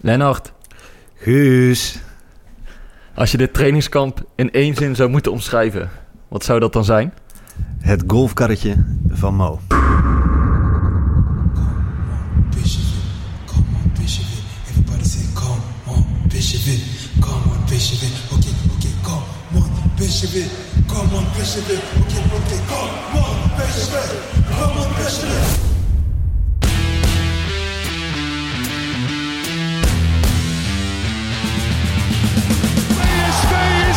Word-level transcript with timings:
Lennart, 0.00 0.52
Guus. 1.14 1.98
als 3.14 3.30
je 3.30 3.36
dit 3.36 3.54
trainingskamp 3.54 4.24
in 4.34 4.50
één 4.50 4.74
zin 4.74 4.96
zou 4.96 5.10
moeten 5.10 5.32
omschrijven, 5.32 5.90
wat 6.28 6.44
zou 6.44 6.60
dat 6.60 6.72
dan 6.72 6.84
zijn? 6.84 7.14
Het 7.78 8.04
golfkarretje 8.06 8.84
van 9.08 9.34
Mo. 9.34 9.60
Come 20.86 21.14
on, 24.74 25.71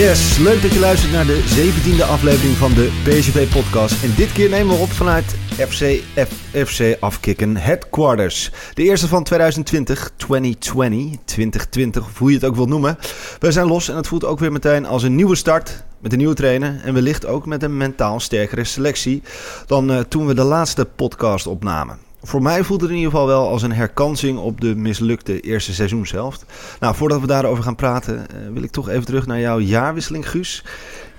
Yes, 0.00 0.38
leuk 0.38 0.62
dat 0.62 0.72
je 0.72 0.80
luistert 0.80 1.12
naar 1.12 1.26
de 1.26 1.42
17e 1.42 2.08
aflevering 2.08 2.56
van 2.56 2.74
de 2.74 3.00
PSV-podcast. 3.04 4.02
En 4.02 4.14
dit 4.16 4.32
keer 4.32 4.48
nemen 4.48 4.76
we 4.76 4.82
op 4.82 4.90
vanuit 4.90 5.24
FC, 5.68 6.02
FC 6.66 6.96
Afkikken 7.00 7.56
Headquarters. 7.56 8.50
De 8.74 8.82
eerste 8.82 9.08
van 9.08 9.24
2020, 9.24 10.12
2020, 10.16 11.24
2020, 11.24 12.04
of 12.04 12.18
hoe 12.18 12.28
je 12.28 12.34
het 12.36 12.44
ook 12.44 12.54
wilt 12.54 12.68
noemen. 12.68 12.98
We 13.38 13.52
zijn 13.52 13.66
los 13.66 13.88
en 13.88 13.96
het 13.96 14.06
voelt 14.06 14.24
ook 14.24 14.38
weer 14.38 14.52
meteen 14.52 14.86
als 14.86 15.02
een 15.02 15.14
nieuwe 15.14 15.36
start. 15.36 15.84
Met 15.98 16.12
een 16.12 16.18
nieuwe 16.18 16.34
trainer 16.34 16.80
en 16.84 16.94
wellicht 16.94 17.26
ook 17.26 17.46
met 17.46 17.62
een 17.62 17.76
mentaal 17.76 18.20
sterkere 18.20 18.64
selectie 18.64 19.22
dan 19.66 19.90
eh, 19.90 19.98
toen 19.98 20.26
we 20.26 20.34
de 20.34 20.44
laatste 20.44 20.84
podcast 20.84 21.46
opnamen. 21.46 22.09
Voor 22.22 22.42
mij 22.42 22.64
voelt 22.64 22.80
het 22.80 22.90
in 22.90 22.96
ieder 22.96 23.10
geval 23.10 23.26
wel 23.26 23.48
als 23.48 23.62
een 23.62 23.72
herkansing 23.72 24.38
op 24.38 24.60
de 24.60 24.76
mislukte 24.76 25.40
eerste 25.40 25.74
seizoenshelft. 25.74 26.44
Nou, 26.80 26.94
voordat 26.94 27.20
we 27.20 27.26
daarover 27.26 27.64
gaan 27.64 27.74
praten, 27.74 28.30
eh, 28.30 28.36
wil 28.52 28.62
ik 28.62 28.70
toch 28.70 28.88
even 28.88 29.04
terug 29.04 29.26
naar 29.26 29.40
jouw 29.40 29.60
jaarwisseling, 29.60 30.30
Guus. 30.30 30.64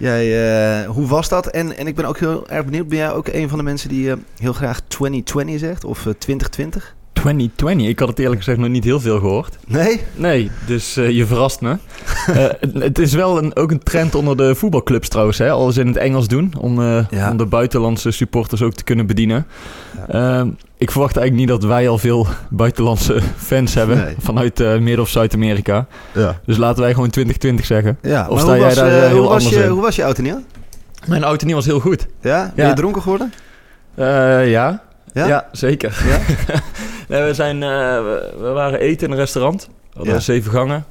Jij, 0.01 0.81
eh, 0.81 0.89
hoe 0.89 1.07
was 1.07 1.29
dat? 1.29 1.47
En, 1.47 1.77
en 1.77 1.87
ik 1.87 1.95
ben 1.95 2.05
ook 2.05 2.17
heel 2.17 2.49
erg 2.49 2.65
benieuwd, 2.65 2.87
ben 2.87 2.97
jij 2.97 3.11
ook 3.11 3.27
een 3.27 3.49
van 3.49 3.57
de 3.57 3.63
mensen 3.63 3.89
die 3.89 4.11
eh, 4.11 4.17
heel 4.37 4.53
graag 4.53 4.81
2020 4.87 5.59
zegt? 5.59 5.83
Of 5.83 5.97
eh, 6.05 6.13
2020? 6.13 6.95
2020, 7.13 7.87
ik 7.87 7.99
had 7.99 8.07
het 8.07 8.19
eerlijk 8.19 8.37
gezegd 8.37 8.57
nog 8.59 8.69
niet 8.69 8.83
heel 8.83 8.99
veel 8.99 9.19
gehoord. 9.19 9.57
Nee? 9.67 10.01
Nee, 10.15 10.51
dus 10.65 10.97
eh, 10.97 11.09
je 11.09 11.25
verrast 11.25 11.61
me. 11.61 11.77
Eh, 12.27 12.33
het, 12.35 12.73
het 12.73 12.99
is 12.99 13.13
wel 13.13 13.37
een, 13.37 13.55
ook 13.55 13.71
een 13.71 13.83
trend 13.83 14.15
onder 14.15 14.37
de 14.37 14.55
voetbalclubs 14.55 15.07
trouwens, 15.09 15.37
hè? 15.37 15.49
alles 15.51 15.77
in 15.77 15.87
het 15.87 15.97
Engels 15.97 16.27
doen, 16.27 16.53
om, 16.57 16.81
eh, 16.81 17.05
Ja. 17.09 17.31
om 17.31 17.37
de 17.37 17.45
buitenlandse 17.45 18.11
supporters 18.11 18.61
ook 18.61 18.73
te 18.73 18.83
kunnen 18.83 19.05
bedienen. 19.05 19.47
Ehm, 20.07 20.47
ik 20.77 20.91
verwacht 20.91 21.17
eigenlijk 21.17 21.49
niet 21.49 21.59
dat 21.61 21.69
wij 21.69 21.89
al 21.89 21.97
veel 21.97 22.27
buitenlandse 22.49 23.19
fans 23.37 23.73
hebben 23.73 23.97
Nee. 23.97 24.15
vanuit 24.19 24.59
Midden- 24.59 24.99
of 24.99 25.09
Zuid-Amerika. 25.09 25.87
Ja. 26.13 26.39
Dus 26.45 26.57
laten 26.57 26.81
wij 26.81 26.93
gewoon 26.93 27.09
2020 27.09 27.65
zeggen. 27.65 27.97
ja. 28.01 28.27
Of 28.29 28.39
sta 28.39 28.55
jij 28.57 28.65
was, 28.65 28.75
daar, 28.75 28.89
heel 28.91 29.09
hoe 29.17 29.19
was 29.27 29.29
anders 29.43 29.49
je, 29.55 29.63
in? 29.63 29.69
Hoe 29.69 29.81
was 29.81 29.95
je 29.95 30.03
oud 30.05 30.17
en 30.17 30.23
nieuw? 30.23 30.41
Mijn 31.07 31.23
auto 31.23 31.45
niet 31.45 31.55
was 31.55 31.65
heel 31.65 31.79
goed. 31.79 32.07
Ja? 32.21 32.51
Ben 32.55 32.67
je 32.67 32.73
dronken 32.73 33.01
geworden? 33.01 33.33
Ja. 34.49 34.81
Ja? 35.13 35.27
Ja? 35.27 35.47
zeker. 35.51 36.03
Ja? 36.07 36.19
nee, 37.15 37.23
we, 37.23 37.33
zijn, 37.33 37.63
eh, 37.63 37.69
we, 37.69 38.33
we 38.39 38.49
waren 38.49 38.79
eten 38.79 39.05
in 39.07 39.13
een 39.13 39.19
restaurant. 39.19 39.65
We 39.67 39.97
hadden 39.97 40.13
Ja. 40.13 40.19
zeven 40.19 40.51
gangen. 40.51 40.85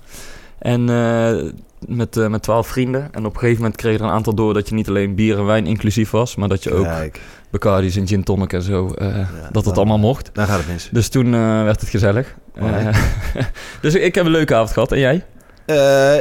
En 0.58 0.88
eh, 0.88 1.50
met, 1.86 2.16
eh, 2.16 2.26
met 2.26 2.42
twaalf 2.42 2.66
vrienden. 2.66 3.08
En 3.12 3.24
op 3.26 3.32
een 3.34 3.38
gegeven 3.40 3.62
moment 3.62 3.80
kreeg 3.80 3.98
er 3.98 4.04
een 4.04 4.10
aantal 4.10 4.34
door 4.34 4.54
dat 4.54 4.68
je 4.68 4.74
niet 4.74 4.88
alleen 4.88 5.14
bier 5.14 5.38
en 5.38 5.44
wijn 5.46 5.66
inclusief 5.66 6.10
was. 6.10 6.36
Maar 6.36 6.48
dat 6.48 6.62
je 6.62 6.72
ook 6.74 6.84
Kijk, 6.84 7.20
Bacardi's 7.50 7.96
en 7.96 8.06
gin 8.06 8.22
tonic 8.24 8.52
en 8.52 8.62
zo, 8.62 8.88
dat 8.88 8.98
het 9.52 9.64
dan- 9.64 9.74
allemaal 9.74 9.98
mocht. 9.98 10.30
daar 10.32 10.46
gaat 10.46 10.58
het 10.58 10.68
mis. 10.68 10.88
Dus 10.92 11.08
toen 11.08 11.30
werd 11.64 11.80
het 11.80 11.90
gezellig. 11.90 12.34
Eh, 12.54 12.86
dus 13.82 13.94
ik 13.94 14.14
heb 14.14 14.24
een 14.24 14.30
leuke 14.30 14.54
avond 14.54 14.70
gehad. 14.70 14.92
En 14.92 14.98
jij? 14.98 15.24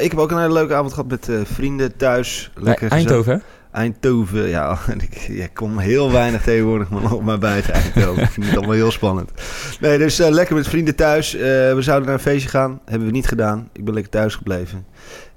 Ik 0.02 0.12
heb 0.12 0.18
ook 0.20 0.32
een 0.32 0.40
hele 0.40 0.54
leuke 0.54 0.74
avond 0.74 0.94
gehad 0.94 1.10
met 1.10 1.30
vrienden 1.44 1.98
thuis. 1.98 2.52
Lekker 2.56 2.74
gezellig. 2.74 2.94
Eindhoven, 2.94 3.34
hè? 3.34 3.40
Eindhoven, 3.72 4.48
ja. 4.50 4.78
Ik, 5.10 5.28
ik 5.28 5.50
kom 5.54 5.78
heel 5.78 6.12
weinig 6.12 6.42
tegenwoordig 6.42 6.90
maar 6.90 7.12
op 7.14 7.24
mijn 7.24 7.40
buiten 7.40 7.74
Eindhoven. 7.74 8.24
Ik 8.24 8.30
vind 8.30 8.46
het 8.46 8.56
allemaal 8.58 8.76
heel 8.76 8.92
spannend. 8.92 9.32
Nee, 9.80 9.98
dus 9.98 10.20
eh, 10.20 10.30
lekker 10.30 10.56
met 10.56 10.68
vrienden 10.68 10.96
thuis. 10.96 11.36
Eh, 11.36 11.42
we 11.42 11.78
zouden 11.80 12.06
naar 12.08 12.18
een 12.18 12.24
feestje 12.24 12.50
gaan. 12.50 12.80
Hebben 12.86 13.08
we 13.08 13.14
niet 13.14 13.28
gedaan. 13.28 13.70
Ik 13.74 13.86
ben 13.86 13.94
lekker 13.94 14.12
thuis 14.12 14.36
gebleven. 14.36 14.86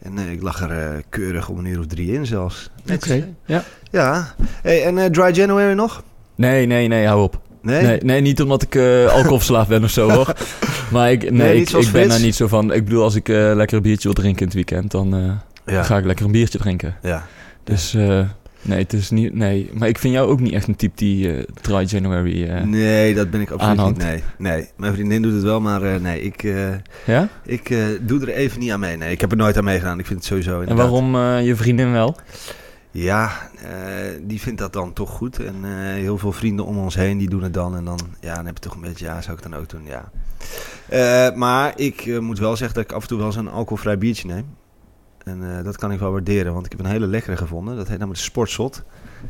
En 0.02 0.18
eh, 0.18 0.32
ik 0.32 0.42
lag 0.42 0.60
er 0.62 0.70
eh, 0.70 0.98
keurig 1.08 1.48
om 1.48 1.58
een 1.58 1.64
uur 1.66 1.78
of 1.78 1.86
drie 1.86 2.12
in 2.12 2.26
zelfs. 2.26 2.70
Oké. 2.92 3.28
Ja. 3.46 3.64
Ja. 3.90 4.34
Hey, 4.62 4.84
en 4.84 4.98
eh, 4.98 5.04
Dry 5.10 5.30
January 5.34 5.72
nog? 5.74 6.02
Nee, 6.34 6.66
nee, 6.66 6.88
nee, 6.88 7.06
hou 7.06 7.22
op. 7.22 7.40
Nee? 7.62 7.82
Nee, 7.82 8.00
nee 8.02 8.20
niet 8.20 8.42
omdat 8.42 8.62
ik 8.62 8.74
eh 8.74 9.06
alcoholverslaafd 9.12 9.68
ben 9.68 9.84
of 9.84 9.90
zo 9.90 10.10
hoor. 10.10 10.32
Maar 10.92 11.10
ik, 11.12 11.30
nee, 11.30 11.60
ik, 11.60 11.88
ben 11.92 12.08
daar 12.08 12.20
niet 12.20 12.34
zo 12.34 12.46
van. 12.46 12.72
Ik 12.72 12.84
bedoel, 12.84 13.02
als 13.02 13.14
ik 13.14 13.28
eh, 13.28 13.52
lekker 13.54 13.76
een 13.76 13.82
biertje 13.82 14.02
wil 14.08 14.12
drinken 14.12 14.40
in 14.40 14.46
het 14.46 14.54
weekend, 14.54 14.90
dan 14.90 15.14
eh, 15.64 15.74
Ja. 15.74 15.82
ga 15.82 15.96
ik 15.98 16.04
lekker 16.04 16.24
een 16.24 16.32
biertje 16.32 16.58
drinken. 16.58 16.96
Ja. 17.02 17.26
Dus 17.64 17.94
eh, 17.94 18.28
nee, 18.62 18.78
het 18.78 18.92
is 18.92 19.10
niet. 19.10 19.34
Nee, 19.34 19.70
maar 19.74 19.88
ik 19.88 19.98
vind 19.98 20.14
jou 20.14 20.28
ook 20.30 20.40
niet 20.40 20.52
echt 20.52 20.68
een 20.68 20.76
type 20.76 20.96
die 20.96 21.36
eh 21.36 21.44
Dry 21.60 21.84
January. 21.86 22.48
eh, 22.48 22.62
Nee, 22.64 23.14
dat 23.14 23.30
ben 23.30 23.40
ik 23.40 23.50
absoluut 23.50 23.86
niet. 23.86 23.96
Nee, 23.96 24.22
nee. 24.38 24.68
Mijn 24.76 24.92
vriendin 24.94 25.22
doet 25.22 25.32
het 25.32 25.42
wel, 25.42 25.60
maar 25.60 26.00
nee, 26.00 26.20
ik, 26.22 26.42
Ja? 27.06 27.28
ik 27.44 27.76
doe 28.00 28.20
er 28.20 28.28
even 28.28 28.60
niet 28.60 28.70
aan 28.70 28.80
mee. 28.80 28.96
Nee, 28.96 29.12
ik 29.12 29.20
heb 29.20 29.30
er 29.30 29.36
nooit 29.36 29.56
aan 29.56 29.64
meegedaan. 29.64 29.98
Ik 29.98 30.06
vind 30.06 30.18
het 30.18 30.28
sowieso 30.28 30.60
En 30.60 30.76
waarom 30.76 31.16
je 31.38 31.56
vriendin 31.56 31.92
wel? 31.92 32.16
Ja, 32.90 33.50
die 34.22 34.40
vindt 34.40 34.58
dat 34.60 34.72
dan 34.72 34.92
toch 34.92 35.10
goed. 35.10 35.38
En 35.44 35.54
heel 35.94 36.18
veel 36.18 36.32
vrienden 36.32 36.64
om 36.66 36.78
ons 36.78 36.94
heen 36.94 37.18
die 37.18 37.28
doen 37.30 37.42
het 37.42 37.54
dan. 37.54 37.76
En 37.76 37.84
dan, 37.84 37.98
ja, 38.20 38.34
dan 38.34 38.46
heb 38.46 38.54
je 38.54 38.60
toch 38.62 38.74
een 38.74 38.80
beetje, 38.80 39.04
ja, 39.04 39.20
zou 39.22 39.36
ik 39.36 39.42
dan 39.42 39.54
ook 39.54 39.68
doen, 39.68 39.82
ja. 39.84 40.10
Maar 41.34 41.72
ik 41.76 42.20
moet 42.20 42.38
wel 42.38 42.56
zeggen 42.56 42.76
dat 42.76 42.84
ik 42.84 42.92
af 42.92 43.02
en 43.02 43.08
toe 43.08 43.18
wel 43.18 43.26
eens 43.26 43.36
een 43.36 43.48
alcoholvrij 43.48 43.98
biertje 43.98 44.28
neem. 44.28 44.44
En 45.24 45.56
eh, 45.58 45.64
dat 45.64 45.76
kan 45.76 45.92
ik 45.92 45.98
wel 45.98 46.10
waarderen, 46.12 46.52
want 46.52 46.66
ik 46.66 46.72
heb 46.72 46.80
een 46.80 46.90
hele 46.92 47.06
lekkere 47.06 47.36
gevonden. 47.36 47.76
Dat 47.76 47.88
heet 47.88 47.98
namelijk 47.98 48.18
de 48.18 48.26
Sportzot. 48.26 48.82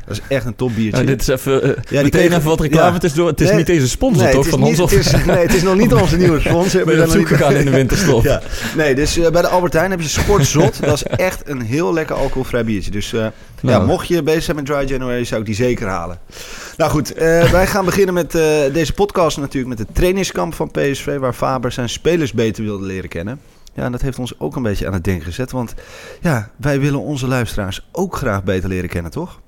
Dat 0.05 0.15
is 0.17 0.21
echt 0.27 0.45
een 0.45 0.55
topbiertje. 0.55 0.91
Nou, 0.91 1.05
dit 1.05 1.21
is 1.21 1.27
even. 1.27 1.61
eh, 1.63 1.67
die 1.69 1.75
meteen 1.97 2.09
kregen- 2.09 2.37
even 2.37 2.49
wat 2.49 2.59
reclame. 2.59 2.87
ja. 2.87 2.93
Het 2.93 3.03
is, 3.03 3.13
door, 3.13 3.27
het 3.27 3.41
is 3.41 3.47
Nee, 3.47 3.57
niet 3.57 3.65
deze 3.65 3.89
sponsor 3.89 4.23
nee, 4.23 4.33
toch 4.33 4.47
van 4.47 4.61
ons? 4.63 4.71
het 4.71 4.79
Of 4.79 4.91
is, 4.91 5.11
nee, 5.25 5.37
het 5.37 5.53
is 5.53 5.61
nog 5.61 5.75
niet 5.77 5.93
onze 5.93 6.17
nieuwe 6.17 6.39
sponsor. 6.39 6.85
We 6.85 6.95
zijn 6.95 7.09
zoek 7.09 7.27
gegaan 7.27 7.53
in 7.53 7.65
de 7.65 7.71
winterstop? 7.71 8.23
Ja. 8.33 8.41
Nee, 8.75 8.95
dus 8.95 9.17
eh, 9.17 9.29
bij 9.31 9.41
de 9.41 9.47
Albert 9.47 9.73
Heijn 9.73 9.91
heb 9.91 10.01
je 10.01 10.07
Sportzot. 10.07 10.79
dat 10.85 10.93
is 10.93 11.03
echt 11.03 11.49
een 11.49 11.61
heel 11.61 11.93
lekker 11.93 12.15
alcoholvrij 12.15 12.63
biertje. 12.65 12.91
Dus 12.91 13.09
ja, 13.11 13.31
Nou. 13.61 13.85
mocht 13.85 14.07
je 14.07 14.23
bezig 14.23 14.43
zijn 14.43 14.55
met 14.55 14.65
Dry 14.65 14.83
January, 14.87 15.23
zou 15.23 15.39
ik 15.39 15.45
die 15.45 15.55
zeker 15.55 15.87
halen. 15.87 16.19
Nou 16.77 16.91
goed, 16.91 17.13
wij 17.51 17.67
gaan 17.67 17.85
beginnen 17.85 18.13
met 18.13 18.31
deze 18.73 18.93
podcast 18.93 19.37
natuurlijk 19.37 19.67
met 19.77 19.87
het 19.87 19.95
trainingskamp 19.95 20.53
van 20.53 20.71
PSV... 20.71 21.17
waar 21.17 21.33
Faber 21.33 21.71
zijn 21.71 21.89
spelers 21.89 22.31
beter 22.33 22.63
wilde 22.63 22.85
leren 22.85 23.09
kennen. 23.09 23.39
Ja, 23.73 23.83
en 23.83 23.91
dat 23.91 24.01
heeft 24.01 24.19
ons 24.19 24.39
ook 24.39 24.55
een 24.55 24.63
beetje 24.63 24.87
aan 24.87 24.93
het 24.93 25.03
denken 25.03 25.25
gezet. 25.25 25.51
Want 25.51 25.73
ja, 26.21 26.49
wij 26.55 26.79
willen 26.79 26.99
onze 26.99 27.27
luisteraars 27.27 27.89
ook 27.91 28.15
graag 28.15 28.43
beter 28.43 28.69
leren 28.69 28.89
kennen, 28.89 29.11
toch? 29.11 29.41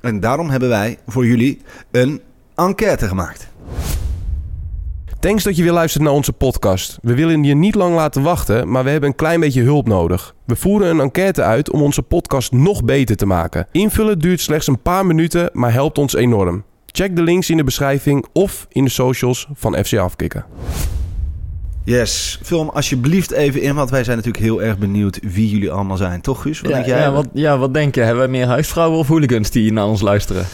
En 0.00 0.20
daarom 0.20 0.50
hebben 0.50 0.68
wij 0.68 0.98
voor 1.06 1.26
jullie 1.26 1.60
een 1.90 2.20
enquête 2.54 3.08
gemaakt. 3.08 3.48
Thanks 5.20 5.44
dat 5.44 5.56
je 5.56 5.62
weer 5.62 5.72
luistert 5.72 6.04
naar 6.04 6.12
onze 6.12 6.32
podcast. 6.32 6.98
We 7.02 7.14
willen 7.14 7.44
je 7.44 7.54
niet 7.54 7.74
lang 7.74 7.94
laten 7.94 8.22
wachten, 8.22 8.70
maar 8.70 8.84
we 8.84 8.90
hebben 8.90 9.08
een 9.08 9.16
klein 9.16 9.40
beetje 9.40 9.62
hulp 9.62 9.88
nodig. 9.88 10.34
We 10.44 10.56
voeren 10.56 10.90
een 10.90 11.00
enquête 11.00 11.42
uit 11.42 11.70
om 11.70 11.82
onze 11.82 12.02
podcast 12.02 12.52
nog 12.52 12.84
beter 12.84 13.16
te 13.16 13.26
maken. 13.26 13.66
Invullen 13.72 14.18
duurt 14.18 14.40
slechts 14.40 14.66
een 14.66 14.82
paar 14.82 15.06
minuten, 15.06 15.50
maar 15.52 15.72
helpt 15.72 15.98
ons 15.98 16.14
enorm. 16.14 16.64
Check 16.86 17.16
de 17.16 17.22
links 17.22 17.50
in 17.50 17.56
de 17.56 17.64
beschrijving 17.64 18.26
of 18.32 18.66
in 18.68 18.84
de 18.84 18.90
socials 18.90 19.48
van 19.54 19.84
FC 19.84 19.96
Afkikken. 19.96 20.44
Yes, 21.84 22.38
hem 22.48 22.68
alsjeblieft 22.68 23.30
even 23.30 23.60
in, 23.60 23.74
want 23.74 23.90
wij 23.90 24.04
zijn 24.04 24.16
natuurlijk 24.16 24.44
heel 24.44 24.62
erg 24.62 24.78
benieuwd 24.78 25.18
wie 25.22 25.48
jullie 25.50 25.70
allemaal 25.70 25.96
zijn. 25.96 26.20
Toch, 26.20 26.42
Guus? 26.42 26.60
Wat 26.60 26.70
ja, 26.70 26.76
denk 26.76 26.88
jij? 26.88 26.98
ja, 27.00 27.12
wat, 27.12 27.26
ja, 27.32 27.58
wat 27.58 27.74
denk 27.74 27.94
je? 27.94 28.00
Hebben 28.00 28.18
wij 28.18 28.28
meer 28.28 28.46
huisvrouwen 28.46 28.98
of 28.98 29.08
hooligans 29.08 29.50
die 29.50 29.72
naar 29.72 29.86
ons 29.86 30.00
luisteren? 30.00 30.46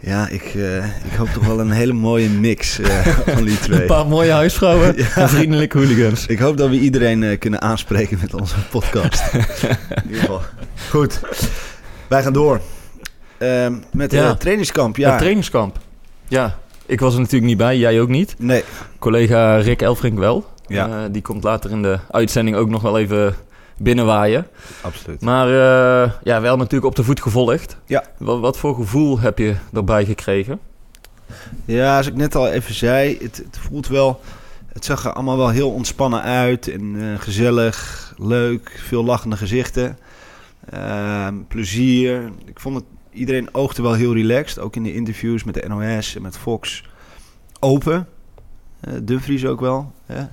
Ja, 0.00 0.28
ik, 0.28 0.42
eh, 0.54 0.84
ik 0.84 1.12
hoop 1.16 1.28
toch 1.28 1.46
wel 1.46 1.60
een 1.60 1.70
hele 1.70 1.92
mooie 1.92 2.28
mix 2.28 2.78
eh, 2.78 3.06
van 3.34 3.44
die 3.44 3.58
twee. 3.60 3.80
Een 3.80 3.86
paar 3.86 4.06
mooie 4.06 4.30
huisvrouwen 4.30 4.96
en 5.14 5.28
vriendelijke 5.28 5.78
hooligans. 5.78 6.26
Ik 6.26 6.38
hoop 6.38 6.56
dat 6.56 6.68
we 6.68 6.78
iedereen 6.78 7.22
eh, 7.22 7.38
kunnen 7.38 7.60
aanspreken 7.62 8.18
met 8.20 8.34
onze 8.34 8.54
podcast. 8.70 9.22
In 9.32 9.40
ieder 10.06 10.20
geval. 10.20 10.40
Goed, 10.90 11.20
wij 12.08 12.22
gaan 12.22 12.32
door. 12.32 12.60
Ehm, 13.38 13.74
met 13.92 14.12
Ja. 14.12 14.28
het 14.28 14.40
trainingskamp. 14.40 14.96
Ja, 14.96 15.08
Het 15.10 15.18
trainingskamp. 15.18 15.78
Ja, 16.28 16.58
ik 16.86 17.00
was 17.00 17.12
er 17.14 17.18
natuurlijk 17.20 17.46
niet 17.46 17.56
bij, 17.58 17.78
jij 17.78 18.00
ook 18.00 18.08
niet. 18.08 18.34
nee. 18.38 18.64
Collega 18.98 19.56
Rick 19.56 19.82
Elfrink 19.82 20.18
wel. 20.18 20.46
Ja. 20.70 21.04
Eh, 21.04 21.12
die 21.12 21.22
komt 21.22 21.42
later 21.42 21.70
in 21.70 21.82
de 21.82 21.98
uitzending 22.10 22.56
ook 22.56 22.68
nog 22.68 22.82
wel 22.82 22.98
even 22.98 23.34
binnenwaaien. 23.76 24.46
Absoluut. 24.80 25.20
Maar 25.20 25.46
eh, 25.46 26.12
ja, 26.22 26.40
wel 26.40 26.56
natuurlijk 26.56 26.84
op 26.84 26.96
de 26.96 27.04
voet 27.04 27.22
gevolgd. 27.22 27.76
Ja. 27.86 28.04
Wat, 28.18 28.40
wat 28.40 28.58
voor 28.58 28.74
gevoel 28.74 29.20
heb 29.20 29.38
je 29.38 29.54
erbij 29.72 30.04
gekregen? 30.04 30.60
Ja, 31.64 31.96
als 31.96 32.06
ik 32.06 32.14
net 32.14 32.34
al 32.34 32.48
even 32.48 32.74
zei, 32.74 33.18
het, 33.20 33.36
het 33.36 33.58
voelt 33.58 33.88
wel... 33.88 34.20
Het 34.72 34.84
zag 34.84 35.04
er 35.04 35.12
allemaal 35.12 35.36
wel 35.36 35.48
heel 35.48 35.70
ontspannen 35.70 36.22
uit 36.22 36.68
en 36.68 36.96
eh, 37.00 37.20
gezellig, 37.20 38.12
leuk, 38.18 38.80
veel 38.86 39.04
lachende 39.04 39.36
gezichten. 39.36 39.98
Ehm, 40.70 41.34
plezier. 41.48 42.32
Ik 42.44 42.60
vond 42.60 42.74
het, 42.74 42.84
iedereen 43.12 43.54
oogde 43.54 43.82
wel 43.82 43.92
heel 43.92 44.14
relaxed, 44.14 44.58
ook 44.58 44.76
in 44.76 44.82
de 44.82 44.94
interviews 44.94 45.44
met 45.44 45.54
de 45.54 45.68
NOS 45.68 46.16
en 46.16 46.22
met 46.22 46.38
Fox. 46.38 46.84
Open. 47.60 48.08
Eh 48.80 48.92
Dumfries 49.02 49.46
ook 49.46 49.60
wel. 49.60 49.92
Hè? 50.06 50.24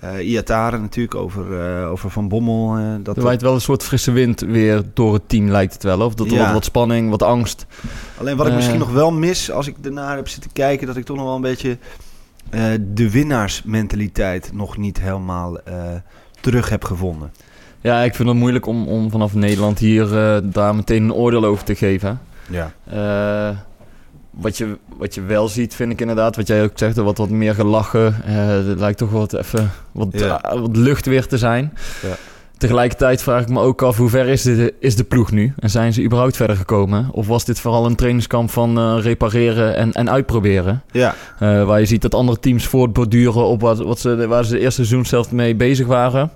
Eh, 0.00 0.30
Iatare 0.30 0.78
natuurlijk 0.78 1.14
over, 1.14 1.60
eh, 1.60 1.90
over 1.90 2.10
Van 2.10 2.28
Bommel. 2.28 2.76
eh, 2.76 2.84
dat 3.02 3.16
Er 3.16 3.22
waait 3.22 3.42
wel 3.42 3.54
een 3.54 3.60
soort 3.60 3.82
frisse 3.82 4.10
wind 4.10 4.40
weer 4.40 4.82
door 4.94 5.12
het 5.14 5.28
team, 5.28 5.48
lijkt 5.48 5.72
het 5.72 5.82
wel. 5.82 6.00
Of 6.00 6.14
dat 6.14 6.26
er 6.26 6.32
Ja. 6.32 6.52
wat, 6.52 6.64
spanning, 6.64 7.10
wat 7.10 7.22
angst. 7.22 7.66
Alleen 8.18 8.36
wat 8.36 8.46
ik 8.46 8.54
misschien 8.54 8.78
nog 8.78 8.92
wel 8.92 9.12
mis 9.12 9.50
als 9.50 9.66
ik 9.66 9.76
ernaar 9.82 10.16
heb 10.16 10.28
zitten 10.28 10.52
kijken, 10.52 10.86
dat 10.86 10.96
ik 10.96 11.04
toch 11.04 11.16
nog 11.16 11.24
wel 11.24 11.34
een 11.34 11.40
beetje 11.40 11.78
de 12.80 13.10
winnaarsmentaliteit 13.10 14.50
nog 14.52 14.76
niet 14.76 15.00
helemaal 15.00 15.56
terug 16.40 16.68
heb 16.68 16.84
gevonden. 16.84 17.32
Ja, 17.80 18.02
ik 18.02 18.14
vind 18.14 18.28
het 18.28 18.38
moeilijk 18.38 18.66
om, 18.66 18.86
om 18.88 19.10
vanaf 19.10 19.34
Nederland 19.34 19.78
hier 19.78 20.08
daar 20.44 20.74
meteen 20.74 21.02
een 21.02 21.12
oordeel 21.12 21.44
over 21.44 21.64
te 21.64 21.74
geven. 21.74 22.20
Ja. 22.48 22.72
Eh, 24.38 24.42
wat, 24.44 24.56
je, 24.56 24.76
wat 24.98 25.14
je 25.14 25.22
wel 25.22 25.48
ziet, 25.48 25.74
vind 25.74 25.92
ik 25.92 26.00
inderdaad, 26.00 26.36
wat 26.36 26.46
jij 26.46 26.62
ook 26.62 26.72
zegt, 26.74 26.96
er 26.96 27.04
wat, 27.04 27.18
wat 27.18 27.30
meer 27.30 27.54
gelachen. 27.54 28.14
Eh 28.26 28.68
er 28.68 28.76
lijkt 28.78 28.98
toch 28.98 29.10
wat 29.10 29.32
even 29.34 29.70
wat, 29.92 30.08
Ja. 30.10 30.34
ah, 30.34 30.60
wat 30.60 30.76
lucht 30.76 31.06
weer 31.06 31.26
te 31.26 31.38
zijn. 31.38 31.72
Ja. 32.02 32.16
Tegelijkertijd 32.58 33.22
vraag 33.22 33.42
ik 33.42 33.48
me 33.48 33.60
ook 33.60 33.82
af, 33.82 33.96
hoe 33.96 34.08
ver 34.08 34.26
is 34.28 34.42
de, 34.42 34.74
is 34.80 34.96
de 34.96 35.04
ploeg 35.04 35.30
nu? 35.30 35.52
En 35.58 35.70
zijn 35.70 35.92
ze 35.92 36.02
überhaupt 36.02 36.36
verder 36.36 36.56
gekomen? 36.56 37.08
Of 37.12 37.26
was 37.26 37.44
dit 37.44 37.60
vooral 37.60 37.86
een 37.86 37.94
trainingskamp 37.96 38.50
van 38.50 38.78
eh, 38.78 38.96
repareren 39.00 39.76
en, 39.76 39.92
en 39.92 40.10
uitproberen? 40.10 40.82
Ja, 40.90 41.14
Eh, 41.38 41.64
waar 41.64 41.80
je 41.80 41.86
ziet 41.86 42.02
dat 42.02 42.14
andere 42.14 42.38
teams 42.40 42.66
voortborduren 42.66 43.44
op 43.46 43.60
wat, 43.60 43.78
wat 43.78 43.98
ze, 44.00 44.26
waar 44.26 44.44
ze 44.44 44.50
de 44.52 44.58
eerste 44.58 44.84
seizoen 44.84 45.06
zelf 45.06 45.32
mee 45.32 45.54
bezig 45.54 45.86
waren. 45.86 46.30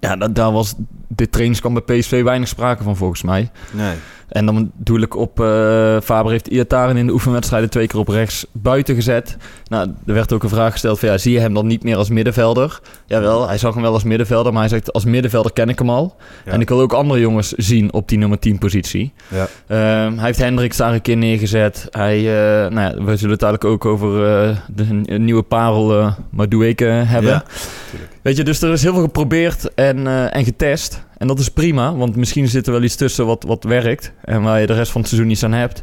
Ja, 0.00 0.16
da- 0.16 0.28
daar 0.28 0.52
was 0.52 0.74
dit 1.08 1.32
trainingskamp 1.32 1.82
bij 1.86 1.98
PSV 1.98 2.22
weinig 2.22 2.48
sprake 2.48 2.82
van 2.82 2.96
volgens 2.96 3.22
mij. 3.22 3.50
nee. 3.72 3.94
En 4.28 4.46
dan 4.46 4.70
doe 4.76 5.00
ik 5.00 5.16
op... 5.16 5.40
eh, 5.40 5.96
Faber 6.02 6.30
heeft 6.30 6.46
Iataren 6.46 6.96
in 6.96 7.06
de 7.06 7.12
oefenwedstrijden 7.12 7.70
twee 7.70 7.86
keer 7.86 8.00
op 8.00 8.08
rechts 8.08 8.46
buiten 8.52 8.94
gezet. 8.94 9.36
Nou, 9.68 9.90
er 10.06 10.14
werd 10.14 10.32
ook 10.32 10.42
een 10.42 10.48
vraag 10.48 10.72
gesteld 10.72 10.98
van... 10.98 11.08
Ja, 11.08 11.18
zie 11.18 11.32
je 11.32 11.40
hem 11.40 11.54
dan 11.54 11.66
niet 11.66 11.82
meer 11.82 11.96
als 11.96 12.08
middenvelder? 12.08 12.80
Jawel, 13.06 13.48
hij 13.48 13.58
zag 13.58 13.74
hem 13.74 13.82
wel 13.82 13.92
als 13.92 14.04
middenvelder. 14.04 14.52
Maar 14.52 14.60
hij 14.60 14.70
zegt, 14.70 14.92
als 14.92 15.04
middenvelder 15.04 15.52
ken 15.52 15.68
ik 15.68 15.78
hem 15.78 15.90
al. 15.90 16.16
Ja. 16.44 16.52
En 16.52 16.60
ik 16.60 16.68
wil 16.68 16.80
ook 16.80 16.92
andere 16.92 17.20
jongens 17.20 17.52
zien 17.52 17.92
op 17.92 18.08
die 18.08 18.18
nummer 18.18 18.38
10 18.38 18.58
positie. 18.58 19.12
Ja. 19.28 19.46
Ehm, 19.66 20.14
hij 20.16 20.24
heeft 20.26 20.38
Hendricks 20.38 20.76
daar 20.76 20.92
een 20.92 21.02
keer 21.02 21.16
neergezet. 21.16 21.86
Hij, 21.90 22.16
eh, 22.18 22.70
nou 22.70 22.80
ja, 22.80 23.04
we 23.04 23.16
zullen 23.16 23.30
het 23.30 23.40
dadelijk 23.40 23.64
ook 23.64 23.84
over 23.84 24.26
eh, 24.26 24.56
de 24.74 24.84
nieuwe 25.18 25.42
parel 25.42 25.98
uh, 25.98 26.12
Madueke 26.30 26.84
hebben. 26.84 27.30
Ja, 27.30 27.44
Weet 28.22 28.36
je, 28.36 28.44
dus 28.44 28.62
er 28.62 28.72
is 28.72 28.82
heel 28.82 28.92
veel 28.92 29.02
geprobeerd 29.02 29.74
en, 29.74 30.06
en 30.32 30.44
getest. 30.44 31.05
En 31.16 31.26
dat 31.26 31.38
is 31.38 31.48
prima, 31.48 31.94
want 31.94 32.16
misschien 32.16 32.48
zit 32.48 32.66
er 32.66 32.72
wel 32.72 32.82
iets 32.82 32.96
tussen 32.96 33.26
wat, 33.26 33.44
wat 33.46 33.64
werkt. 33.64 34.12
En 34.24 34.42
waar 34.42 34.60
je 34.60 34.66
de 34.66 34.74
rest 34.74 34.90
van 34.90 35.00
het 35.00 35.10
seizoen 35.10 35.30
niets 35.30 35.44
aan 35.44 35.52
hebt. 35.52 35.82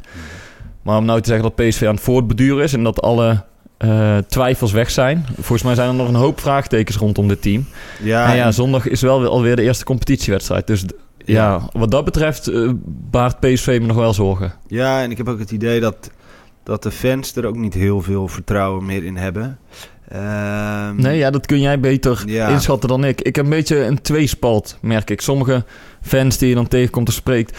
Maar 0.82 0.98
om 0.98 1.06
nou 1.06 1.22
te 1.22 1.30
zeggen 1.30 1.52
dat 1.56 1.68
PSV 1.68 1.84
aan 1.88 1.96
het 1.96 2.04
voortbeduren 2.04 2.64
is 2.64 2.74
en 2.74 2.84
dat 2.84 3.02
alle 3.02 3.44
eh, 3.78 4.18
twijfels 4.18 4.72
weg 4.72 4.92
zijn. 4.92 5.26
Volgens 5.34 5.64
mij 5.64 5.76
zijn 5.76 5.90
er 5.90 5.96
nog 5.96 6.08
een 6.08 6.16
hoop 6.16 6.40
vraagtekens 6.40 6.98
rondom 6.98 7.28
dit 7.28 7.42
team. 7.42 7.66
Ja, 8.02 8.32
en 8.32 8.36
ja, 8.36 8.52
zondag 8.52 8.88
is 8.88 9.02
wel 9.02 9.20
weer, 9.20 9.30
alweer 9.30 9.56
de 9.56 9.62
eerste 9.62 9.84
competitiewedstrijd. 9.84 10.68
Dus 10.68 10.86
ja, 11.26 11.70
wat 11.72 11.92
dat 11.92 12.06
betreft 12.06 12.48
eh, 12.48 12.70
baart 12.86 13.40
PSV 13.40 13.78
me 13.82 13.88
nog 13.88 13.98
wel 13.98 14.14
zorgen. 14.14 14.54
ja, 14.68 15.02
en 15.02 15.12
ik 15.12 15.18
heb 15.18 15.28
ook 15.28 15.40
het 15.40 15.52
idee 15.52 15.80
dat, 15.80 16.12
dat 16.64 16.84
de 16.84 16.92
fans 16.92 17.36
er 17.36 17.46
ook 17.46 17.58
niet 17.58 17.74
heel 17.74 18.02
veel 18.02 18.28
vertrouwen 18.28 18.86
meer 18.86 19.04
in 19.04 19.18
hebben. 19.18 19.60
Ehm, 20.14 20.96
Nee, 20.96 21.18
ja, 21.18 21.30
dat 21.32 21.46
kun 21.46 21.62
jij 21.62 21.80
beter 21.80 22.24
Ja. 22.26 22.48
inschatten 22.48 22.90
dan 22.90 23.04
ik. 23.04 23.22
Ik 23.22 23.36
heb 23.36 23.46
een 23.46 23.52
beetje 23.52 23.78
een 23.86 24.02
tweespalt, 24.02 24.78
merk 24.82 25.10
ik. 25.10 25.22
Sommige 25.22 25.64
fans 26.02 26.38
die 26.38 26.50
je 26.50 26.56
dan 26.56 26.68
tegenkomt 26.68 27.08
of 27.08 27.14
spreekt... 27.14 27.58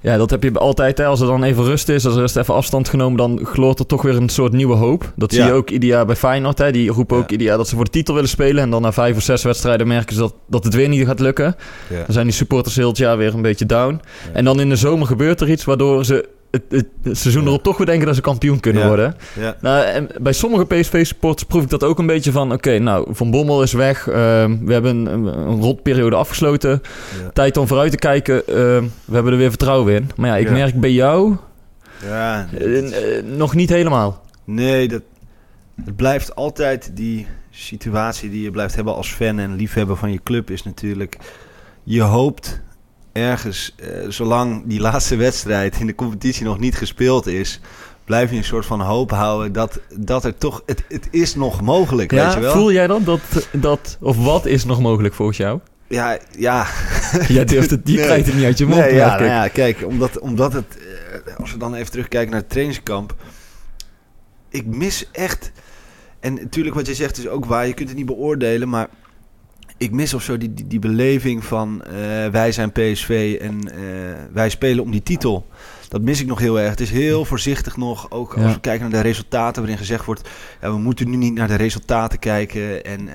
Ja, 0.00 0.16
dat 0.16 0.30
heb 0.30 0.42
je 0.42 0.52
altijd. 0.52 0.98
Hè. 0.98 1.06
Als 1.06 1.20
er 1.20 1.26
dan 1.26 1.42
even 1.42 1.64
rust 1.64 1.88
is, 1.88 2.06
als 2.06 2.34
er 2.34 2.40
even 2.40 2.54
afstand 2.54 2.88
genomen... 2.88 3.16
dan 3.16 3.40
gloort 3.42 3.78
er 3.78 3.86
toch 3.86 4.02
weer 4.02 4.16
een 4.16 4.28
soort 4.28 4.52
nieuwe 4.52 4.74
hoop. 4.74 5.12
Dat 5.16 5.32
zie 5.32 5.44
je 5.44 5.52
ook 5.52 5.70
ieder 5.70 5.88
jaar 5.88 6.06
bij 6.06 6.16
Feyenoord. 6.16 6.58
Hè. 6.58 6.72
Die 6.72 6.90
roepen 6.90 7.16
ook 7.16 7.30
ieder 7.30 7.46
jaar 7.46 7.56
dat 7.56 7.68
ze 7.68 7.74
voor 7.76 7.84
de 7.84 7.90
titel 7.90 8.14
willen 8.14 8.28
spelen... 8.28 8.62
en 8.62 8.70
dan 8.70 8.82
na 8.82 8.92
vijf 8.92 9.16
of 9.16 9.22
zes 9.22 9.42
wedstrijden 9.42 9.86
merken 9.86 10.14
ze 10.14 10.20
dat, 10.20 10.34
dat 10.48 10.64
het 10.64 10.74
weer 10.74 10.88
niet 10.88 11.06
gaat 11.06 11.20
lukken. 11.20 11.56
Dan 11.88 12.04
zijn 12.08 12.26
die 12.26 12.34
supporters 12.34 12.76
heel 12.76 12.88
het 12.88 12.96
jaar 12.98 13.16
weer 13.16 13.34
een 13.34 13.42
beetje 13.42 13.66
down. 13.66 14.00
En 14.32 14.44
dan 14.44 14.60
in 14.60 14.68
de 14.68 14.76
zomer 14.76 15.06
gebeurt 15.06 15.40
er 15.40 15.50
iets... 15.50 15.64
waardoor 15.64 16.04
ze 16.04 16.28
het, 16.50 16.62
het, 16.68 16.86
het 17.02 17.18
seizoen 17.18 17.46
erop 17.46 17.62
toch 17.62 17.76
weer 17.76 17.86
denken 17.86 18.06
dat 18.06 18.14
ze 18.14 18.20
kampioen 18.20 18.60
kunnen 18.60 18.82
Ja. 18.82 18.88
worden. 18.88 19.16
Ja. 19.38 19.56
Nou, 19.60 19.84
en 19.84 20.08
bij 20.20 20.32
sommige 20.32 20.64
PSV-supporters 20.66 21.48
proef 21.48 21.62
ik 21.62 21.68
dat 21.70 21.84
ook 21.84 21.98
een 21.98 22.06
beetje 22.06 22.32
van... 22.32 22.52
oké, 22.52 22.78
nou, 22.78 23.08
Van 23.14 23.30
Bommel 23.30 23.62
is 23.62 23.72
weg. 23.72 24.08
ehm, 24.08 24.56
we 24.64 24.72
hebben 24.72 25.06
een, 25.06 25.24
een 25.24 25.60
rotperiode 25.60 26.16
afgesloten. 26.16 26.82
Ja. 27.22 27.30
Tijd 27.32 27.56
om 27.56 27.66
vooruit 27.66 27.90
te 27.90 27.96
kijken. 27.98 28.46
ehm, 28.46 28.84
we 29.04 29.14
hebben 29.14 29.32
er 29.32 29.38
weer 29.38 29.48
vertrouwen 29.48 29.94
in. 29.94 30.10
Maar 30.16 30.28
ja, 30.28 30.36
ik 30.36 30.50
merk 30.50 30.80
bij 30.80 30.92
jou 30.92 31.36
Ja, 32.04 32.46
eh, 32.58 33.18
eh, 33.18 33.24
nog 33.24 33.54
niet 33.54 33.68
helemaal. 33.70 34.20
Nee, 34.44 34.88
dat, 34.88 35.02
het 35.84 35.96
blijft 35.96 36.34
altijd 36.34 36.90
die 36.94 37.26
situatie 37.50 38.30
die 38.30 38.42
je 38.42 38.50
blijft 38.50 38.74
hebben 38.74 38.94
als 38.94 39.12
fan 39.12 39.38
en 39.38 39.54
liefhebber 39.56 39.96
van 39.96 40.12
je 40.12 40.20
club 40.22 40.50
is 40.50 40.62
natuurlijk... 40.62 41.16
Je 41.82 42.00
hoopt 42.02 42.60
ergens, 43.16 43.74
eh, 43.76 43.88
zolang 44.08 44.62
die 44.66 44.80
laatste 44.80 45.16
wedstrijd 45.16 45.80
in 45.80 45.86
de 45.86 45.94
competitie 45.94 46.44
nog 46.44 46.58
niet 46.58 46.76
gespeeld 46.76 47.26
is... 47.26 47.60
blijf 48.04 48.30
je 48.30 48.36
een 48.36 48.44
soort 48.44 48.66
van 48.66 48.80
hoop 48.80 49.10
houden 49.10 49.52
dat, 49.52 49.80
dat 49.96 50.24
er 50.24 50.36
toch... 50.38 50.62
Het, 50.66 50.84
het 50.88 51.08
is 51.10 51.34
nog 51.34 51.60
mogelijk, 51.60 52.10
weet 52.10 52.32
je 52.32 52.40
wel? 52.40 52.52
voel 52.52 52.72
jij 52.72 52.86
dat, 52.86 53.04
dat, 53.04 53.20
dat... 53.52 53.96
Of 54.00 54.24
wat 54.24 54.46
is 54.46 54.64
nog 54.64 54.80
mogelijk 54.80 55.14
volgens 55.14 55.36
jou? 55.36 55.60
Ja, 55.88 56.18
ja. 56.38 56.66
Jij 57.28 57.44
durft 57.44 57.70
het, 57.70 57.80
je 57.84 57.94
Nee. 57.96 58.04
krijgt 58.04 58.26
het 58.26 58.34
niet 58.34 58.44
uit 58.44 58.58
je 58.58 58.66
mond. 58.66 58.80
Nee, 58.80 58.94
ja, 58.94 59.12
ik. 59.12 59.18
nou 59.20 59.30
ja, 59.30 59.48
kijk, 59.48 59.84
omdat, 59.86 60.18
omdat 60.18 60.52
het... 60.52 60.78
eh, 61.26 61.36
als 61.36 61.52
we 61.52 61.58
dan 61.58 61.74
even 61.74 61.90
terugkijken 61.90 62.30
naar 62.30 62.40
het 62.40 62.50
trainingskamp... 62.50 63.14
Ik 64.48 64.66
mis 64.66 65.08
echt... 65.12 65.52
En 66.20 66.34
natuurlijk 66.34 66.74
wat 66.74 66.86
je 66.86 66.94
zegt 66.94 67.18
is 67.18 67.28
ook 67.28 67.44
waar, 67.44 67.66
je 67.66 67.74
kunt 67.74 67.88
het 67.88 67.96
niet 67.98 68.06
beoordelen, 68.06 68.68
maar... 68.68 68.88
Ik 69.78 69.92
mis 69.92 70.14
of 70.14 70.22
zo 70.22 70.38
die, 70.38 70.54
die, 70.54 70.66
die 70.66 70.78
beleving 70.78 71.44
van 71.44 71.82
eh, 71.84 71.92
wij 72.30 72.52
zijn 72.52 72.72
PSV 72.72 73.38
en 73.40 73.72
eh, 73.72 73.78
wij 74.32 74.48
spelen 74.48 74.84
om 74.84 74.90
die 74.90 75.02
titel. 75.02 75.46
Dat 75.88 76.00
mis 76.02 76.20
ik 76.20 76.26
nog 76.26 76.38
heel 76.38 76.60
erg. 76.60 76.70
Het 76.70 76.80
is 76.80 76.90
heel 76.90 77.24
voorzichtig 77.24 77.76
nog, 77.76 78.10
ook 78.10 78.34
als 78.34 78.44
Ja. 78.44 78.52
we 78.52 78.60
kijken 78.60 78.90
naar 78.90 79.02
de 79.02 79.08
resultaten 79.08 79.62
waarin 79.62 79.78
gezegd 79.78 80.04
wordt... 80.04 80.28
Ja, 80.60 80.70
we 80.72 80.78
moeten 80.78 81.10
nu 81.10 81.16
niet 81.16 81.34
naar 81.34 81.48
de 81.48 81.54
resultaten 81.54 82.18
kijken 82.18 82.84
en... 82.84 83.08
eh, 83.08 83.14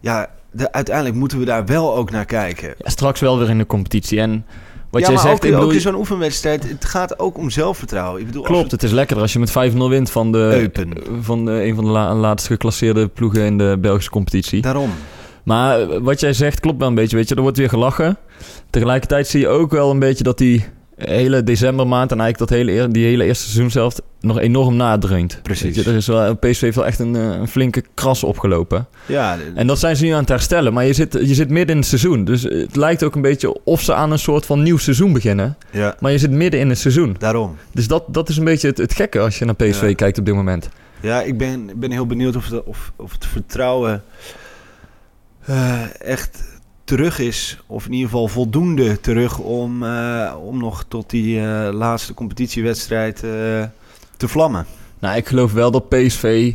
ja, 0.00 0.30
de, 0.50 0.72
uiteindelijk 0.72 1.16
moeten 1.16 1.38
we 1.38 1.44
daar 1.44 1.64
wel 1.66 1.96
ook 1.96 2.10
naar 2.10 2.24
kijken. 2.24 2.74
Ja, 2.78 2.90
straks 2.90 3.20
wel 3.20 3.38
weer 3.38 3.50
in 3.50 3.58
de 3.58 3.66
competitie. 3.66 4.20
En 4.20 4.46
wat 4.90 5.00
ja, 5.00 5.06
jij 5.06 5.16
maar 5.16 5.24
zegt, 5.24 5.34
ook, 5.36 5.44
ik 5.44 5.50
bedoel, 5.50 5.66
ook 5.66 5.72
in 5.72 5.80
zo'n 5.80 5.94
oefenwedstrijd, 5.94 6.68
het 6.68 6.84
gaat 6.84 7.18
ook 7.18 7.36
om 7.38 7.50
zelfvertrouwen. 7.50 8.20
Ik 8.20 8.26
bedoel, 8.26 8.42
klopt. 8.42 8.70
Het 8.70 8.82
is 8.82 8.90
lekkerder 8.90 9.22
als 9.24 9.32
je 9.32 9.38
met 9.38 9.50
5-0 9.72 9.76
wint 9.76 10.10
van, 10.10 10.32
de, 10.32 10.38
Eupen. 10.38 10.92
van 11.20 11.44
de, 11.44 11.50
een 11.64 11.74
van 11.74 11.84
de 11.84 11.90
la- 11.90 12.14
laatst 12.14 12.46
geclasseerde 12.46 13.08
ploegen 13.08 13.42
in 13.44 13.58
de 13.58 13.76
Belgische 13.80 14.10
competitie. 14.10 14.60
daarom. 14.62 14.90
Maar 15.42 15.80
eh, 15.80 15.98
wat 16.00 16.20
jij 16.20 16.32
zegt 16.32 16.60
klopt 16.60 16.78
wel 16.78 16.88
een 16.88 16.94
beetje, 16.94 17.16
weet 17.16 17.28
je. 17.28 17.34
Er 17.34 17.42
wordt 17.42 17.58
weer 17.58 17.68
gelachen. 17.68 18.16
Tegelijkertijd 18.70 19.26
zie 19.28 19.40
je 19.40 19.48
ook 19.48 19.70
wel 19.70 19.90
een 19.90 19.98
beetje 19.98 20.24
dat 20.24 20.38
die 20.38 20.64
hele 20.96 21.42
decembermaand... 21.42 22.12
en 22.12 22.20
eigenlijk 22.20 22.50
dat 22.50 22.58
hele, 22.58 22.88
die 22.88 23.04
hele 23.04 23.24
eerste 23.24 23.44
seizoen 23.44 23.70
zelf 23.70 23.94
nog 24.20 24.38
enorm 24.38 24.76
nadreunt. 24.76 25.40
Precies. 25.42 25.76
Je, 25.76 25.82
er 25.90 25.94
is 25.96 26.06
wel, 26.06 26.36
PSV 26.36 26.60
heeft 26.60 26.76
wel 26.76 26.86
echt 26.86 26.98
een, 26.98 27.16
eh, 27.16 27.22
een 27.22 27.48
flinke 27.48 27.82
kras 27.94 28.24
opgelopen. 28.24 28.86
Ja, 29.06 29.36
En 29.54 29.66
dat 29.66 29.78
zijn 29.78 29.96
ze 29.96 30.04
nu 30.04 30.10
aan 30.10 30.20
het 30.20 30.28
herstellen. 30.28 30.72
Maar 30.72 30.84
je 30.84 30.92
zit, 30.92 31.12
je 31.12 31.34
zit 31.34 31.48
midden 31.50 31.70
in 31.74 31.76
het 31.80 31.86
seizoen. 31.90 32.24
Dus 32.24 32.42
het 32.42 32.76
lijkt 32.76 33.02
ook 33.02 33.14
een 33.14 33.22
beetje 33.22 33.64
of 33.64 33.80
ze 33.80 33.94
aan 33.94 34.12
een 34.12 34.18
soort 34.18 34.46
van 34.46 34.62
nieuw 34.62 34.76
seizoen 34.78 35.12
beginnen. 35.12 35.56
ja, 35.70 35.96
Maar 36.00 36.12
je 36.12 36.18
zit 36.18 36.30
midden 36.30 36.60
in 36.60 36.68
het 36.68 36.78
seizoen. 36.78 37.16
daarom. 37.18 37.56
Dus 37.72 37.86
dat, 37.88 38.04
dat 38.08 38.28
is 38.28 38.36
een 38.36 38.44
beetje 38.44 38.68
het, 38.68 38.78
het 38.78 38.94
gekke 38.94 39.18
als 39.20 39.38
je 39.38 39.44
naar 39.44 39.54
PSV 39.54 39.82
Ja. 39.88 39.94
kijkt 39.94 40.18
op 40.18 40.24
dit 40.24 40.34
moment. 40.34 40.68
Ja, 41.00 41.22
ik 41.22 41.38
ben, 41.38 41.70
ben 41.76 41.90
heel 41.90 42.06
benieuwd 42.06 42.36
of, 42.36 42.48
de, 42.48 42.64
of, 42.66 42.92
of 42.96 43.12
het 43.12 43.26
vertrouwen 43.26 44.02
eh, 45.44 46.00
echt 46.00 46.60
terug 46.84 47.18
is. 47.18 47.62
Of 47.66 47.86
in 47.86 47.92
ieder 47.92 48.08
geval 48.08 48.28
voldoende 48.28 49.00
terug 49.00 49.38
om, 49.38 49.82
eh, 49.82 50.34
om 50.44 50.58
nog 50.58 50.84
tot 50.88 51.10
die 51.10 51.40
eh, 51.40 51.72
laatste 51.72 52.14
competitiewedstrijd 52.14 53.16
te 54.16 54.28
vlammen. 54.28 54.66
Nou, 54.98 55.16
ik 55.16 55.28
geloof 55.28 55.52
wel 55.52 55.70
dat 55.70 55.88
PSV 55.88 56.54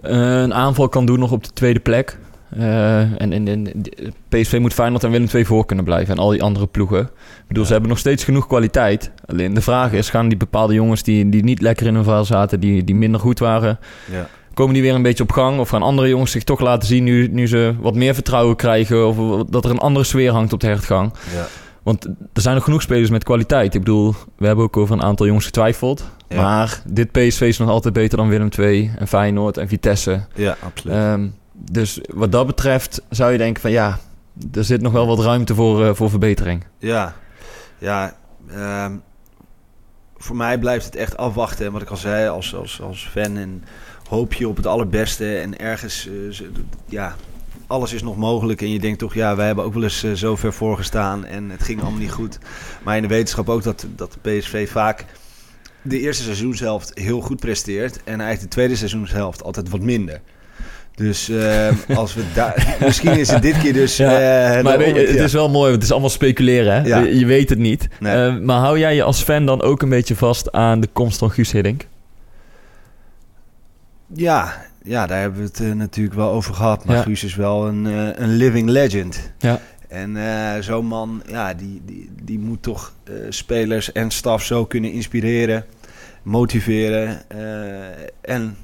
een 0.00 0.54
aanval 0.54 0.88
kan 0.88 1.06
doen 1.06 1.18
nog 1.18 1.32
op 1.32 1.44
de 1.44 1.52
tweede 1.52 1.80
plek. 1.80 2.18
En, 2.50 3.32
en, 3.32 3.48
en 3.48 3.82
PSV 4.28 4.58
moet 4.60 4.74
Feyenoord 4.74 5.04
en 5.04 5.10
Willem 5.10 5.28
II 5.34 5.44
voor 5.44 5.66
kunnen 5.66 5.84
blijven. 5.84 6.14
En 6.14 6.20
al 6.20 6.30
die 6.30 6.42
andere 6.42 6.66
ploegen. 6.66 7.00
Ik 7.00 7.48
bedoel, 7.48 7.64
ze 7.64 7.72
hebben 7.72 7.90
nog 7.90 7.98
steeds 7.98 8.24
genoeg 8.24 8.46
kwaliteit. 8.46 9.10
Alleen 9.26 9.54
de 9.54 9.60
vraag 9.60 9.92
is, 9.92 10.10
gaan 10.10 10.28
die 10.28 10.36
bepaalde 10.36 10.74
jongens 10.74 11.02
die, 11.02 11.28
die 11.28 11.44
niet 11.44 11.60
lekker 11.60 11.86
in 11.86 11.94
hun 11.94 12.04
vel 12.04 12.24
zaten... 12.24 12.60
Die, 12.60 12.84
die 12.84 12.94
minder 12.94 13.20
goed 13.20 13.38
waren, 13.38 13.78
Ja. 14.10 14.28
Komen 14.56 14.74
die 14.74 14.82
weer 14.82 14.94
een 14.94 15.02
beetje 15.02 15.22
op 15.22 15.32
gang? 15.32 15.58
Of 15.58 15.68
gaan 15.68 15.82
andere 15.82 16.08
jongens 16.08 16.30
zich 16.30 16.44
toch 16.44 16.60
laten 16.60 16.88
zien 16.88 17.04
nu, 17.04 17.28
nu 17.28 17.48
ze 17.48 17.74
wat 17.80 17.94
meer 17.94 18.14
vertrouwen 18.14 18.56
krijgen? 18.56 19.06
Of 19.06 19.44
dat 19.44 19.64
er 19.64 19.70
een 19.70 19.78
andere 19.78 20.04
sfeer 20.04 20.32
hangt 20.32 20.52
op 20.52 20.60
de 20.60 20.66
hertgang? 20.66 21.12
Ja. 21.34 21.46
Want 21.82 22.04
er 22.04 22.40
zijn 22.40 22.54
nog 22.54 22.64
genoeg 22.64 22.82
spelers 22.82 23.10
met 23.10 23.24
kwaliteit. 23.24 23.74
Ik 23.74 23.80
bedoel, 23.80 24.14
we 24.36 24.46
hebben 24.46 24.64
ook 24.64 24.76
over 24.76 24.94
een 24.94 25.02
aantal 25.02 25.26
jongens 25.26 25.44
getwijfeld. 25.44 26.04
Ja. 26.28 26.42
Maar 26.42 26.82
dit 26.84 27.12
PSV 27.12 27.40
is 27.40 27.58
nog 27.58 27.68
altijd 27.68 27.94
beter 27.94 28.18
dan 28.18 28.28
Willem 28.28 28.48
II 28.58 28.92
en 28.98 29.08
Feyenoord 29.08 29.56
en 29.56 29.68
Vitesse. 29.68 30.24
ja, 30.34 30.56
absoluut. 30.62 30.96
Ehm, 30.96 31.26
dus 31.52 32.00
wat 32.14 32.32
dat 32.32 32.46
betreft 32.46 33.02
zou 33.10 33.32
je 33.32 33.38
denken 33.38 33.62
van 33.62 33.70
ja, 33.70 33.98
er 34.52 34.64
zit 34.64 34.80
nog 34.80 34.92
wel 34.92 35.06
wat 35.06 35.20
ruimte 35.20 35.54
voor, 35.54 35.84
eh, 35.84 35.94
voor 35.94 36.10
verbetering. 36.10 36.64
Ja, 36.78 37.14
ja 37.78 38.14
ehm, 38.50 38.92
voor 40.16 40.36
mij 40.36 40.58
blijft 40.58 40.84
het 40.84 40.96
echt 40.96 41.16
afwachten. 41.16 41.66
En 41.66 41.72
wat 41.72 41.82
ik 41.82 41.90
al 41.90 41.96
zei, 41.96 42.28
als, 42.28 42.54
als, 42.54 42.80
als 42.82 43.08
fan 43.12 43.36
en 43.36 43.64
hoop 44.08 44.32
je 44.32 44.48
op 44.48 44.56
het 44.56 44.66
allerbeste. 44.66 45.36
En 45.36 45.58
ergens, 45.58 46.08
eh, 46.08 46.46
ja, 46.88 47.16
alles 47.66 47.92
is 47.92 48.02
nog 48.02 48.16
mogelijk. 48.16 48.60
En 48.62 48.70
je 48.72 48.78
denkt 48.78 48.98
toch, 48.98 49.14
ja, 49.14 49.36
wij 49.36 49.46
hebben 49.46 49.64
ook 49.64 49.74
wel 49.74 49.82
eens 49.82 50.04
eh, 50.04 50.12
zo 50.12 50.36
ver 50.36 50.52
voorgestaan. 50.52 51.24
En 51.24 51.50
het 51.50 51.62
ging 51.62 51.80
allemaal 51.80 52.00
niet 52.00 52.10
goed. 52.10 52.38
Maar 52.82 52.96
in 52.96 53.02
de 53.02 53.08
wetenschap 53.08 53.48
ook 53.48 53.62
dat, 53.62 53.86
dat 53.96 54.16
de 54.22 54.30
PSV 54.30 54.70
vaak 54.70 55.04
de 55.82 56.00
eerste 56.00 56.22
seizoenshelft 56.22 56.90
heel 56.94 57.20
goed 57.20 57.40
presteert. 57.40 57.96
En 58.04 58.20
eigenlijk 58.20 58.40
de 58.40 58.48
tweede 58.48 58.76
seizoenshelft 58.76 59.42
altijd 59.42 59.70
wat 59.70 59.80
minder. 59.80 60.20
Dus 60.94 61.28
ehm, 61.28 61.74
als 61.94 62.14
we 62.14 62.22
daar... 62.34 62.76
Misschien 62.84 63.18
is 63.18 63.30
het 63.30 63.42
dit 63.42 63.58
keer 63.58 63.72
dus... 63.72 63.96
Ja, 63.96 64.10
eh, 64.56 64.62
maar 64.62 64.78
de- 64.78 64.84
weet 64.84 64.94
je, 64.94 65.00
het 65.00 65.16
ja. 65.16 65.24
is 65.24 65.32
wel 65.32 65.48
mooi, 65.48 65.62
want 65.62 65.74
het 65.74 65.82
is 65.82 65.90
allemaal 65.90 66.10
speculeren. 66.10 66.72
Hè? 66.72 66.88
Ja. 66.88 66.98
Je, 66.98 67.18
je 67.18 67.26
weet 67.26 67.48
het 67.48 67.58
niet. 67.58 67.88
Nee. 68.00 68.26
Eh, 68.26 68.38
maar 68.38 68.58
hou 68.58 68.78
jij 68.78 68.94
je 68.94 69.02
als 69.02 69.22
fan 69.22 69.46
dan 69.46 69.62
ook 69.62 69.82
een 69.82 69.88
beetje 69.88 70.16
vast 70.16 70.52
aan 70.52 70.80
de 70.80 70.88
komst 70.92 71.18
van 71.18 71.30
Guus 71.30 71.52
Hiddink? 71.52 71.86
Ja, 74.12 74.54
ja, 74.82 75.06
daar 75.06 75.20
hebben 75.20 75.40
we 75.40 75.46
het 75.46 75.60
eh, 75.60 75.72
natuurlijk 75.72 76.16
wel 76.16 76.30
over 76.30 76.54
gehad. 76.54 76.84
Maar 76.84 76.96
Ja. 76.96 77.02
Guus 77.02 77.24
is 77.24 77.34
wel 77.34 77.66
een, 77.66 77.86
eh, 77.86 78.08
een 78.14 78.36
living 78.36 78.68
legend. 78.68 79.32
Ja. 79.38 79.60
En 79.88 80.16
eh, 80.16 80.62
zo'n 80.62 80.86
man, 80.86 81.22
ja, 81.26 81.54
die, 81.54 81.82
die, 81.84 82.10
die 82.22 82.38
moet 82.38 82.62
toch 82.62 82.92
spelers 83.28 83.92
en 83.92 84.10
staf 84.10 84.42
zo 84.42 84.64
kunnen 84.64 84.92
inspireren, 84.92 85.64
motiveren 86.22 87.22
en 88.20 88.56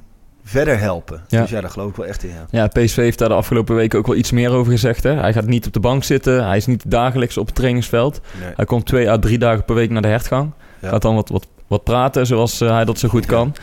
verder 0.44 0.78
helpen. 0.78 1.22
Ja. 1.28 1.40
Dus 1.40 1.50
ja, 1.50 1.61
daar 1.61 1.70
geloof 1.70 1.90
ik 1.90 1.96
wel 1.96 2.06
echt 2.06 2.22
in. 2.22 2.30
Ja. 2.30 2.46
Ja, 2.50 2.66
PSV 2.66 2.96
heeft 2.96 3.18
daar 3.18 3.28
de 3.28 3.34
afgelopen 3.34 3.75
weken 3.75 3.99
ook 3.99 4.06
wel 4.06 4.16
iets 4.16 4.30
meer 4.30 4.50
over 4.50 4.72
gezegd. 4.72 5.02
Hè? 5.02 5.12
Hij 5.12 5.32
gaat 5.32 5.46
niet 5.46 5.66
op 5.66 5.72
de 5.72 5.80
bank 5.80 6.04
zitten. 6.04 6.46
Hij 6.46 6.56
is 6.56 6.66
niet 6.66 6.90
dagelijks 6.90 7.37
op 7.37 7.46
het 7.46 7.54
trainingsveld. 7.54 8.20
Nee. 8.40 8.52
Hij 8.56 8.64
komt 8.64 8.87
twee 8.87 9.11
à 9.11 9.18
drie 9.18 9.38
dagen 9.38 9.64
per 9.64 9.75
week 9.75 9.90
naar 9.90 10.02
de 10.02 10.08
hertgang. 10.08 10.50
Gaat 10.82 11.02
dan 11.02 11.14
wat, 11.14 11.28
wat, 11.28 11.46
wat 11.66 11.84
praten 11.84 12.26
zoals 12.26 12.58
hij 12.58 12.84
dat 12.84 12.99
zo 12.99 13.08
goed 13.08 13.26
kan. 13.26 13.54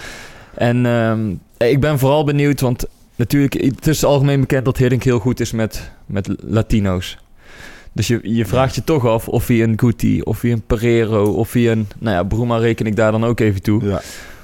En 0.53 0.85
ehm, 0.85 1.33
ik 1.67 1.79
ben 1.79 1.99
vooral 1.99 2.23
benieuwd, 2.23 2.61
want 2.61 2.85
natuurlijk, 3.15 3.53
het 3.53 3.87
is 3.87 4.03
algemeen 4.03 4.39
bekend 4.39 4.65
dat 4.65 4.77
Hiddink 4.77 5.03
heel 5.03 5.19
goed 5.19 5.39
is 5.39 5.51
met, 5.51 5.91
met 6.05 6.29
Latino's. 6.41 7.17
Dus 7.93 8.07
je, 8.07 8.19
je 8.23 8.45
vraagt 8.45 8.75
je 8.75 8.83
toch 8.83 9.05
af 9.07 9.27
of 9.27 9.47
hij 9.47 9.63
een 9.63 9.79
Guti, 9.79 10.21
of 10.21 10.41
hij 10.41 10.51
een 10.51 10.61
Pereiro, 10.67 11.23
of 11.31 11.53
hij 11.53 11.71
een... 11.71 11.87
Nou 11.99 12.15
ja, 12.15 12.23
Bruma 12.23 12.57
reken 12.57 12.85
ik 12.85 12.95
daar 12.95 13.11
dan 13.11 13.25
ook 13.25 13.39
even 13.39 13.61
toe. 13.61 13.83
Ja. 13.85 14.01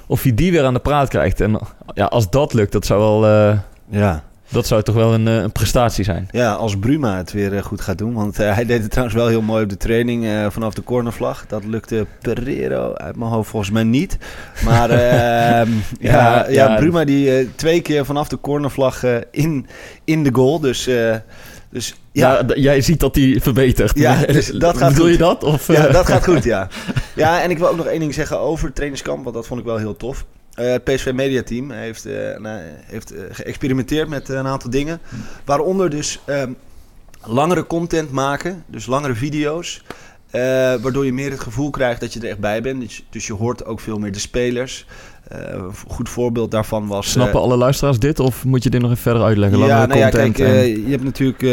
Of 0.07 0.21
hij 0.23 0.33
die 0.33 0.51
weer 0.51 0.63
aan 0.63 0.73
de 0.73 0.79
praat 0.79 1.09
krijgt. 1.09 1.41
En 1.41 1.59
ja, 1.93 2.05
als 2.05 2.29
dat 2.29 2.53
lukt, 2.53 2.71
dat 2.71 2.85
zou 2.85 2.99
wel... 2.99 3.25
eh, 3.25 3.57
Ja. 3.89 4.23
Dat 4.55 4.67
zou 4.67 4.81
toch 4.83 4.95
wel 4.95 5.13
een, 5.13 5.27
eh, 5.27 5.35
een 5.35 5.51
prestatie 5.51 6.03
zijn. 6.03 6.27
ja, 6.31 6.53
als 6.53 6.77
Bruma 6.77 7.17
het 7.17 7.31
weer 7.31 7.55
eh, 7.55 7.63
goed 7.63 7.81
gaat 7.81 7.97
doen. 7.97 8.13
Want 8.13 8.39
eh, 8.39 8.53
hij 8.53 8.65
deed 8.65 8.81
het 8.81 8.89
trouwens 8.89 9.17
wel 9.17 9.27
heel 9.27 9.41
mooi 9.41 9.63
op 9.63 9.69
de 9.69 9.77
training 9.77 10.27
vanaf 10.49 10.73
de 10.73 10.83
cornervlag. 10.83 11.45
Dat 11.47 11.65
lukte 11.65 12.05
Pereiro 12.21 12.93
uit 12.93 13.15
mijn 13.15 13.31
hoofd 13.31 13.49
volgens 13.49 13.71
mij 13.71 13.83
niet. 13.83 14.17
Maar 14.63 14.89
ehm, 14.99 15.69
ja, 15.99 16.49
ja, 16.49 16.49
ja. 16.49 16.75
Bruma 16.75 17.05
die 17.05 17.55
twee 17.55 17.81
keer 17.81 18.05
vanaf 18.05 18.27
de 18.27 18.39
cornervlag 18.41 19.03
in, 19.31 19.67
in 20.03 20.23
de 20.23 20.33
goal. 20.33 20.59
Dus, 20.59 20.89
dus 21.69 21.95
ja, 22.11 22.45
jij 22.55 22.81
ziet 22.81 22.99
dat 22.99 23.15
hij 23.15 23.39
verbetert. 23.41 23.97
Ja, 23.97 24.25
dus 24.25 24.47
dat 24.47 24.77
gaat 24.77 24.89
Bedoel 24.89 25.05
goed. 25.05 25.13
je 25.13 25.19
dat? 25.19 25.43
Of, 25.43 25.67
ja, 25.67 25.87
dat 25.87 26.05
gaat 26.05 26.23
goed, 26.23 26.43
ja. 26.43 26.67
Ja, 27.15 27.41
en 27.41 27.49
ik 27.49 27.57
wil 27.57 27.67
ook 27.67 27.77
nog 27.77 27.85
één 27.85 27.99
ding 27.99 28.13
zeggen 28.13 28.39
over 28.39 28.65
het 28.65 28.75
trainingskamp. 28.75 29.23
Want 29.23 29.35
dat 29.35 29.47
vond 29.47 29.59
ik 29.59 29.65
wel 29.65 29.77
heel 29.77 29.95
tof. 29.95 30.25
Eh, 30.55 30.71
het 30.71 30.83
PSV 30.83 31.11
Media 31.13 31.43
Team 31.43 31.71
heeft, 31.71 32.05
nou, 32.37 32.61
heeft 32.85 33.11
eh, 33.11 33.23
geëxperimenteerd 33.29 34.07
met 34.09 34.29
een 34.29 34.47
aantal 34.47 34.69
dingen. 34.69 34.99
Waaronder 35.45 35.89
dus 35.89 36.19
ehm, 36.25 36.51
langere 37.23 37.67
content 37.67 38.11
maken. 38.11 38.63
Dus 38.67 38.85
langere 38.85 39.15
video's. 39.15 39.83
waardoor 40.81 41.05
je 41.05 41.13
meer 41.13 41.31
het 41.31 41.39
gevoel 41.39 41.69
krijgt 41.69 41.99
dat 41.99 42.13
je 42.13 42.19
er 42.19 42.29
echt 42.29 42.39
bij 42.39 42.61
bent. 42.61 42.81
Dus, 42.81 43.05
dus 43.09 43.27
je 43.27 43.33
hoort 43.33 43.65
ook 43.65 43.79
veel 43.79 43.99
meer 43.99 44.11
de 44.11 44.19
spelers. 44.19 44.85
Eh, 45.27 45.37
een 45.53 45.71
goed 45.87 46.09
voorbeeld 46.09 46.51
daarvan 46.51 46.87
was... 46.87 47.05
eh, 47.05 47.11
Snappen 47.11 47.39
alle 47.41 47.57
luisteraars 47.57 47.99
dit? 47.99 48.19
Of 48.19 48.45
moet 48.45 48.63
je 48.63 48.69
dit 48.69 48.81
nog 48.81 48.89
even 48.91 49.01
verder 49.03 49.23
uitleggen? 49.23 49.59
ja, 49.59 49.85
nou 49.85 49.99
ja, 49.99 50.09
kijk, 50.09 50.39
en- 50.39 50.45
eh, 50.45 50.75
je 50.75 50.89
hebt 50.91 51.03
natuurlijk, 51.03 51.41
eh, 51.43 51.49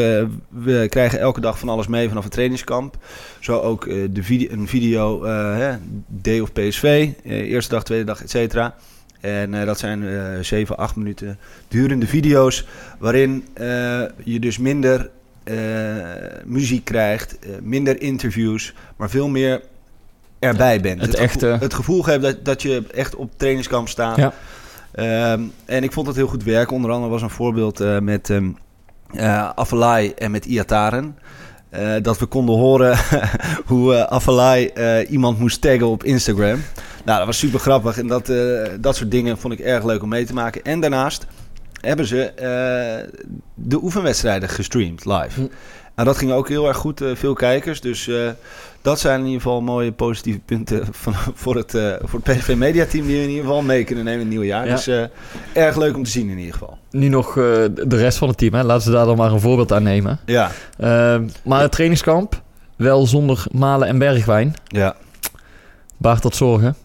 we 0.48 0.86
krijgen 0.88 1.18
elke 1.20 1.40
dag 1.40 1.58
van 1.58 1.68
alles 1.68 1.86
mee 1.86 2.08
vanaf 2.08 2.22
het 2.24 2.32
trainingskamp. 2.32 2.96
Zo 3.40 3.58
ook 3.60 3.86
eh, 3.86 3.96
de 4.10 4.22
video, 4.22 4.48
een 4.52 4.68
video, 4.68 5.24
eh, 5.24 5.56
hè, 5.56 5.72
Day 6.06 6.40
of 6.40 6.52
PSV, 6.52 7.08
eh, 7.24 7.32
eerste 7.32 7.74
dag, 7.74 7.84
tweede 7.84 8.04
dag, 8.04 8.22
et 8.22 8.30
cetera. 8.30 8.74
En 9.20 9.54
eh, 9.60 9.66
dat 9.66 9.78
zijn 9.78 10.08
eh 10.08 10.22
7, 10.40 10.76
8 10.76 10.96
minuten 10.96 11.38
durende 11.68 12.06
video's, 12.06 12.66
waarin 12.98 13.44
eh, 13.54 13.66
je 14.24 14.38
dus 14.40 14.58
minder 14.58 15.10
eh, 15.44 15.54
muziek 16.44 16.84
krijgt, 16.84 17.38
eh, 17.38 17.50
minder 17.62 18.00
interviews, 18.02 18.74
maar 18.96 19.10
veel 19.10 19.28
meer 19.28 19.62
erbij 20.42 20.80
bent. 20.80 21.00
Het 21.00 21.10
gevoel, 21.10 21.24
echte. 21.24 21.46
het 21.46 21.74
gevoel 21.74 22.02
geeft 22.02 22.22
dat, 22.22 22.44
dat 22.44 22.62
je 22.62 22.82
echt 22.94 23.14
op 23.14 23.30
trainingskamp 23.36 23.88
staat. 23.88 24.16
Ja. 24.16 24.32
Ehm, 24.92 25.40
en 25.64 25.82
ik 25.82 25.92
vond 25.92 26.06
het 26.06 26.16
heel 26.16 26.26
goed 26.26 26.44
werken. 26.44 26.76
Onder 26.76 26.90
andere 26.90 27.10
was 27.10 27.22
een 27.22 27.30
voorbeeld 27.30 27.80
eh, 27.80 27.98
met 27.98 28.30
ehm 28.30 28.50
eh, 29.12 29.48
Avalai 29.54 30.12
en 30.18 30.30
met 30.30 30.44
Iataren. 30.44 31.18
Eh, 31.70 31.94
dat 32.02 32.18
we 32.18 32.26
konden 32.26 32.54
horen 32.54 32.98
hoe 33.66 34.08
Avalai 34.08 34.66
eh, 34.66 35.10
iemand 35.10 35.38
moest 35.38 35.60
taggen 35.60 35.86
op 35.86 36.04
Instagram. 36.04 36.62
Nou, 37.04 37.18
dat 37.18 37.26
was 37.26 37.38
super 37.38 37.60
grappig. 37.60 37.98
En 37.98 38.06
dat, 38.06 38.32
dat 38.80 38.96
soort 38.96 39.10
dingen 39.10 39.38
vond 39.38 39.52
ik 39.52 39.60
erg 39.60 39.84
leuk 39.84 40.02
om 40.02 40.08
mee 40.08 40.24
te 40.24 40.34
maken. 40.34 40.62
En 40.62 40.80
daarnaast 40.80 41.26
hebben 41.80 42.06
ze 42.06 42.32
de 43.54 43.82
oefenwedstrijden 43.82 44.48
gestreamd 44.48 45.04
live. 45.04 45.40
Hm. 45.40 45.46
En 45.94 46.04
dat 46.04 46.16
ging 46.16 46.32
ook 46.32 46.48
heel 46.48 46.68
erg 46.68 46.76
goed. 46.76 47.00
eh, 47.00 47.14
veel 47.14 47.34
kijkers. 47.34 47.80
Dus 47.80 48.08
eh, 48.08 48.30
dat 48.82 49.00
zijn 49.00 49.20
in 49.20 49.26
ieder 49.26 49.40
geval 49.42 49.60
mooie 49.60 49.92
positieve 49.92 50.38
punten 50.38 50.86
van, 51.02 51.14
voor, 51.34 51.56
het, 51.56 51.74
eh, 51.74 51.92
voor 52.02 52.20
het 52.24 52.36
PSV 52.38 52.54
Media 52.56 52.84
Team 52.84 53.06
die 53.06 53.16
we 53.16 53.22
in 53.22 53.28
ieder 53.28 53.44
geval 53.44 53.62
mee 53.62 53.84
kunnen 53.84 54.04
nemen 54.04 54.20
in 54.20 54.26
het 54.26 54.34
nieuwe 54.34 54.46
jaar. 54.46 54.66
Ja. 54.66 54.74
Dus 54.74 54.90
erg 55.52 55.76
leuk 55.76 55.96
om 55.96 56.02
te 56.04 56.10
zien 56.10 56.28
in 56.28 56.38
ieder 56.38 56.52
geval. 56.52 56.78
Nu 56.90 57.08
nog 57.08 57.34
de 57.34 57.84
rest 57.88 58.18
van 58.18 58.28
het 58.28 58.38
team. 58.38 58.54
Hè? 58.54 58.62
Laten 58.62 58.82
ze 58.82 58.90
daar 58.90 59.06
dan 59.06 59.16
maar 59.16 59.32
een 59.32 59.40
voorbeeld 59.40 59.72
aan 59.72 59.82
nemen. 59.82 60.20
Ja, 60.26 60.50
Ehm, 60.78 61.28
maar 61.44 61.60
het 61.60 61.72
trainingskamp, 61.72 62.42
wel 62.76 63.06
zonder 63.06 63.44
Malen 63.50 63.88
en 63.88 63.98
Bergwijn. 63.98 64.54
ja, 64.66 64.96
Baart 65.96 66.22
dat 66.22 66.34
zorgen? 66.36 66.76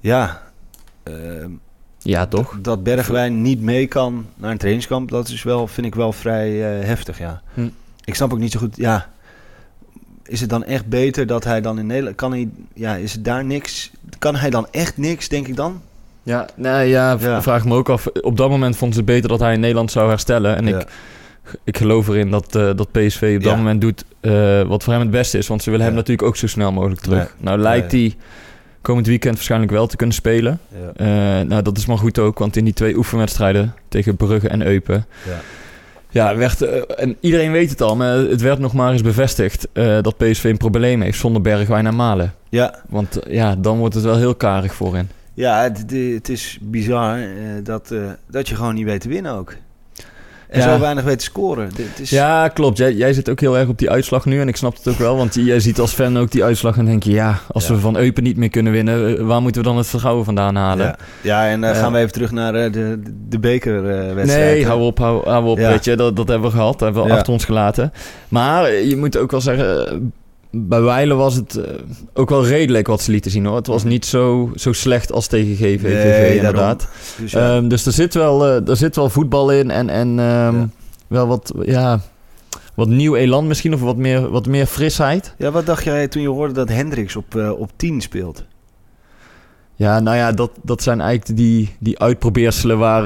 ja. 0.00 0.42
Ehm, 1.02 1.50
Ja, 2.04 2.26
toch? 2.26 2.58
dat 2.62 2.82
Bergwijn 2.82 3.42
niet 3.42 3.60
mee 3.60 3.86
kan 3.86 4.26
naar 4.36 4.50
een 4.50 4.58
trainingskamp, 4.58 5.10
dat 5.10 5.28
is 5.28 5.42
wel, 5.42 5.66
vind 5.66 5.86
ik 5.86 5.94
wel 5.94 6.12
vrij 6.12 6.78
eh, 6.78 6.86
heftig, 6.86 7.18
ja. 7.18 7.42
Hm. 7.54 7.68
Ik 8.04 8.14
snap 8.14 8.32
ook 8.32 8.38
niet 8.38 8.52
zo 8.52 8.58
goed, 8.58 8.76
ja. 8.76 9.08
Is 10.26 10.40
het 10.40 10.50
dan 10.50 10.64
echt 10.64 10.86
beter 10.86 11.26
dat 11.26 11.44
hij 11.44 11.60
dan 11.60 11.78
in 11.78 11.86
Nederland... 11.86 12.16
Kan 12.16 12.30
hij, 12.32 12.48
ja, 12.74 12.94
is 12.94 13.12
het 13.12 13.24
daar 13.24 13.44
niks... 13.44 13.90
Kan 14.18 14.36
hij 14.36 14.50
dan 14.50 14.66
echt 14.70 14.96
niks, 14.96 15.28
denk 15.28 15.46
ik 15.48 15.56
dan? 15.56 15.80
Ja, 16.22 16.48
nee, 16.54 16.88
ja, 16.88 17.18
vraag 17.42 17.64
me 17.64 17.74
ook 17.74 17.88
af. 17.88 18.06
Op 18.06 18.36
dat 18.36 18.50
moment 18.50 18.76
vonden 18.76 18.96
ze 18.96 19.02
het 19.02 19.10
beter 19.12 19.28
dat 19.28 19.40
hij 19.40 19.54
in 19.54 19.60
Nederland 19.60 19.90
zou 19.90 20.08
herstellen. 20.08 20.56
En 20.56 20.66
Ja. 20.66 20.78
ik, 20.78 20.86
ik 21.64 21.76
geloof 21.76 22.08
erin 22.08 22.30
dat, 22.30 22.54
eh, 22.54 22.70
dat 22.76 22.92
PSV 22.92 23.32
op 23.36 23.42
dat 23.42 23.52
Ja. 23.52 23.56
moment 23.58 23.80
doet 23.80 24.04
eh, 24.20 24.62
wat 24.62 24.82
voor 24.84 24.92
hem 24.92 25.02
het 25.02 25.10
beste 25.10 25.38
is. 25.38 25.46
Want 25.46 25.62
ze 25.62 25.70
willen 25.70 25.86
hem 25.86 25.94
natuurlijk 25.94 26.28
ook 26.28 26.36
zo 26.36 26.46
snel 26.46 26.72
mogelijk 26.72 27.00
terug. 27.00 27.34
Nou 27.38 27.58
lijkt 27.58 27.92
hij 27.92 28.14
komend 28.84 29.06
weekend 29.06 29.34
waarschijnlijk 29.34 29.72
wel 29.72 29.86
te 29.86 29.96
kunnen 29.96 30.14
spelen. 30.14 30.58
Ja. 30.68 30.92
Eh, 31.40 31.46
nou, 31.46 31.62
dat 31.62 31.76
is 31.78 31.86
maar 31.86 31.98
goed 31.98 32.18
ook, 32.18 32.38
want 32.38 32.56
in 32.56 32.64
die 32.64 32.74
twee 32.74 32.96
oefenwedstrijden 32.96 33.74
tegen 33.88 34.16
Brugge 34.16 34.48
en 34.48 34.66
Eupen... 34.66 35.06
Ja. 35.26 35.40
Ja, 36.10 36.36
werd, 36.36 36.62
eh, 36.62 36.82
en 36.96 37.16
iedereen 37.20 37.52
weet 37.52 37.70
het 37.70 37.80
al, 37.82 37.96
maar 37.96 38.16
het 38.16 38.40
werd 38.40 38.58
nog 38.58 38.72
maar 38.72 38.92
eens 38.92 39.02
bevestigd 39.02 39.68
eh, 39.72 39.98
dat 40.00 40.16
PSV 40.16 40.44
een 40.44 40.56
probleem 40.56 41.00
heeft 41.00 41.18
zonder 41.18 41.42
Bergwijn 41.42 41.86
en 41.86 41.96
Malen. 41.96 42.34
Ja, 42.48 42.74
Want 42.88 43.18
ja, 43.28 43.56
dan 43.56 43.78
wordt 43.78 43.94
het 43.94 44.04
wel 44.04 44.16
heel 44.16 44.34
karig 44.34 44.74
voorin. 44.74 45.08
ja 45.34 45.62
het, 45.62 45.84
het- 46.12 46.28
is 46.28 46.58
bizar 46.62 47.18
dat, 47.62 47.94
dat 48.30 48.48
je 48.48 48.54
gewoon 48.54 48.74
niet 48.74 48.84
weet 48.84 49.00
te 49.00 49.08
winnen 49.08 49.32
ook. 49.32 49.54
En 50.48 50.60
Ja. 50.60 50.72
zo 50.74 50.80
weinig 50.80 51.04
weet 51.04 51.18
te 51.18 51.24
scoren. 51.24 51.70
Dit 51.74 52.00
is, 52.00 52.10
Ja, 52.10 52.48
klopt. 52.48 52.78
Jij, 52.78 52.92
jij 52.92 53.12
zit 53.12 53.28
ook 53.30 53.40
heel 53.40 53.58
erg 53.58 53.68
op 53.68 53.78
die 53.78 53.90
uitslag 53.90 54.24
nu. 54.24 54.40
En 54.40 54.48
ik 54.48 54.56
snap 54.56 54.76
het 54.76 54.88
ook 54.88 54.98
wel. 54.98 55.16
Want 55.16 55.34
jij 55.34 55.60
ziet 55.60 55.80
als 55.80 55.92
fan 55.92 56.18
ook 56.18 56.30
die 56.30 56.44
uitslag. 56.44 56.76
En 56.76 56.84
denk 56.84 57.02
je, 57.02 57.10
ja, 57.10 57.38
als 57.52 57.66
Ja. 57.66 57.74
we 57.74 57.80
van 57.80 57.96
Eupen 57.96 58.22
niet 58.22 58.36
meer 58.36 58.48
kunnen 58.50 58.72
winnen... 58.72 59.18
eh, 59.18 59.24
waar 59.24 59.42
moeten 59.42 59.62
we 59.62 59.68
dan 59.68 59.76
het 59.76 59.86
vertrouwen 59.86 60.24
vandaan 60.24 60.56
halen? 60.56 60.86
Ja, 60.86 60.96
ja 61.20 61.48
en 61.48 61.60
Ja. 61.60 61.74
gaan 61.74 61.92
we 61.92 61.98
even 61.98 62.12
terug 62.12 62.30
naar 62.32 62.52
de, 62.52 63.00
de 63.28 63.38
bekerwedstrijd. 63.38 64.54
Nee, 64.54 64.66
hou 64.66 64.82
op, 64.82 64.98
hou, 64.98 65.28
hou 65.28 65.46
op. 65.48 65.58
Weet 65.58 65.84
je, 65.84 65.96
dat, 65.96 66.16
dat 66.16 66.28
hebben 66.28 66.50
we 66.50 66.56
gehad. 66.56 66.78
Dat 66.78 66.80
hebben 66.94 67.04
we 67.04 67.12
achter 67.16 67.32
ons 67.32 67.44
gelaten. 67.44 67.92
Maar 68.28 68.72
je 68.72 68.96
moet 68.96 69.16
ook 69.16 69.30
wel 69.30 69.40
zeggen... 69.40 70.12
Bij 70.56 70.80
Weilen 70.80 71.16
was 71.16 71.34
het 71.34 71.56
eh, 71.56 71.74
ook 72.12 72.30
wel 72.30 72.46
redelijk 72.46 72.86
wat 72.86 73.02
ze 73.02 73.10
lieten 73.10 73.30
zien 73.30 73.44
hoor. 73.44 73.56
Het 73.56 73.66
was 73.66 73.84
niet 73.84 74.04
zo, 74.06 74.50
zo 74.54 74.72
slecht 74.72 75.12
als 75.12 75.26
tegen 75.26 75.80
Nee, 75.82 76.36
inderdaad. 76.36 76.88
Dus, 77.20 77.32
ja. 77.32 77.56
Ehm, 77.56 77.68
dus 77.68 77.86
er 77.86 77.92
zit, 77.92 78.14
wel, 78.14 78.46
eh, 78.46 78.68
er 78.68 78.76
zit 78.76 78.96
wel 78.96 79.08
voetbal 79.08 79.52
in 79.52 79.70
en, 79.70 79.88
en 79.88 80.08
ehm, 80.08 80.56
Ja. 80.56 80.68
wel 81.06 81.26
wat, 81.26 81.52
ja, 81.62 82.00
wat 82.74 82.88
nieuw 82.88 83.14
elan 83.14 83.46
misschien 83.46 83.74
of 83.74 83.80
wat 83.80 83.96
meer, 83.96 84.30
wat 84.30 84.46
meer 84.46 84.66
frisheid. 84.66 85.34
ja, 85.38 85.50
wat 85.50 85.66
dacht 85.66 85.84
jij 85.84 86.08
toen 86.08 86.22
je 86.22 86.28
hoorde 86.28 86.54
dat 86.54 86.68
Hendricks 86.68 87.16
op, 87.16 87.36
eh, 87.36 87.50
op 87.50 87.70
10 87.76 88.00
speelt? 88.00 88.44
Ja, 89.76 90.00
nou 90.00 90.16
ja, 90.16 90.32
dat, 90.32 90.50
dat 90.62 90.82
zijn 90.82 91.00
eigenlijk 91.00 91.38
die, 91.38 91.74
die 91.78 91.98
uitprobeerselen 91.98 92.78
waar, 92.78 93.04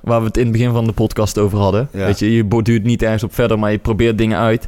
waar 0.00 0.20
we 0.20 0.26
het 0.26 0.36
in 0.36 0.42
het 0.42 0.52
begin 0.52 0.72
van 0.72 0.84
de 0.84 0.92
podcast 0.92 1.38
over 1.38 1.58
hadden. 1.58 1.88
Ja. 1.92 2.04
Weet 2.04 2.18
je, 2.18 2.32
je 2.34 2.62
duurt 2.62 2.84
niet 2.84 3.02
ergens 3.02 3.22
op 3.22 3.34
verder, 3.34 3.58
maar 3.58 3.70
je 3.70 3.78
probeert 3.78 4.18
dingen 4.18 4.38
uit. 4.38 4.66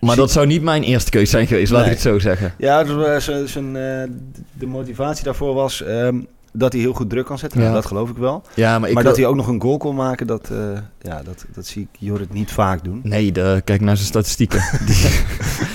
Maar 0.00 0.16
dat 0.16 0.30
zou 0.32 0.46
niet 0.46 0.62
mijn 0.62 0.82
eerste 0.82 1.10
keus 1.10 1.30
zijn 1.30 1.46
geweest, 1.46 1.70
laat 1.72 1.80
Nee. 1.80 1.90
ik 1.90 1.96
het 1.96 2.06
zo 2.06 2.18
zeggen. 2.18 2.54
Ja, 2.58 2.84
dus, 2.84 3.04
eh, 3.06 3.16
zijn- 3.20 3.48
zijn, 3.48 3.66
eh, 3.76 4.10
de 4.52 4.66
motivatie 4.66 5.24
daarvoor 5.24 5.54
was 5.54 5.82
ehm, 5.82 6.20
dat 6.52 6.72
hij 6.72 6.80
heel 6.82 6.92
goed 6.92 7.10
druk 7.10 7.24
kan 7.26 7.38
zetten. 7.38 7.58
Ja. 7.58 7.64
Nou, 7.64 7.76
dat 7.80 7.86
geloof 7.86 8.10
ik 8.10 8.16
wel. 8.16 8.42
Ja, 8.54 8.78
maar 8.78 8.88
ik 8.88 8.94
maar 8.94 9.02
wil- 9.02 9.12
dat 9.12 9.20
hij 9.20 9.30
ook 9.30 9.36
nog 9.36 9.46
een 9.46 9.60
goal 9.60 9.76
kon 9.76 9.94
maken, 9.94 10.26
dat, 10.26 10.50
eh, 10.52 10.58
ja, 11.00 11.22
dat, 11.22 11.44
dat 11.54 11.66
zie 11.66 11.82
ik 11.82 11.88
Jorrit 11.98 12.32
niet 12.32 12.52
vaak 12.52 12.84
doen. 12.84 13.00
Nee, 13.02 13.32
de, 13.32 13.60
kijk 13.64 13.80
naar 13.80 13.96
zijn 13.96 14.08
statistieken. 14.08 14.62
die, 14.86 15.10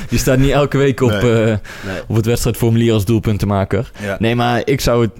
die 0.09 0.19
staat 0.19 0.37
niet 0.37 0.51
elke 0.51 0.77
week 0.77 1.01
op, 1.01 1.09
Nee. 1.09 1.19
eh, 1.43 1.57
Nee. 1.85 2.01
op 2.07 2.15
het 2.15 2.25
wedstrijdformulier 2.25 2.93
als 2.93 3.05
doelpuntenmaker. 3.05 3.91
Ja. 4.01 4.15
Nee, 4.19 4.35
maar 4.35 4.61
ik 4.65 4.81
zou 4.81 5.01
het... 5.01 5.11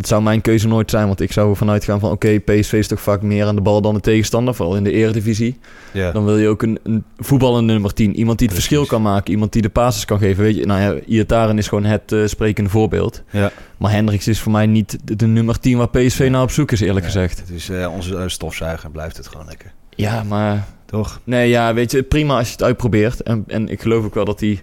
Het 0.00 0.08
zou 0.08 0.22
mijn 0.22 0.40
keuze 0.40 0.68
nooit 0.68 0.90
zijn, 0.90 1.06
want 1.06 1.20
ik 1.20 1.32
zou 1.32 1.50
ervan 1.50 1.70
uitgaan 1.70 2.00
van... 2.00 2.10
Oké, 2.10 2.38
PSV 2.38 2.72
is 2.72 2.86
toch 2.86 3.00
vaak 3.00 3.22
meer 3.22 3.46
aan 3.46 3.54
de 3.54 3.60
bal 3.60 3.80
dan 3.80 3.94
de 3.94 4.00
tegenstander, 4.00 4.54
vooral 4.54 4.76
in 4.76 4.84
de 4.84 4.92
eredivisie. 4.92 5.58
Ja. 5.92 6.12
Dan 6.12 6.24
wil 6.24 6.38
je 6.38 6.48
ook 6.48 6.62
een, 6.62 6.78
een 6.82 7.04
voetballende 7.18 7.72
nummer 7.72 7.92
10. 7.92 8.16
Iemand 8.16 8.38
die 8.38 8.48
het 8.48 8.56
Precies. 8.56 8.76
verschil 8.76 8.86
kan 8.86 9.02
maken, 9.02 9.32
iemand 9.32 9.52
die 9.52 9.62
de 9.62 9.68
passes 9.68 10.04
kan 10.04 10.18
geven. 10.18 10.44
Weet 10.44 10.56
je, 10.56 10.66
nou 10.66 10.80
ja, 10.80 11.00
Iataren 11.06 11.58
is 11.58 11.68
gewoon 11.68 11.84
het 11.84 12.12
eh, 12.12 12.26
sprekende 12.26 12.70
voorbeeld. 12.70 13.22
Ja. 13.30 13.50
Maar 13.76 13.90
Hendricks 13.90 14.28
is 14.28 14.40
voor 14.40 14.52
mij 14.52 14.66
niet 14.66 14.98
de, 15.04 15.16
de 15.16 15.26
nummer 15.26 15.58
10 15.58 15.76
waar 15.76 15.88
PSV 15.88 16.28
naar 16.30 16.42
op 16.42 16.50
zoek 16.50 16.72
is, 16.72 16.80
eerlijk 16.80 17.04
gezegd. 17.04 17.40
Het 17.40 17.50
is 17.50 17.68
eh, 17.68 17.92
onze 17.92 18.16
eh, 18.16 18.22
stofzuiger, 18.26 18.90
blijft 18.90 19.16
het 19.16 19.28
gewoon 19.28 19.46
lekker. 19.46 19.72
Ja, 19.90 20.22
maar... 20.22 20.66
Toch? 20.86 21.20
Nee, 21.24 21.48
ja, 21.48 21.74
weet 21.74 21.90
je, 21.90 22.02
prima 22.02 22.36
als 22.36 22.46
je 22.46 22.52
het 22.52 22.62
uitprobeert. 22.62 23.22
En, 23.22 23.44
en 23.46 23.68
ik 23.68 23.82
geloof 23.82 24.04
ook 24.04 24.14
wel 24.14 24.24
dat 24.24 24.40
hij 24.40 24.60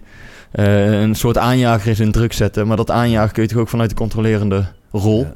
een 0.52 1.14
soort 1.14 1.38
aanjager 1.38 1.90
is 1.90 2.00
in 2.00 2.12
druk 2.12 2.32
zetten. 2.32 2.66
Maar 2.66 2.76
dat 2.76 2.90
aanjagen 2.90 3.32
kun 3.32 3.42
je 3.42 3.48
toch 3.48 3.58
ook 3.58 3.68
vanuit 3.68 3.90
de 3.90 3.96
controlerende 3.96 4.66
rol. 4.90 5.20
Ja. 5.20 5.34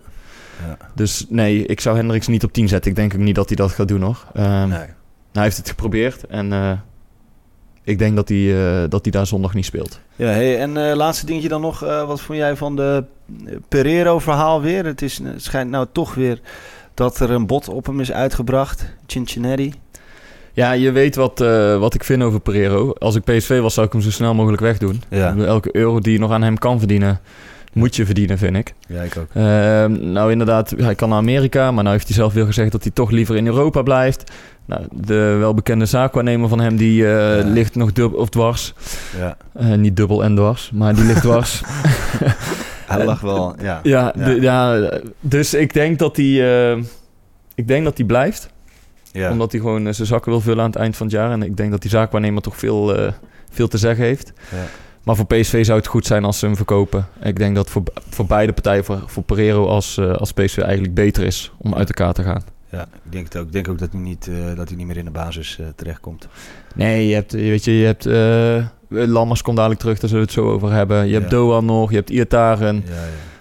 Ja. 0.67 0.77
Dus 0.95 1.27
nee, 1.29 1.67
ik 1.67 1.81
zou 1.81 1.97
Hendricks 1.97 2.27
niet 2.27 2.45
op 2.45 2.53
10 2.53 2.69
zetten. 2.69 2.91
Ik 2.91 2.97
denk 2.97 3.15
ook 3.15 3.21
niet 3.21 3.35
dat 3.35 3.49
hij 3.49 3.57
dat 3.57 3.71
gaat 3.73 3.89
doen 3.89 4.01
nog. 4.01 4.27
Ehm, 4.35 4.69
Nee. 4.69 4.87
Hij 5.33 5.43
heeft 5.43 5.57
het 5.57 5.69
geprobeerd 5.69 6.27
en 6.27 6.53
eh, 6.53 6.73
ik 7.85 7.99
denk 7.99 8.17
dat 8.17 8.29
hij, 8.29 8.83
eh, 8.83 8.89
dat 8.89 9.03
hij 9.03 9.13
daar 9.13 9.27
zondag 9.27 9.55
niet 9.55 9.65
speelt. 9.65 10.01
Ja, 10.17 10.27
hey, 10.27 10.59
en 10.59 10.89
eh, 10.89 10.97
laatste 10.97 11.27
dingetje 11.27 11.49
dan 11.49 11.61
nog. 11.61 11.81
wat 11.81 12.21
vond 12.21 12.39
jij 12.39 12.57
van 12.57 12.77
de 12.77 13.05
Pereiro-verhaal 13.69 14.61
weer? 14.61 14.85
Het, 14.85 15.03
is, 15.03 15.19
het 15.23 15.43
schijnt 15.43 15.71
nou 15.71 15.87
toch 15.93 16.15
weer 16.15 16.41
dat 16.95 17.21
er 17.21 17.31
een 17.31 17.47
bot 17.47 17.69
op 17.69 17.87
hem 17.87 18.01
is 18.01 18.13
uitgebracht. 18.13 18.95
Cincinnati. 19.07 19.73
Ja, 20.53 20.73
je 20.73 20.93
weet 20.93 21.15
wat, 21.15 21.39
wat 21.79 21.95
ik 21.95 22.05
vind 22.05 22.23
over 22.23 22.41
Pereiro. 22.41 22.93
Als 22.93 23.15
ik 23.15 23.25
PSV 23.25 23.61
was, 23.61 23.75
zou 23.75 23.87
ik 23.87 23.93
hem 23.93 24.03
zo 24.03 24.11
snel 24.11 24.35
mogelijk 24.35 24.63
wegdoen. 24.63 25.03
Ja. 25.09 25.37
Elke 25.37 25.77
euro 25.77 26.01
die 26.01 26.13
je 26.13 26.19
nog 26.19 26.31
aan 26.31 26.43
hem 26.43 26.59
kan 26.59 26.79
verdienen, 26.79 27.21
moet 27.73 27.97
je 27.97 28.07
verdienen, 28.07 28.39
vind 28.39 28.57
ik. 28.57 28.75
Ja, 28.87 29.03
ik 29.03 29.17
ook. 29.19 29.29
Ehm, 29.35 30.13
nou, 30.13 30.31
inderdaad, 30.33 30.75
hij 30.77 30.95
kan 30.95 31.09
naar 31.09 31.19
Amerika, 31.19 31.71
maar 31.71 31.83
nou 31.83 31.95
heeft 31.95 32.07
hij 32.09 32.17
zelf 32.17 32.33
weer 32.33 32.45
gezegd 32.47 32.73
dat 32.73 32.83
hij 32.83 32.93
toch 32.93 33.11
liever 33.11 33.37
in 33.37 33.47
Europa 33.47 33.83
blijft. 33.83 34.33
Nou, 34.65 34.83
de 34.91 35.15
welbekende 35.39 35.87
zaakwaarnemer 35.87 36.49
van 36.49 36.61
hem, 36.61 36.77
die 36.77 37.07
eh, 37.07 37.39
Ja. 37.39 37.45
ligt 37.47 37.75
nog 37.75 37.93
dubbel 37.93 38.19
of 38.19 38.29
dwars. 38.29 38.75
Ja. 39.19 39.37
Eh, 39.55 39.75
niet 39.75 39.97
dubbel 39.97 40.25
en 40.25 40.35
dwars, 40.35 40.71
maar 40.75 40.95
die 40.95 41.05
ligt 41.05 41.21
dwars. 41.23 41.63
Hij 42.87 43.05
lag 43.05 43.21
wel, 43.21 43.55
ja. 43.63 43.81
ja, 43.83 44.13
Ja. 44.41 44.91
dus 45.21 45.55
ik 45.55 45.73
denk 45.73 45.99
dat 45.99 46.17
hij, 46.17 46.71
eh, 46.73 46.79
ik 47.55 47.69
denk 47.69 47.85
dat 47.85 47.97
hij 47.97 48.07
blijft. 48.07 48.49
Ja. 49.13 49.31
Omdat 49.31 49.53
hij 49.53 49.61
gewoon 49.61 49.95
zijn 49.95 50.07
zakken 50.07 50.31
wil 50.31 50.41
vullen 50.41 50.61
aan 50.65 50.71
het 50.71 50.79
eind 50.79 50.97
van 50.97 51.07
het 51.07 51.15
jaar. 51.15 51.31
En 51.31 51.43
ik 51.43 51.57
denk 51.57 51.71
dat 51.71 51.81
die 51.83 51.91
zaakwaarnemer 51.91 52.43
toch 52.43 52.57
veel, 52.57 52.97
veel 53.51 53.69
te 53.69 53.79
zeggen 53.79 54.05
heeft. 54.05 54.33
Ja. 54.51 54.57
Maar 55.03 55.17
voor 55.17 55.27
PSV 55.27 55.65
zou 55.65 55.79
het 55.79 55.87
goed 55.87 56.07
zijn 56.07 56.25
als 56.25 56.39
ze 56.39 56.47
hem 56.47 56.57
verkopen. 56.57 57.07
Ik 57.23 57.37
denk 57.39 57.55
dat 57.55 57.71
voor, 57.71 57.83
voor 58.11 58.27
beide 58.27 58.53
partijen, 58.53 58.85
voor, 58.85 59.03
voor 59.07 59.23
Pereiro 59.23 59.67
als, 59.67 59.99
eh, 59.99 60.13
als 60.13 60.33
PSV 60.33 60.59
eigenlijk 60.59 60.95
beter 60.95 61.25
is 61.25 61.53
om 61.59 61.75
uit 61.75 61.89
elkaar 61.89 62.13
te 62.13 62.23
gaan. 62.23 62.43
Ja, 62.71 62.83
ik 62.83 63.13
denk 63.13 63.25
het 63.25 63.37
ook. 63.37 63.47
Ik 63.47 63.53
denk 63.53 63.69
ook 63.69 63.79
dat 63.79 63.93
hij 63.93 64.01
niet, 64.01 64.29
eh, 64.29 64.57
dat 64.57 64.69
hij 64.69 64.77
niet 64.77 64.87
meer 64.87 64.97
in 64.97 65.05
de 65.05 65.11
basis 65.11 65.59
eh, 65.61 65.67
terechtkomt. 65.77 66.29
Nee, 66.75 67.09
je 67.09 67.15
hebt, 67.15 67.33
je 67.33 67.39
weet 67.39 67.65
je, 67.65 67.79
je 67.79 67.85
hebt 67.87 68.05
Lammers 68.89 69.43
komt 69.43 69.57
dadelijk 69.57 69.81
terug, 69.81 69.99
daar 69.99 70.09
zullen 70.11 70.25
we 70.27 70.31
het 70.33 70.41
zo 70.41 70.51
over 70.51 70.73
hebben. 70.73 71.07
Je 71.07 71.13
hebt 71.13 71.25
Ja. 71.25 71.31
Doan 71.31 71.65
nog, 71.65 71.91
je 71.91 71.97
hebt 71.97 72.11
Iataren, 72.11 72.85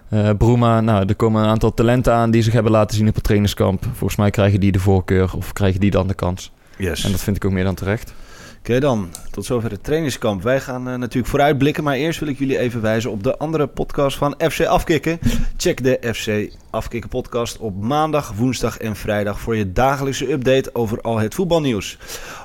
Ja, 0.09 0.21
ja. 0.21 0.33
Bruma. 0.33 0.81
Nou, 0.81 1.05
er 1.07 1.15
komen 1.15 1.43
een 1.43 1.49
aantal 1.49 1.73
talenten 1.73 2.13
aan 2.13 2.31
die 2.31 2.41
zich 2.41 2.53
hebben 2.53 2.71
laten 2.71 2.97
zien 2.97 3.07
op 3.07 3.15
het 3.15 3.23
trainerskamp. 3.23 3.83
Volgens 3.93 4.15
mij 4.15 4.29
krijgen 4.29 4.59
die 4.59 4.71
de 4.71 4.79
voorkeur 4.79 5.35
of 5.35 5.53
krijgen 5.53 5.79
die 5.79 5.91
dan 5.91 6.07
de 6.07 6.13
kans. 6.13 6.51
Yes. 6.77 7.03
En 7.03 7.11
dat 7.11 7.21
vind 7.21 7.35
ik 7.35 7.45
ook 7.45 7.51
meer 7.51 7.63
dan 7.63 7.75
terecht. 7.75 8.13
Oké 8.61 8.79
dan, 8.79 9.09
tot 9.31 9.45
zover 9.45 9.71
het 9.71 9.83
trainingskamp. 9.83 10.43
Wij 10.43 10.59
gaan 10.59 10.89
eh, 10.89 10.95
natuurlijk 10.95 11.27
vooruitblikken, 11.27 11.83
maar 11.83 11.95
eerst 11.95 12.19
wil 12.19 12.29
ik 12.29 12.39
jullie 12.39 12.57
even 12.57 12.81
wijzen 12.81 13.11
op 13.11 13.23
de 13.23 13.37
andere 13.37 13.67
podcast 13.67 14.17
van 14.17 14.35
FC 14.49 14.65
Afkikken. 14.65 15.19
Check 15.57 15.83
de 15.83 16.13
FC 16.13 16.55
Afkikken 16.69 17.09
podcast 17.09 17.57
op 17.57 17.81
maandag, 17.81 18.33
woensdag 18.33 18.77
en 18.77 18.95
vrijdag 18.95 19.39
voor 19.39 19.55
je 19.55 19.71
dagelijkse 19.71 20.31
update 20.31 20.69
over 20.73 21.01
al 21.01 21.19
het 21.19 21.33
voetbalnieuws. 21.33 21.97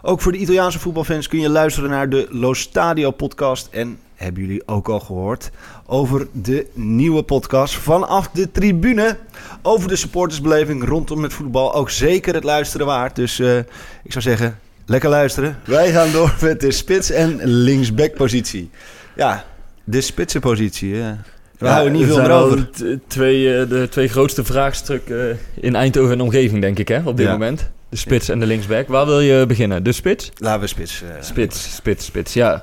Ook 0.03 0.21
voor 0.21 0.33
de 0.33 0.39
Italiaanse 0.39 0.79
voetbalfans 0.79 1.29
kun 1.29 1.41
je 1.41 1.49
luisteren 1.49 1.91
naar 1.91 2.09
de 2.09 2.27
Lo 2.31 2.55
Stadio 2.55 3.11
podcast 3.11 3.69
en 3.71 3.99
hebben 4.15 4.43
jullie 4.43 4.69
ook 4.69 4.89
al 4.89 5.01
gehoord 5.01 5.51
over 5.87 6.29
de 6.33 6.67
nieuwe 6.73 7.23
podcast 7.23 7.75
vanaf 7.75 8.29
de 8.29 8.53
tribune 8.53 9.19
over 9.63 9.89
de 9.89 9.97
supportersbeleving 9.97 10.85
rondom 10.85 11.23
het 11.23 11.33
voetbal. 11.33 11.75
Ook 11.75 11.91
zeker 11.91 12.35
het 12.35 12.45
luisteren 12.45 12.87
waard. 12.87 13.17
Dus 13.17 13.39
eh, 13.39 13.59
ik 14.03 14.13
zou 14.13 14.25
zeggen, 14.25 14.59
lekker 14.87 15.11
luisteren. 15.11 15.59
Wij 15.65 15.93
gaan 15.93 16.13
door 16.13 16.35
met 16.41 16.61
de 16.61 16.71
spits- 16.71 17.11
en 17.11 17.41
linksbackpositie. 17.45 18.71
Ja, 19.17 19.45
de 19.85 20.01
spitsenpositie. 20.01 20.95
Ja. 20.97 21.19
We 21.59 21.69
houden 21.69 21.93
niet 21.93 22.07
veel 22.07 22.21
meer 22.21 22.31
over. 22.31 22.69
Twee, 23.07 23.59
eh, 23.61 23.69
de 23.69 23.89
twee 23.91 24.09
grootste 24.09 24.45
vraagstukken 24.45 25.31
eh, 25.31 25.37
in 25.61 25.75
Eindhoven 25.75 26.13
en 26.13 26.21
omgeving, 26.21 26.61
denk 26.61 26.79
ik, 26.79 26.89
hè, 26.89 27.01
op 27.05 27.17
dit 27.17 27.27
Ja. 27.27 27.33
moment. 27.33 27.71
De 27.89 27.97
spits 27.97 28.29
en 28.29 28.41
de 28.41 28.47
linksback. 28.47 28.89
Waar 28.89 29.07
wil 29.07 29.21
je 29.21 29.47
beginnen? 29.47 29.83
De 29.83 29.93
spits? 29.93 30.31
Laten 30.37 30.61
we 30.61 30.67
spits. 30.67 31.03
eh, 31.03 31.23
Spits, 31.23 31.75
spits, 31.75 32.05
spits. 32.05 32.33
Ja, 32.35 32.63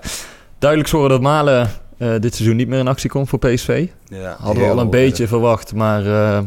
duidelijk 0.59 0.89
zorgen 0.89 1.09
dat 1.09 1.21
Malen 1.21 1.69
eh, 1.97 2.11
dit 2.19 2.35
seizoen 2.35 2.55
niet 2.57 2.67
meer 2.67 2.79
in 2.79 2.87
actie 2.87 3.09
komt 3.09 3.29
voor 3.29 3.39
PSV. 3.39 3.87
Ja, 4.07 4.35
Hadden 4.39 4.63
we 4.63 4.69
al 4.69 4.79
een 4.79 4.89
beetje 4.89 5.27
verwacht, 5.27 5.73
maar 5.75 6.05
eh, 6.05 6.39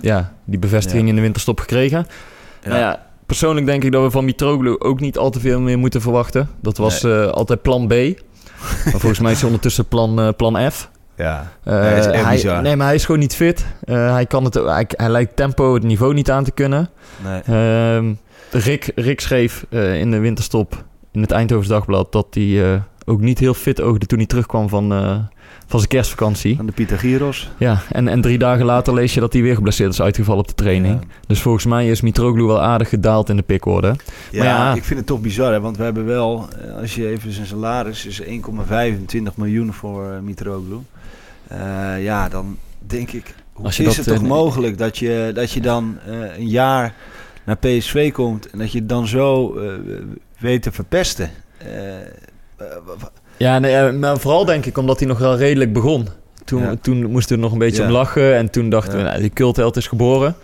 ja, 0.00 0.32
die 0.44 0.58
bevestiging 0.58 1.02
Ja. 1.02 1.08
in 1.08 1.14
de 1.14 1.20
winterstop 1.20 1.60
gekregen. 1.60 2.06
Ja. 2.62 2.68
Nou 2.68 2.80
ja, 2.80 3.06
persoonlijk 3.30 3.66
denk 3.66 3.84
ik 3.84 3.92
dat 3.92 4.02
we 4.02 4.10
van 4.10 4.24
Mitroglou 4.24 4.78
ook 4.78 5.00
niet 5.00 5.18
al 5.18 5.30
te 5.30 5.40
veel 5.40 5.60
meer 5.60 5.78
moeten 5.78 6.00
verwachten. 6.00 6.48
Dat 6.60 6.76
was 6.76 7.02
eh, 7.02 7.26
altijd 7.26 7.62
plan 7.62 7.86
B. 7.86 7.90
maar 7.92 9.00
volgens 9.00 9.18
mij 9.18 9.32
is 9.32 9.38
hij 9.38 9.46
ondertussen 9.46 9.86
plan, 9.86 10.20
eh, 10.20 10.28
plan 10.36 10.70
F. 10.70 10.90
Ja, 11.16 11.52
dat 11.64 11.96
is 11.96 12.06
echt 12.06 12.24
hij, 12.24 12.34
bizar. 12.34 12.62
nee, 12.62 12.76
maar 12.76 12.86
hij 12.86 12.94
is 12.94 13.04
gewoon 13.04 13.20
niet 13.20 13.34
fit. 13.34 13.66
Hij, 13.84 14.26
kan 14.26 14.44
het, 14.44 14.54
hij, 14.54 14.88
hij 14.88 15.08
lijkt 15.08 15.36
tempo 15.36 15.74
het 15.74 15.82
niveau 15.82 16.14
niet 16.14 16.30
aan 16.30 16.44
te 16.44 16.50
kunnen. 16.50 16.90
nee. 17.24 17.40
Ehm, 17.40 18.12
Rick, 18.50 18.92
Rick 18.94 19.20
schreef 19.20 19.66
in 19.70 20.10
de 20.10 20.18
winterstop 20.18 20.84
in 21.12 21.20
het 21.20 21.30
Eindhovens 21.30 21.68
Dagblad 21.68 22.12
dat 22.12 22.26
hij 22.30 22.82
ook 23.04 23.20
niet 23.20 23.38
heel 23.38 23.54
fit 23.54 23.80
oogde 23.80 24.06
toen 24.06 24.18
hij 24.18 24.26
terugkwam 24.26 24.68
van, 24.68 24.92
van 25.70 25.78
zijn 25.78 25.90
kerstvakantie. 25.90 26.56
Van 26.56 26.66
de 26.66 26.72
Pieter 26.72 26.98
Gyros. 26.98 27.50
Ja, 27.56 27.82
en, 27.88 28.08
en 28.08 28.20
drie 28.20 28.38
dagen 28.38 28.64
later 28.64 28.94
lees 28.94 29.14
je 29.14 29.20
dat 29.20 29.32
hij 29.32 29.42
weer 29.42 29.54
geblesseerd 29.54 29.92
is 29.92 30.02
uitgevallen 30.02 30.40
op 30.40 30.48
de 30.48 30.54
training. 30.54 31.00
Ja. 31.00 31.06
Dus 31.26 31.40
volgens 31.40 31.64
mij 31.64 31.90
is 31.90 32.00
Mitroglou 32.00 32.46
wel 32.46 32.62
aardig 32.62 32.88
gedaald 32.88 33.28
in 33.28 33.36
de 33.36 33.42
pickorde. 33.42 33.96
Ja, 34.30 34.44
Maar 34.44 34.52
ja. 34.52 34.74
ik 34.74 34.84
vind 34.84 34.98
het 34.98 35.08
toch 35.08 35.20
bizar, 35.20 35.52
hè? 35.52 35.60
want 35.60 35.76
we 35.76 35.82
hebben 35.82 36.06
wel, 36.06 36.48
eh, 36.62 36.76
als 36.76 36.94
je 36.94 37.08
even 37.08 37.32
zijn 37.32 37.46
salaris 37.46 38.06
is 38.06 38.22
1,25 38.22 39.34
miljoen 39.34 39.72
voor 39.72 40.12
eh, 40.12 40.18
Mitroglou. 40.20 40.82
Eh, 41.46 42.02
ja, 42.02 42.28
dan 42.28 42.56
denk 42.78 43.10
ik, 43.10 43.34
hoe 43.52 43.64
Als 43.64 43.76
je 43.76 43.82
is 43.82 43.96
dat, 43.96 44.04
het 44.04 44.14
toch 44.14 44.26
mogelijk 44.26 44.78
dat 44.78 44.98
je, 44.98 45.30
dat 45.34 45.50
je 45.52 45.60
dan 45.60 45.98
een 46.36 46.48
jaar 46.48 46.94
naar 47.44 47.56
PSV 47.56 48.12
komt 48.12 48.50
en 48.50 48.58
dat 48.58 48.72
je 48.72 48.78
het 48.78 48.88
dan 48.88 49.06
zo 49.06 49.56
eh, 49.56 49.72
weet 50.38 50.62
te 50.62 50.72
verpesten? 50.72 51.30
Ja, 53.40 53.58
nee, 53.58 53.74
eh, 53.74 53.92
maar 53.94 54.18
vooral 54.18 54.44
denk 54.44 54.66
ik 54.66 54.78
omdat 54.78 54.98
hij 54.98 55.08
nog 55.08 55.18
wel 55.18 55.36
redelijk 55.36 55.72
begon. 55.72 56.08
Toen, 56.44 56.62
Ja. 56.62 56.74
toen 56.82 57.10
moesten 57.10 57.36
we 57.36 57.42
nog 57.42 57.52
een 57.52 57.58
beetje 57.58 57.82
Ja. 57.82 57.88
om 57.88 57.92
lachen 57.94 58.36
en 58.36 58.50
toen 58.50 58.68
dachten 58.70 58.98
Ja. 58.98 59.04
we, 59.04 59.08
nou, 59.10 59.20
die 59.20 59.30
cultheld 59.30 59.76
is 59.76 59.86
geboren. 59.86 60.34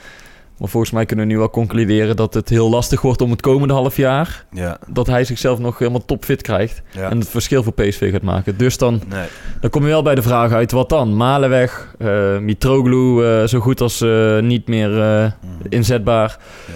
Maar 0.59 0.69
volgens 0.69 0.93
mij 0.93 1.05
kunnen 1.07 1.27
we 1.27 1.33
nu 1.33 1.39
wel 1.39 1.51
concluderen 1.51 2.17
dat 2.17 2.35
het 2.35 2.49
heel 2.49 2.69
lastig 2.71 3.01
wordt 3.01 3.21
om 3.21 3.31
het 3.31 3.41
komende 3.41 3.75
half 3.75 3.97
jaar. 3.97 4.45
Ja, 4.53 4.79
Dat 4.89 5.07
hij 5.07 5.25
zichzelf 5.25 5.59
nog 5.59 5.79
helemaal 5.79 6.05
topfit 6.05 6.43
krijgt. 6.43 6.83
En 6.95 7.19
het 7.19 7.29
verschil 7.29 7.63
voor 7.63 7.73
PSV 7.73 8.11
gaat 8.13 8.23
maken. 8.23 8.57
Dus 8.59 8.79
dan, 8.79 9.01
Nee. 9.09 9.27
dan 9.61 9.71
kom 9.71 9.83
je 9.83 9.89
wel 9.89 10.03
bij 10.03 10.15
de 10.15 10.23
vraag 10.23 10.53
uit, 10.53 10.73
wat 10.73 10.89
dan? 10.89 11.17
Malen 11.17 11.49
weg, 11.51 11.95
eh, 11.99 12.39
Mitroglou 12.39 13.27
eh, 13.27 13.47
zo 13.47 13.61
goed 13.61 13.81
als 13.81 14.05
niet 14.41 14.69
meer 14.69 15.01
eh, 15.03 15.31
inzetbaar. 15.69 16.39
Ja. 16.67 16.73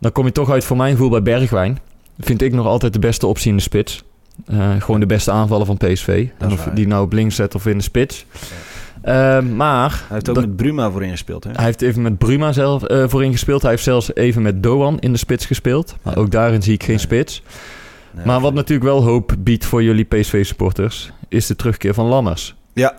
Dan 0.00 0.12
kom 0.12 0.24
je 0.24 0.32
toch 0.32 0.50
uit 0.50 0.64
voor 0.64 0.76
mijn 0.76 0.92
gevoel 0.92 1.10
bij 1.10 1.22
Bergwijn. 1.22 1.78
Vind 2.18 2.42
ik 2.42 2.52
nog 2.52 2.66
altijd 2.66 2.92
de 2.92 2.98
beste 2.98 3.26
optie 3.26 3.50
in 3.50 3.56
de 3.56 3.62
spits. 3.62 4.04
Eh, 4.46 4.70
gewoon 4.78 5.00
de 5.00 5.06
beste 5.06 5.30
aanvaller 5.30 5.66
van 5.66 5.76
PSV. 5.76 6.26
En 6.38 6.52
of 6.52 6.64
waar. 6.64 6.74
die 6.74 6.86
nou 6.86 7.04
op 7.04 7.12
links 7.12 7.34
zet 7.36 7.54
of 7.54 7.66
in 7.66 7.76
de 7.76 7.82
spits. 7.82 8.24
Eh, 9.02 9.40
maar 9.40 9.90
Hij 9.90 10.00
heeft 10.08 10.28
ook 10.28 10.34
dat- 10.34 10.46
met 10.46 10.56
Bruma 10.56 10.90
voorin 10.90 11.10
gespeeld, 11.10 11.44
hè? 11.44 11.50
hij 11.52 11.64
heeft 11.64 11.82
even 11.82 12.02
met 12.02 12.18
Bruma 12.18 12.52
zelf 12.52 12.82
eh, 12.82 13.04
voorin 13.08 13.32
gespeeld. 13.32 13.62
Hij 13.62 13.70
heeft 13.70 13.82
zelfs 13.82 14.14
even 14.14 14.42
met 14.42 14.62
Doan 14.62 14.98
in 14.98 15.12
de 15.12 15.18
spits 15.18 15.46
gespeeld. 15.46 15.96
Maar 16.02 16.14
Ja. 16.14 16.20
ook 16.20 16.30
daarin 16.30 16.62
zie 16.62 16.72
ik 16.74 16.82
geen 16.82 16.94
Nee. 16.94 17.04
spits. 17.04 17.42
Nee, 18.10 18.26
Maar 18.26 18.40
wat 18.40 18.54
natuurlijk 18.54 18.88
wel 18.88 19.02
hoop 19.02 19.34
biedt 19.38 19.64
voor 19.64 19.82
jullie 19.82 20.04
PSV-supporters... 20.04 21.10
is 21.28 21.46
de 21.46 21.56
terugkeer 21.56 21.94
van 21.94 22.06
Lammers. 22.06 22.54
Ja. 22.72 22.94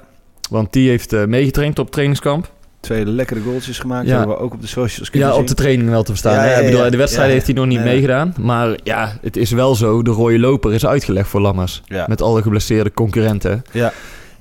Want 0.50 0.74
die 0.74 0.90
heeft 0.90 1.26
meegetraind 1.28 1.80
op 1.80 1.92
trainingskamp. 1.92 2.52
Twee 2.88 3.06
lekkere 3.06 3.40
goaltjes 3.42 3.80
gemaakt. 3.80 4.08
Ja. 4.08 4.18
hebben 4.18 4.36
we 4.36 4.42
ook 4.42 4.54
op 4.54 4.62
de 4.62 4.68
socials 4.68 5.10
kunnen 5.10 5.28
Ja, 5.28 5.34
zien. 5.34 5.44
op 5.44 5.50
de 5.50 5.56
training 5.56 5.90
wel 5.90 6.04
te 6.04 6.12
verstaan. 6.12 6.50
Ja, 6.50 6.62
bedoel, 6.62 6.90
de 6.90 6.98
wedstrijd 6.98 7.32
heeft 7.32 7.46
hij 7.46 7.56
nog 7.56 7.66
niet 7.66 7.84
meegedaan. 7.84 8.34
Maar 8.40 8.78
ja, 8.84 9.18
het 9.22 9.38
is 9.38 9.52
wel 9.52 9.76
zo. 9.76 10.02
De 10.02 10.12
rode 10.12 10.40
loper 10.40 10.74
is 10.74 10.86
uitgelegd 10.86 11.30
voor 11.30 11.42
Lammers. 11.42 11.82
Ja. 11.86 12.06
Met 12.08 12.22
alle 12.22 12.42
geblesseerde 12.42 12.94
concurrenten. 12.94 13.64
Ja. 13.72 13.94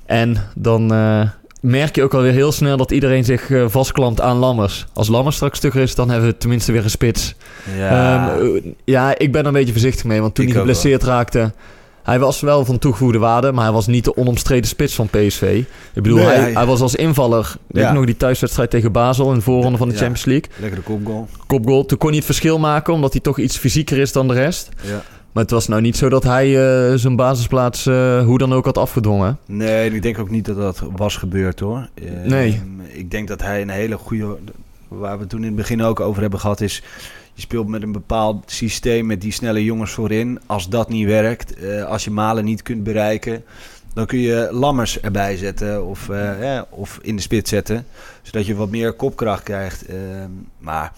En 0.07 0.37
dan 0.55 0.93
eh, 0.93 1.21
merk 1.61 1.97
je 1.97 2.03
ook 2.03 2.15
alweer 2.15 2.33
heel 2.33 2.53
snel 2.53 2.77
dat 2.77 2.91
iedereen 2.91 3.25
zich 3.25 3.51
eh, 3.51 3.65
vastklampt 3.69 4.21
aan 4.21 4.37
Lammers. 4.37 4.87
Als 4.93 5.09
Lammers 5.09 5.37
straks 5.37 5.59
stuk 5.59 5.75
is, 5.75 5.95
dan 5.95 6.11
hebben 6.11 6.29
we 6.29 6.37
tenminste 6.37 6.73
weer 6.73 6.85
een 6.85 6.91
spits. 6.91 7.35
Ja. 7.79 8.29
Ehm, 8.31 8.45
eh, 8.57 8.63
ja, 8.85 9.19
ik 9.19 9.33
ben 9.33 9.41
er 9.41 9.47
een 9.47 9.53
beetje 9.53 9.73
voorzichtig 9.73 10.05
mee. 10.05 10.21
Want 10.21 10.35
toen 10.35 10.45
Ik 10.45 10.51
hij 10.51 10.61
geblesseerd 10.61 11.03
raakte... 11.03 11.53
Hij 12.07 12.19
was 12.19 12.41
wel 12.41 12.65
van 12.65 12.79
toegevoegde 12.79 13.19
waarde, 13.19 13.53
maar 13.53 13.65
hij 13.65 13.73
was 13.73 13.87
niet 13.87 14.05
de 14.05 14.17
onomstreden 14.17 14.69
spits 14.69 14.95
van 14.95 15.07
PSV. 15.09 15.43
Ik 15.95 16.03
bedoel, 16.03 16.17
Nee, 16.19 16.27
hij, 16.27 16.37
hij- 16.41 16.53
hij 16.53 16.67
was 16.67 16.81
als 16.81 16.95
invaller... 16.95 17.55
Ja. 17.69 17.89
je 17.89 17.95
nog 17.95 18.05
die 18.05 18.17
thuiswedstrijd 18.17 18.71
tegen 18.71 18.93
Basel 18.93 19.29
in 19.31 19.35
de 19.35 19.41
voorronde 19.41 19.79
van 19.79 19.89
de 19.89 19.95
Ja. 19.95 20.01
Champions 20.01 20.25
League? 20.27 20.51
Lekkere 20.61 20.83
kopgoal. 20.83 21.29
Kopgoal. 21.47 21.85
Toen 21.87 21.99
kon 21.99 22.09
hij 22.09 22.17
het 22.17 22.27
verschil 22.27 22.59
maken, 22.59 22.93
omdat 22.95 23.13
hij 23.13 23.21
toch 23.21 23.39
iets 23.39 23.57
fysieker 23.59 23.99
is 23.99 24.13
dan 24.13 24.29
de 24.29 24.35
rest. 24.35 24.69
Ja. 24.83 25.03
Maar 25.33 25.43
het 25.43 25.53
was 25.53 25.69
nou 25.69 25.81
niet 25.83 25.97
zo 25.97 26.09
dat 26.09 26.23
hij 26.23 26.47
eh, 26.47 26.95
zijn 26.99 27.17
basisplaats 27.17 27.87
eh, 27.87 28.25
hoe 28.25 28.39
dan 28.39 28.53
ook 28.55 28.65
had 28.65 28.79
afgedwongen. 28.79 29.39
Nee, 29.47 29.91
ik 29.95 30.03
denk 30.03 30.19
ook 30.19 30.31
niet 30.31 30.45
dat 30.45 30.57
dat 30.57 30.83
was 30.97 31.17
gebeurd 31.17 31.61
hoor. 31.61 31.89
Nee. 32.25 32.63
Ik 32.89 33.11
denk 33.11 33.29
dat 33.29 33.43
hij 33.43 33.63
een 33.63 33.69
hele 33.69 33.97
goede. 33.97 34.37
Waar 34.89 35.19
we 35.19 35.27
toen 35.27 35.41
in 35.41 35.47
het 35.47 35.57
begin 35.57 35.83
ook 35.83 36.01
over 36.01 36.21
hebben 36.23 36.41
gehad, 36.41 36.61
is. 36.61 36.83
Je 37.37 37.43
speelt 37.43 37.69
met 37.69 37.83
een 37.83 37.93
bepaald 37.93 38.51
systeem 38.51 39.07
met 39.07 39.21
die 39.21 39.33
snelle 39.33 39.65
jongens 39.65 39.93
voorin. 39.93 40.41
Als 40.47 40.69
dat 40.69 40.89
niet 40.89 41.07
werkt, 41.07 41.55
eh, 41.55 41.85
als 41.85 42.05
je 42.05 42.11
Malen 42.11 42.45
niet 42.45 42.63
kunt 42.63 42.83
bereiken, 42.85 43.45
dan 43.95 44.07
kun 44.07 44.19
je 44.19 44.49
Lammers 44.53 45.01
erbij 45.01 45.37
zetten 45.37 45.87
of, 45.87 46.09
eh, 46.09 46.61
of 46.71 46.99
in 47.03 47.17
de 47.17 47.23
spits 47.23 47.51
zetten. 47.51 47.87
Zodat 48.23 48.47
je 48.47 48.55
wat 48.55 48.71
meer 48.71 48.93
kopkracht 48.93 49.43
krijgt. 49.43 49.87
Eh, 49.87 49.97
maar 50.59 50.93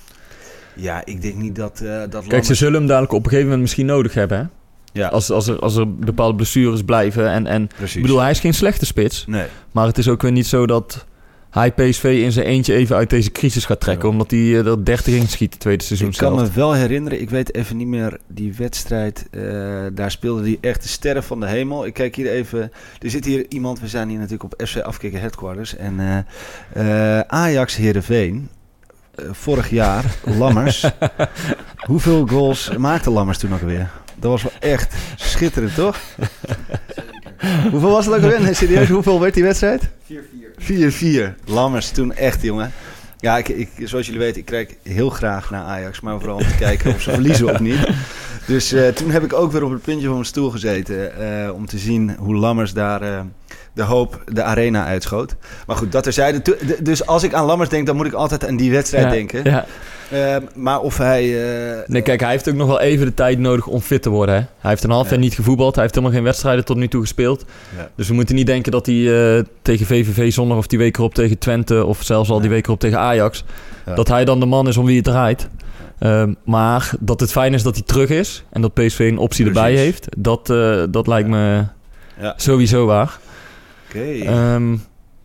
ja, 0.74 1.04
ik 1.04 1.22
denk 1.22 1.34
niet 1.34 1.56
dat, 1.56 1.80
eh 1.80 2.02
dat 2.10 2.26
Kijk, 2.26 2.44
ze 2.44 2.54
zullen 2.54 2.78
hem 2.78 2.86
dadelijk 2.86 3.12
op 3.12 3.18
een 3.18 3.24
gegeven 3.24 3.44
moment 3.44 3.62
misschien 3.62 3.86
nodig 3.86 4.14
hebben. 4.14 4.38
Hè? 4.38 4.44
Ja, 4.92 5.08
Als, 5.08 5.30
als, 5.30 5.46
er, 5.46 5.58
als 5.58 5.76
er 5.76 5.94
bepaalde 5.94 6.34
blessures 6.34 6.82
blijven. 6.82 7.30
En, 7.30 7.46
en 7.46 7.66
precies. 7.76 7.96
ik 7.96 8.02
bedoel, 8.02 8.20
hij 8.20 8.30
is 8.30 8.40
geen 8.40 8.54
slechte 8.54 8.86
spits. 8.86 9.24
nee. 9.26 9.46
Maar 9.72 9.86
het 9.86 9.98
is 9.98 10.08
ook 10.08 10.22
weer 10.22 10.32
niet 10.32 10.46
zo 10.46 10.66
dat 10.66 11.04
hij 11.50 11.72
PSV 11.72 12.04
in 12.22 12.32
zijn 12.32 12.46
eentje 12.46 12.74
even 12.74 12.96
uit 12.96 13.10
deze 13.10 13.32
crisis 13.32 13.64
gaat 13.64 13.80
trekken. 13.80 14.06
Ja. 14.06 14.12
Omdat 14.12 14.30
hij 14.30 14.40
eh, 14.40 14.66
er 14.66 14.84
30 14.84 15.14
in 15.14 15.28
schiet 15.28 15.50
het 15.52 15.60
tweede 15.60 15.84
seizoen 15.84 16.08
Ik 16.08 16.16
kan 16.16 16.36
zelf. 16.38 16.48
me 16.48 16.54
wel 16.54 16.72
herinneren, 16.72 17.20
ik 17.20 17.30
weet 17.30 17.54
even 17.54 17.76
niet 17.76 17.86
meer 17.86 18.18
die 18.26 18.54
wedstrijd. 18.54 19.26
eh, 19.30 19.42
daar 19.92 20.10
speelde 20.10 20.42
hij 20.42 20.58
echt 20.60 20.82
de 20.82 20.88
sterren 20.88 21.22
van 21.24 21.40
de 21.40 21.46
hemel. 21.46 21.86
Ik 21.86 21.94
kijk 21.94 22.16
hier 22.16 22.30
even. 22.30 22.72
Er 23.00 23.10
zit 23.10 23.24
hier 23.24 23.46
iemand, 23.48 23.80
we 23.80 23.88
zijn 23.88 24.08
hier 24.08 24.18
natuurlijk 24.18 24.52
op 24.54 24.66
FC 24.66 24.76
Afkikken 24.80 25.20
Headquarters. 25.20 25.76
En 25.76 26.24
eh, 26.74 27.18
eh, 27.18 27.20
Ajax 27.26 27.76
Heerenveen, 27.76 28.48
eh, 29.14 29.24
vorig 29.32 29.70
jaar, 29.70 30.04
Lammers. 30.38 30.84
Hoeveel 31.76 32.26
goals 32.26 32.70
maakte 32.76 33.10
Lammers 33.10 33.38
toen 33.38 33.52
ook 33.54 33.60
weer? 33.60 33.90
Dat 34.20 34.30
was 34.30 34.42
wel 34.42 34.52
echt 34.60 34.94
schitterend, 35.16 35.74
toch? 35.74 35.98
Hoeveel 37.70 37.90
was 37.90 38.06
het 38.06 38.14
ook 38.14 38.22
alweer? 38.22 38.40
Nee, 38.40 38.54
serieus, 38.54 38.88
hoeveel 38.88 39.20
werd 39.20 39.34
die 39.34 39.42
wedstrijd? 39.42 39.88
4-4. 40.12 40.47
4-4. 40.60 41.34
Lammers 41.44 41.90
toen 41.90 42.14
echt, 42.14 42.42
jongen. 42.42 42.72
Ja, 43.20 43.36
ik, 43.38 43.48
ik, 43.48 43.68
zoals 43.84 44.06
jullie 44.06 44.20
weten, 44.20 44.40
ik 44.40 44.44
kijk 44.44 44.76
heel 44.82 45.10
graag 45.10 45.50
naar 45.50 45.64
Ajax. 45.64 46.00
Maar 46.00 46.18
vooral 46.18 46.36
om 46.36 46.42
te 46.42 46.56
kijken 46.66 46.94
of 46.94 47.02
ze 47.02 47.10
verliezen 47.10 47.50
of 47.52 47.60
niet. 47.60 47.88
Dus 48.46 48.72
eh, 48.72 48.88
toen 48.88 49.10
heb 49.10 49.24
ik 49.24 49.32
ook 49.32 49.52
weer 49.52 49.64
op 49.64 49.70
het 49.70 49.82
puntje 49.82 50.04
van 50.04 50.14
mijn 50.14 50.26
stoel 50.26 50.50
gezeten. 50.50 51.16
eh, 51.44 51.54
om 51.54 51.66
te 51.66 51.78
zien 51.78 52.16
hoe 52.18 52.34
Lammers 52.34 52.72
daar 52.72 53.02
eh, 53.02 53.20
de 53.74 53.82
hoop 53.82 54.22
de 54.26 54.42
arena 54.42 54.84
uitschoot. 54.84 55.34
Maar 55.66 55.76
goed, 55.76 55.92
dat 55.92 56.02
terzijde. 56.02 56.42
Tu- 56.42 56.56
d- 56.66 56.84
Dus 56.84 57.06
als 57.06 57.22
ik 57.22 57.34
aan 57.34 57.44
Lammers 57.46 57.68
denk, 57.70 57.86
dan 57.86 57.96
moet 57.96 58.06
ik 58.06 58.12
altijd 58.12 58.46
aan 58.46 58.56
die 58.56 58.70
wedstrijd 58.70 59.04
Ja, 59.04 59.10
denken. 59.10 59.40
Ja. 59.44 59.64
Eh, 60.10 60.36
maar 60.54 60.80
of 60.80 60.96
hij... 60.98 61.22
eh, 61.72 61.78
Nee, 61.86 62.02
kijk, 62.02 62.20
hij 62.20 62.30
heeft 62.30 62.48
ook 62.48 62.54
nog 62.54 62.66
wel 62.66 62.80
even 62.80 63.06
de 63.06 63.14
tijd 63.14 63.38
nodig 63.38 63.66
om 63.66 63.80
fit 63.80 64.02
te 64.02 64.10
worden. 64.10 64.34
Hè? 64.34 64.40
Hij 64.58 64.70
heeft 64.70 64.84
een 64.84 64.90
half 64.90 65.04
Ja. 65.04 65.10
jaar 65.10 65.18
niet 65.18 65.34
gevoetbald. 65.34 65.74
Hij 65.74 65.82
heeft 65.82 65.94
helemaal 65.94 66.16
geen 66.16 66.24
wedstrijden 66.26 66.64
tot 66.64 66.76
nu 66.76 66.88
toe 66.88 67.00
gespeeld. 67.00 67.44
Ja. 67.76 67.88
Dus 67.96 68.08
we 68.08 68.14
moeten 68.14 68.34
niet 68.34 68.46
denken 68.46 68.72
dat 68.72 68.86
hij 68.86 69.36
eh, 69.36 69.44
tegen 69.62 69.86
VVV 69.86 70.32
zondag 70.32 70.58
of 70.58 70.66
die 70.66 70.78
week 70.78 70.96
erop 70.96 71.14
tegen 71.14 71.38
Twente... 71.38 71.84
of 71.84 72.02
zelfs 72.02 72.30
al 72.30 72.40
die 72.40 72.50
week 72.50 72.66
erop 72.66 72.80
tegen 72.80 72.98
Ajax... 72.98 73.44
Ja. 73.86 73.94
dat 73.94 74.08
hij 74.08 74.24
dan 74.24 74.40
de 74.40 74.46
man 74.46 74.68
is 74.68 74.76
om 74.76 74.86
wie 74.86 74.96
het 74.96 75.04
draait. 75.04 75.48
Ehm, 75.98 76.32
maar 76.44 76.90
dat 77.00 77.20
het 77.20 77.30
fijn 77.30 77.54
is 77.54 77.62
dat 77.62 77.74
hij 77.74 77.84
terug 77.86 78.08
is... 78.10 78.44
en 78.50 78.60
dat 78.60 78.74
PSV 78.74 78.98
een 78.98 79.18
optie 79.18 79.46
erbij 79.46 79.74
heeft... 79.74 80.06
dat, 80.16 80.50
eh, 80.50 80.82
dat 80.90 81.06
lijkt 81.06 81.28
me 81.28 81.64
Ja. 82.20 82.34
sowieso 82.36 82.86
waar. 82.86 83.18
Oké. 83.88 84.24
Ehm, 84.24 84.76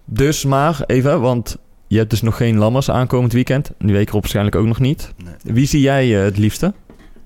dus 0.06 0.46
maar 0.46 0.84
even, 0.88 1.22
want 1.22 1.58
je 1.88 1.98
hebt 1.98 2.10
dus 2.10 2.22
nog 2.22 2.38
geen 2.38 2.58
Lammers 2.58 2.90
aankomend 2.90 3.34
weekend. 3.34 3.72
Die 3.80 3.94
week 3.94 4.08
erop 4.10 4.22
waarschijnlijk 4.22 4.56
ook 4.56 4.66
nog 4.66 4.80
niet. 4.80 5.14
Nee. 5.24 5.54
Wie 5.54 5.68
zie 5.68 5.82
jij 5.82 6.18
eh, 6.18 6.24
het 6.24 6.38
liefste? 6.38 6.74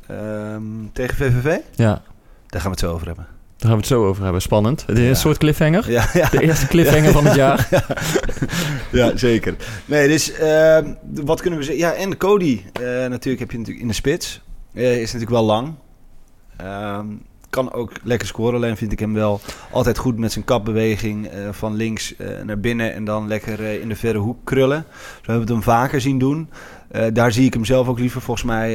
Ehm, 0.08 0.62
tegen 0.94 1.16
VVV? 1.16 1.58
Ja, 1.76 2.02
Daar 2.48 2.62
gaan 2.62 2.72
we 2.72 2.78
het 2.78 2.80
zo 2.80 2.92
over 2.94 3.08
hebben. 3.08 3.26
daar 3.26 3.70
gaan 3.70 3.72
we 3.72 3.78
het 3.78 3.88
zo 3.88 4.06
over 4.06 4.24
hebben. 4.24 4.42
Spannend. 4.42 4.84
Het 4.86 4.98
is 4.98 5.04
Ja. 5.04 5.10
een 5.10 5.16
soort 5.16 5.38
cliffhanger. 5.38 5.92
Ja, 5.92 6.10
ja. 6.14 6.30
De 6.30 6.42
eerste 6.42 6.68
cliffhanger 6.68 7.12
van 7.12 7.26
het 7.26 7.36
jaar. 7.36 7.68
ja, 8.92 9.18
zeker. 9.18 9.56
Nee, 9.86 10.08
dus 10.08 10.32
ehm, 10.32 10.94
wat 11.14 11.42
kunnen 11.42 11.60
we 11.60 11.66
zeggen? 11.66 11.84
Ja, 11.86 11.94
en 11.94 12.18
Cody. 12.18 12.62
eh, 12.74 12.82
natuurlijk 12.84 13.40
heb 13.40 13.52
je 13.52 13.58
natuurlijk 13.58 13.82
in 13.82 13.88
de 13.88 13.94
spits. 13.94 14.42
Eh, 14.74 14.92
is 15.02 15.06
natuurlijk 15.14 15.32
wel 15.32 15.44
lang. 15.46 15.74
Ehm, 16.58 17.06
kan 17.50 17.74
ook 17.74 17.92
lekker 18.04 18.28
scoren. 18.28 18.56
Alleen 18.56 18.78
vind 18.78 18.92
ik 18.92 19.00
hem 19.00 19.14
wel 19.14 19.40
altijd 19.72 19.98
goed 19.98 20.18
met 20.18 20.32
zijn 20.32 20.46
kapbeweging 20.46 21.28
eh, 21.28 21.50
van 21.52 21.76
links 21.76 22.16
eh, 22.16 22.28
naar 22.44 22.60
binnen. 22.60 22.94
En 22.94 23.06
dan 23.06 23.28
lekker 23.28 23.64
eh, 23.64 23.82
in 23.82 23.90
de 23.90 23.96
verre 23.96 24.18
hoek 24.18 24.38
krullen. 24.44 24.86
Zo 24.92 25.16
hebben 25.16 25.34
we 25.36 25.40
het 25.40 25.50
hem 25.50 25.64
vaker 25.64 26.02
zien 26.02 26.20
doen. 26.20 26.50
Daar 27.14 27.32
zie 27.32 27.46
ik 27.46 27.54
hem 27.54 27.66
zelf 27.66 27.88
ook 27.88 28.00
liever. 28.00 28.22
Volgens 28.22 28.46
mij, 28.46 28.74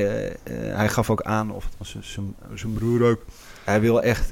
hij 0.50 0.88
gaf 0.88 1.10
ook 1.10 1.22
aan, 1.22 1.50
of 1.52 1.64
het 1.64 1.74
was 1.78 1.96
zijn- 2.54 2.72
broer 2.74 3.02
ook. 3.10 3.24
Hij 3.64 3.80
wil 3.80 4.02
echt 4.02 4.30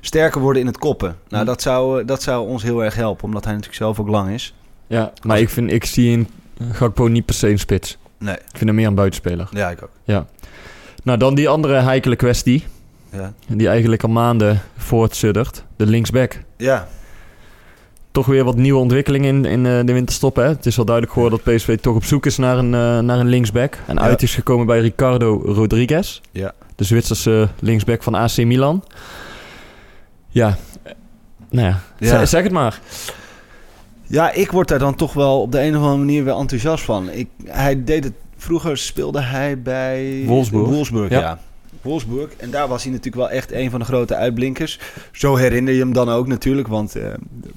sterker 0.00 0.40
worden 0.40 0.60
in 0.60 0.66
het 0.66 0.78
koppen. 0.78 1.16
Nou, 1.28 1.42
Hm. 1.42 1.48
dat 1.48 1.62
zou, 1.62 2.04
dat 2.04 2.22
zou 2.22 2.48
ons 2.48 2.62
heel 2.62 2.84
erg 2.84 2.94
helpen. 2.94 3.24
Omdat 3.24 3.44
hij 3.44 3.52
natuurlijk 3.52 3.78
zelf 3.82 4.00
ook 4.00 4.08
lang 4.08 4.30
is. 4.30 4.54
Ja, 4.86 5.12
maar 5.22 5.40
ik, 5.40 5.48
vind, 5.48 5.72
ik 5.72 5.84
zie 5.84 6.10
in 6.10 6.28
Gakpo 6.72 7.06
niet 7.06 7.24
per 7.24 7.34
se 7.34 7.48
een 7.48 7.58
spits. 7.58 7.98
Nee. 8.18 8.34
Ik 8.34 8.42
vind 8.56 8.64
hem 8.64 8.74
meer 8.74 8.86
een 8.86 8.94
buitenspeler. 8.94 9.48
Ja, 9.50 9.70
ik 9.70 9.82
ook. 9.82 10.24
Nou, 11.04 11.18
dan 11.18 11.34
die 11.34 11.48
andere 11.48 11.74
heikele 11.80 12.16
kwestie. 12.16 12.64
Ja. 13.12 13.32
Die 13.48 13.68
eigenlijk 13.68 14.02
al 14.02 14.08
maanden 14.08 14.60
voortsuddert. 14.76 15.64
De 15.76 15.86
linksback. 15.86 16.42
Ja. 16.56 16.88
Toch 18.10 18.26
weer 18.26 18.44
wat 18.44 18.56
nieuwe 18.56 18.80
ontwikkelingen 18.80 19.28
in, 19.28 19.44
in 19.44 19.66
eh, 19.66 19.86
de 19.86 19.92
winterstop. 19.92 20.36
Hè? 20.36 20.42
Het 20.42 20.66
is 20.66 20.76
wel 20.76 20.84
duidelijk 20.84 21.14
geworden 21.14 21.40
dat 21.44 21.54
PSV 21.54 21.78
toch 21.78 21.94
op 21.94 22.04
zoek 22.04 22.26
is 22.26 22.36
naar 22.36 22.58
een, 22.58 22.74
eh, 22.74 22.98
naar 22.98 23.18
een 23.18 23.28
linksback. 23.28 23.78
En 23.86 23.94
Ja. 23.94 24.00
uit 24.00 24.22
is 24.22 24.34
gekomen 24.34 24.66
bij 24.66 24.80
Ricardo 24.80 25.42
Rodriguez. 25.44 26.20
Ja. 26.30 26.52
De 26.76 26.84
Zwitserse 26.84 27.48
linksback 27.58 28.02
van 28.02 28.14
AC 28.14 28.36
Milan. 28.36 28.84
Ja, 30.28 30.56
nou 31.50 31.66
ja, 31.66 31.80
Ja. 31.98 32.08
Zeg, 32.08 32.28
zeg 32.28 32.42
het 32.42 32.52
maar. 32.52 32.80
Ja, 34.02 34.32
ik 34.32 34.50
word 34.50 34.68
daar 34.68 34.78
dan 34.78 34.94
toch 34.94 35.12
wel 35.12 35.40
op 35.40 35.52
de 35.52 35.60
een 35.62 35.76
of 35.76 35.82
andere 35.82 35.98
manier 35.98 36.24
weer 36.24 36.34
enthousiast 36.34 36.84
van. 36.84 37.10
Ik, 37.10 37.28
hij 37.44 37.84
deed 37.84 38.04
het, 38.04 38.12
vroeger 38.36 38.76
speelde 38.78 39.20
hij 39.20 39.62
bij 39.62 40.22
Wolfsburg. 40.26 40.68
Wolfsburg, 40.68 41.10
ja. 41.10 41.18
Ja. 41.20 41.38
Wolfsburg. 41.82 42.36
En 42.36 42.50
daar 42.50 42.68
was 42.68 42.82
hij 42.82 42.92
natuurlijk 42.92 43.28
wel 43.28 43.38
echt 43.38 43.52
een 43.52 43.70
van 43.70 43.80
de 43.80 43.86
grote 43.86 44.14
uitblinkers. 44.14 44.78
Zo 45.12 45.36
herinner 45.36 45.74
je 45.74 45.80
hem 45.80 45.92
dan 45.92 46.08
ook 46.08 46.26
natuurlijk, 46.26 46.68
want 46.68 46.96
eh, 46.96 47.06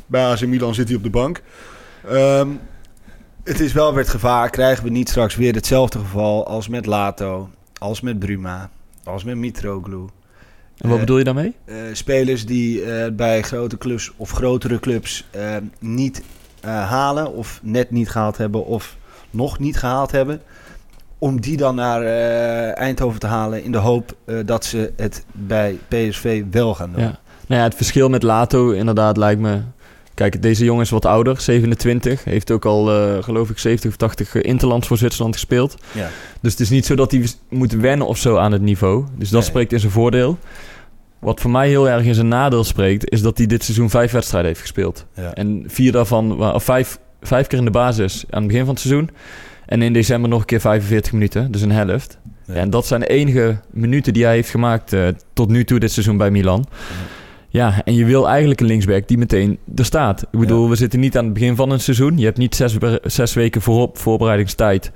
bij 0.05 0.25
AC 0.25 0.45
Milan 0.45 0.73
zit 0.73 0.87
hij 0.87 0.97
op 0.97 1.03
de 1.03 1.09
bank. 1.09 1.41
Ehm, 2.07 2.47
het 3.43 3.59
is 3.59 3.73
wel 3.73 3.93
weer 3.93 3.99
het 4.03 4.09
gevaar, 4.09 4.49
krijgen 4.49 4.83
we 4.83 4.89
niet 4.89 5.09
straks 5.09 5.35
weer 5.35 5.53
hetzelfde 5.53 5.99
geval 5.99 6.47
als 6.47 6.67
met 6.67 6.85
Lato, 6.85 7.49
als 7.77 8.01
met 8.01 8.19
Bruma, 8.19 8.69
als 9.03 9.23
met 9.23 9.35
Mitroglou. 9.35 10.09
En 10.77 10.87
wat 10.87 10.93
Eh, 10.93 10.99
bedoel 10.99 11.17
je 11.17 11.23
daarmee? 11.23 11.55
Eh, 11.65 11.75
spelers 11.93 12.45
die 12.45 12.83
bij 13.11 13.41
grote 13.41 13.77
clubs 13.77 14.11
of 14.15 14.31
grotere 14.31 14.79
clubs 14.79 15.27
niet 15.79 16.21
halen 16.61 17.33
of 17.33 17.59
net 17.63 17.91
niet 17.91 18.09
gehaald 18.09 18.37
hebben 18.37 18.65
of 18.65 18.95
nog 19.29 19.59
niet 19.59 19.77
gehaald 19.77 20.11
hebben. 20.11 20.41
Om 21.21 21.41
die 21.41 21.57
dan 21.57 21.75
naar 21.75 22.01
eh, 22.01 22.77
Eindhoven 22.77 23.19
te 23.19 23.27
halen 23.27 23.63
in 23.63 23.71
de 23.71 23.77
hoop 23.77 24.15
eh, 24.25 24.35
dat 24.45 24.65
ze 24.65 24.91
het 24.95 25.25
bij 25.31 25.77
PSV 25.87 26.43
wel 26.51 26.73
gaan 26.75 26.91
doen. 26.91 27.01
Ja. 27.01 27.19
Nou 27.47 27.61
ja, 27.61 27.67
het 27.67 27.75
verschil 27.75 28.09
met 28.09 28.23
Lato 28.23 28.71
inderdaad 28.71 29.17
lijkt 29.17 29.41
me... 29.41 29.59
Kijk, 30.13 30.41
deze 30.41 30.63
jongen 30.63 30.83
is 30.83 30.89
wat 30.89 31.05
ouder, 31.05 31.41
27. 31.41 32.23
Heeft 32.23 32.51
ook 32.51 32.65
al, 32.65 32.91
eh, 32.91 33.23
geloof 33.23 33.49
ik, 33.49 33.57
70 33.57 33.89
of 33.89 33.95
80 33.95 34.35
interlands 34.35 34.87
voor 34.87 34.97
Zwitserland 34.97 35.35
gespeeld. 35.35 35.75
Ja. 35.91 36.09
Dus 36.41 36.51
het 36.51 36.61
is 36.61 36.69
niet 36.69 36.85
zo 36.85 36.95
dat 36.95 37.11
hij 37.11 37.25
moet 37.49 37.71
wennen 37.71 38.07
of 38.07 38.17
zo 38.17 38.37
aan 38.37 38.51
het 38.51 38.61
niveau. 38.61 39.05
Dus 39.17 39.29
dat 39.29 39.39
Nee. 39.39 39.49
spreekt 39.49 39.71
in 39.73 39.79
zijn 39.79 39.91
voordeel. 39.91 40.37
Wat 41.19 41.39
voor 41.39 41.51
mij 41.51 41.67
heel 41.67 41.89
erg 41.89 42.03
in 42.05 42.15
zijn 42.15 42.27
nadeel 42.27 42.63
spreekt... 42.63 43.11
is 43.11 43.21
dat 43.21 43.37
hij 43.37 43.47
dit 43.47 43.63
seizoen 43.63 43.89
vijf 43.89 44.11
wedstrijden 44.11 44.49
heeft 44.49 44.61
gespeeld. 44.61 45.05
Ja. 45.15 45.33
En 45.33 45.63
vier 45.67 45.91
daarvan, 45.91 46.53
of 46.53 46.63
vijf, 46.63 46.99
vijf 47.21 47.47
keer 47.47 47.59
in 47.59 47.65
de 47.65 47.71
basis 47.71 48.23
aan 48.29 48.39
het 48.39 48.47
begin 48.47 48.65
van 48.65 48.73
het 48.73 48.83
seizoen. 48.83 49.09
En 49.71 49.81
in 49.81 49.93
december 49.93 50.29
nog 50.29 50.39
een 50.39 50.45
keer 50.45 50.59
45 50.59 51.11
minuten, 51.11 51.51
dus 51.51 51.61
een 51.61 51.71
helft. 51.71 52.19
Ja. 52.45 52.53
En 52.53 52.69
dat 52.69 52.87
zijn 52.87 52.99
de 52.99 53.07
enige 53.07 53.59
minuten 53.69 54.13
die 54.13 54.23
hij 54.23 54.33
heeft 54.33 54.49
gemaakt 54.49 54.93
eh, 54.93 55.07
tot 55.33 55.49
nu 55.49 55.63
toe 55.63 55.79
dit 55.79 55.91
seizoen 55.91 56.17
bij 56.17 56.31
Milan. 56.31 56.65
Ja, 57.49 57.81
en 57.85 57.93
je 57.93 58.05
wil 58.05 58.29
eigenlijk 58.29 58.59
een 58.59 58.65
linksback 58.67 59.07
die 59.07 59.17
meteen 59.17 59.57
er 59.75 59.85
staat. 59.85 60.21
Ik 60.31 60.39
bedoel, 60.39 60.63
Ja. 60.63 60.69
we 60.69 60.75
zitten 60.75 60.99
niet 60.99 61.17
aan 61.17 61.23
het 61.25 61.33
begin 61.33 61.55
van 61.55 61.71
een 61.71 61.79
seizoen. 61.79 62.17
Je 62.17 62.25
hebt 62.25 62.37
niet 62.37 62.55
zes, 62.55 62.77
zes 63.03 63.33
weken 63.33 63.61
voorop 63.61 63.97
voorbereidingstijd 63.97 64.91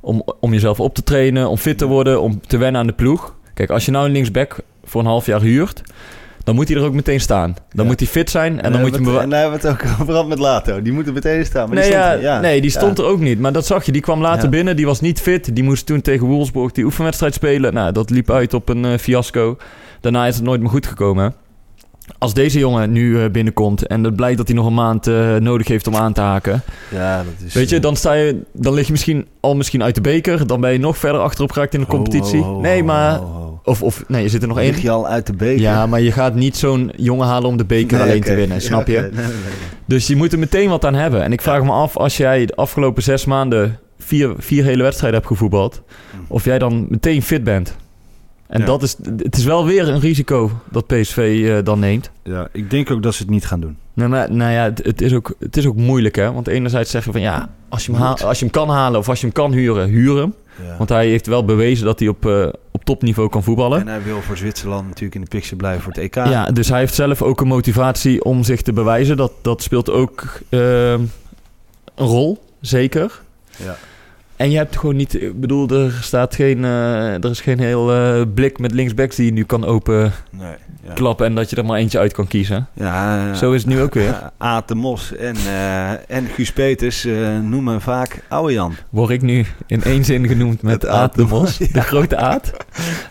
om, 0.00 0.22
om 0.40 0.52
jezelf 0.52 0.80
op 0.80 0.94
te 0.94 1.02
trainen, 1.02 1.48
om 1.48 1.56
fit 1.56 1.78
te 1.78 1.86
worden, 1.86 2.20
om 2.22 2.40
te 2.46 2.56
wennen 2.56 2.80
aan 2.80 2.86
de 2.86 2.92
ploeg. 2.92 3.36
Kijk, 3.54 3.70
als 3.70 3.84
je 3.84 3.90
nou 3.90 4.06
een 4.06 4.12
linksback 4.12 4.56
voor 4.84 5.00
een 5.00 5.06
half 5.06 5.26
jaar 5.26 5.40
huurt, 5.40 5.82
dan 6.48 6.56
moet 6.56 6.68
hij 6.68 6.76
er 6.76 6.84
ook 6.84 6.94
meteen 6.94 7.20
staan. 7.20 7.52
Dan 7.52 7.84
Ja. 7.84 7.90
moet 7.90 8.00
hij 8.00 8.08
fit 8.08 8.30
zijn 8.30 8.60
en, 8.60 8.72
dan 8.72 8.80
moet 8.80 8.94
je 8.94 9.02
hem 9.02 9.18
En 9.18 9.30
daar 9.30 9.40
hebben 9.40 9.60
we 9.60 9.68
het 9.68 9.76
ook 9.76 9.90
over 10.00 10.12
gehad 10.12 10.28
met 10.28 10.38
Lato. 10.38 10.82
Die 10.82 10.92
moeten 10.92 11.12
meteen 11.12 11.44
staan. 11.44 11.68
Maar 11.68 11.78
nee, 11.78 11.90
die 11.90 12.00
stond, 12.00 12.22
ja. 12.22 12.40
nee, 12.40 12.60
die 12.60 12.70
stond 12.70 12.98
er 12.98 13.04
ook 13.04 13.20
niet. 13.20 13.38
Maar 13.40 13.52
dat 13.52 13.66
zag 13.66 13.84
je. 13.84 13.92
Die 13.92 14.00
kwam 14.02 14.20
later 14.20 14.48
binnen. 14.48 14.76
Die 14.76 14.86
was 14.86 15.00
niet 15.00 15.20
fit. 15.20 15.54
Die 15.54 15.64
moest 15.64 15.86
toen 15.86 16.00
tegen 16.00 16.26
Wolfsburg 16.26 16.72
die 16.72 16.84
oefenwedstrijd 16.84 17.34
spelen. 17.34 17.74
Nou, 17.74 17.92
dat 17.92 18.10
liep 18.10 18.30
uit 18.30 18.54
op 18.54 18.68
een 18.68 18.84
eh, 18.84 18.98
fiasco. 18.98 19.56
Daarna 20.00 20.26
is 20.26 20.34
het 20.34 20.44
nooit 20.44 20.60
meer 20.60 20.70
goed 20.70 20.86
gekomen. 20.86 21.34
Als 22.18 22.34
deze 22.34 22.58
jongen 22.58 22.92
nu 22.92 23.22
eh, 23.22 23.30
binnenkomt 23.30 23.86
en 23.86 24.04
het 24.04 24.16
blijkt 24.16 24.36
dat 24.36 24.46
hij 24.46 24.56
nog 24.56 24.66
een 24.66 24.74
maand 24.74 25.06
eh, 25.06 25.36
nodig 25.36 25.68
heeft 25.68 25.86
om 25.86 25.96
aan 25.96 26.12
te 26.12 26.20
haken. 26.20 26.62
Ja, 26.90 27.16
dat 27.16 27.46
is... 27.46 27.54
Weet 27.54 27.68
je, 27.68 27.76
eh, 27.76 27.82
dan, 27.82 27.96
sta 27.96 28.12
je, 28.12 28.40
dan 28.52 28.74
lig 28.74 28.86
je 28.86 28.92
misschien 28.92 29.26
al 29.40 29.56
misschien 29.56 29.82
uit 29.82 29.94
de 29.94 30.00
beker. 30.00 30.46
Dan 30.46 30.60
ben 30.60 30.72
je 30.72 30.78
nog 30.78 30.98
verder 30.98 31.20
achterop 31.20 31.52
geraakt 31.52 31.74
in 31.74 31.80
de 31.80 31.86
ho, 31.88 31.92
competitie. 31.92 32.40
ho, 32.40 32.52
ho, 32.54 32.60
nee, 32.60 32.82
maar... 32.82 33.20
Of, 33.64 33.82
of 33.82 34.04
nee, 34.08 34.22
je 34.22 34.28
zit 34.28 34.42
er 34.42 34.48
nog 34.48 34.58
één. 34.58 34.72
Lig 34.72 34.82
je 34.82 34.90
al 34.90 35.08
uit 35.08 35.26
de 35.26 35.32
beker? 35.32 35.60
Ja, 35.60 35.86
maar 35.86 36.00
je 36.00 36.12
gaat 36.12 36.34
niet 36.34 36.56
zo'n 36.56 36.92
jongen 36.96 37.26
halen 37.26 37.48
om 37.48 37.56
de 37.56 37.64
beker 37.64 37.98
Nee, 37.98 38.06
alleen 38.06 38.22
te 38.22 38.34
winnen, 38.34 38.60
snap 38.60 38.86
je? 38.86 39.00
nee, 39.00 39.10
nee. 39.10 39.32
Dus 39.84 40.06
je 40.06 40.16
moet 40.16 40.32
er 40.32 40.38
meteen 40.38 40.68
wat 40.68 40.84
aan 40.84 40.94
hebben. 40.94 41.22
En 41.22 41.32
ik 41.32 41.40
vraag 41.40 41.62
me 41.62 41.70
af, 41.70 41.96
als 41.96 42.16
jij 42.16 42.46
de 42.46 42.56
afgelopen 42.56 43.02
zes 43.02 43.24
maanden 43.24 43.78
vier, 43.98 44.34
vier 44.38 44.64
hele 44.64 44.82
wedstrijden 44.82 45.18
hebt 45.18 45.32
gevoetbald, 45.32 45.82
of 46.26 46.44
jij 46.44 46.58
dan 46.58 46.86
meteen 46.88 47.22
fit 47.22 47.44
bent. 47.44 47.76
En 48.48 48.60
Ja. 48.60 48.66
dat 48.66 48.82
is, 48.82 48.96
het 49.16 49.36
is 49.36 49.44
wel 49.44 49.64
weer 49.66 49.88
een 49.88 50.00
risico 50.00 50.50
dat 50.70 50.86
PSV 50.86 51.44
eh, 51.48 51.64
dan 51.64 51.78
neemt. 51.78 52.10
Ja, 52.22 52.48
ik 52.52 52.70
denk 52.70 52.90
ook 52.90 53.02
dat 53.02 53.14
ze 53.14 53.22
het 53.22 53.30
niet 53.30 53.46
gaan 53.46 53.60
doen. 53.60 53.76
Nou, 53.94 54.10
maar, 54.10 54.32
nou 54.32 54.52
ja, 54.52 54.62
het, 54.64 54.80
het 54.84 55.00
is 55.00 55.12
ook, 55.14 55.34
het 55.38 55.56
is 55.56 55.66
ook 55.66 55.76
moeilijk 55.76 56.16
hè. 56.16 56.32
Want 56.32 56.46
enerzijds 56.48 56.90
zeggen 56.90 57.12
van 57.12 57.20
ja, 57.20 57.50
als 57.68 57.86
je, 57.86 57.92
hem 57.92 58.00
haal- 58.00 58.16
als 58.20 58.38
je 58.38 58.44
hem 58.44 58.54
kan 58.54 58.68
halen 58.68 59.00
of 59.00 59.08
als 59.08 59.18
je 59.20 59.24
hem 59.26 59.34
kan 59.34 59.52
huren, 59.52 59.88
huur 59.88 60.16
hem. 60.16 60.34
Ja. 60.66 60.76
Want 60.76 60.88
hij 60.88 61.08
heeft 61.08 61.26
wel 61.26 61.44
bewezen 61.44 61.84
dat 61.84 61.98
hij 61.98 62.08
op, 62.08 62.26
eh, 62.26 62.48
op 62.70 62.84
topniveau 62.84 63.28
kan 63.28 63.42
voetballen. 63.42 63.80
En 63.80 63.86
hij 63.86 64.02
wil 64.02 64.20
voor 64.20 64.36
Zwitserland 64.36 64.86
natuurlijk 64.86 65.14
in 65.14 65.20
de 65.20 65.26
picture 65.28 65.56
blijven 65.56 65.82
voor 65.82 65.92
het 65.92 66.02
EK. 66.02 66.14
Ja, 66.14 66.46
dus 66.46 66.68
hij 66.68 66.78
heeft 66.78 66.94
zelf 66.94 67.22
ook 67.22 67.40
een 67.40 67.46
motivatie 67.46 68.24
om 68.24 68.42
zich 68.44 68.62
te 68.62 68.72
bewijzen. 68.72 69.16
Dat, 69.16 69.32
dat 69.42 69.62
speelt 69.62 69.90
ook 69.90 70.24
eh, 70.48 70.90
een 70.92 71.10
rol, 71.96 72.42
zeker. 72.60 73.20
Ja. 73.56 73.76
En 74.38 74.50
je 74.50 74.56
hebt 74.56 74.76
gewoon 74.76 74.96
niet... 74.96 75.22
Ik 75.22 75.40
bedoel, 75.40 75.68
er 75.68 75.98
staat 76.02 76.34
geen... 76.34 76.64
eh, 76.64 77.24
er 77.24 77.30
is 77.30 77.40
geen 77.40 77.58
heel 77.60 77.92
eh, 77.92 78.22
blik 78.34 78.58
met 78.58 78.72
linksbacks 78.72 79.16
die 79.16 79.26
je 79.26 79.32
nu 79.32 79.44
kan 79.44 79.64
openklappen... 79.64 80.12
Nee, 80.90 81.18
ja. 81.18 81.24
en 81.24 81.34
dat 81.34 81.50
je 81.50 81.56
er 81.56 81.64
maar 81.64 81.78
eentje 81.78 81.98
uit 81.98 82.12
kan 82.12 82.26
kiezen. 82.26 82.66
Ja, 82.74 83.34
Zo 83.34 83.52
is 83.52 83.60
het 83.62 83.70
nu 83.70 83.80
ook 83.80 83.94
weer. 83.94 84.30
Aad 84.38 84.68
de 84.68 84.74
Mos 84.74 85.16
en, 85.16 85.36
eh, 85.36 85.90
en 86.16 86.26
Guus 86.34 86.52
Peters 86.52 87.06
noemen 87.42 87.80
vaak 87.80 88.22
Oude 88.28 88.52
Jan. 88.52 88.74
Word 88.90 89.10
ik 89.10 89.22
nu 89.22 89.46
in 89.66 89.82
één 89.82 90.04
zin 90.04 90.28
genoemd 90.28 90.62
met 90.62 90.86
Aad 90.98 91.14
de 91.14 91.24
Mos. 91.24 91.56
De 91.56 91.80
grote 91.82 92.16
Aad. 92.16 92.50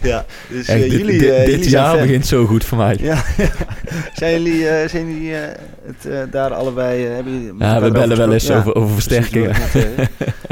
Ja, 0.02 0.26
dus 0.50 0.66
dit 0.66 0.92
jullie, 0.92 1.20
dit, 1.20 1.20
dit 1.20 1.48
jullie 1.48 1.70
jaar 1.70 1.98
begint 1.98 2.26
zo 2.26 2.46
goed 2.46 2.66
voor 2.66 2.78
mij. 2.78 2.98
Ja, 3.00 3.24
zijn 4.14 4.32
jullie, 4.32 4.88
zijn 4.88 5.14
jullie 5.14 5.34
het 5.86 6.32
daar 6.32 6.54
allebei... 6.54 7.06
hebben 7.06 7.34
jullie 7.34 7.54
Ja, 7.60 7.82
we 7.82 7.92
bellen 7.92 8.18
wel 8.18 8.34
eens 8.34 8.52
over, 8.52 8.76
over 8.76 8.94
versterkingen. 8.94 9.56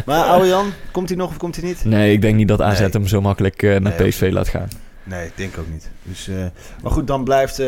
maar 0.06 0.24
Oude 0.24 0.48
Jan, 0.48 0.65
komt 0.92 1.10
hij 1.10 1.18
nog 1.18 1.30
of 1.30 1.38
komt 1.38 1.56
hij 1.56 1.66
niet? 1.66 1.86
Nee, 1.86 2.14
ik 2.14 2.22
denk 2.22 2.36
niet 2.36 2.48
dat 2.48 2.62
AZ 2.62 2.80
Nee. 2.80 2.90
hem 2.90 3.08
zo 3.08 3.22
makkelijk 3.22 3.64
eh, 3.64 3.70
naar 3.80 3.94
Nee, 4.00 4.08
PSV 4.10 4.30
laat 4.32 4.48
gaan. 4.48 4.68
Nee, 5.04 5.26
ik 5.26 5.32
denk 5.36 5.58
ook 5.58 5.68
niet. 5.72 5.90
Dus, 6.04 6.28
eh, 6.28 6.36
maar 6.82 6.92
goed, 6.92 7.08
dan 7.08 7.24
blijft 7.24 7.60
eh, 7.60 7.68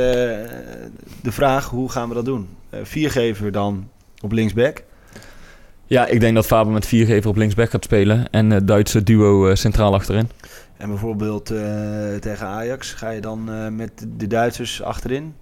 de 1.21 1.31
vraag, 1.31 1.69
hoe 1.69 1.91
gaan 1.91 2.09
we 2.09 2.15
dat 2.15 2.25
doen? 2.25 2.47
Viergever 2.83 3.51
dan 3.51 3.89
op 4.21 4.31
linksback? 4.31 4.83
Ja, 5.85 6.05
ik 6.05 6.19
denk 6.19 6.35
dat 6.35 6.45
Faber 6.45 6.73
met 6.73 6.85
viergever 6.85 7.29
op 7.29 7.35
linksback 7.35 7.69
gaat 7.69 7.83
spelen. 7.83 8.29
En 8.31 8.49
het 8.49 8.67
Duitse 8.67 9.03
duo 9.03 9.55
centraal 9.55 9.93
achterin. 9.93 10.29
En 10.77 10.89
bijvoorbeeld 10.89 11.45
tegen 12.19 12.47
Ajax, 12.47 12.93
ga 12.93 13.09
je 13.09 13.21
dan 13.21 13.75
met 13.75 14.07
de 14.17 14.27
Duitsers 14.27 14.81
achterin? 14.81 15.33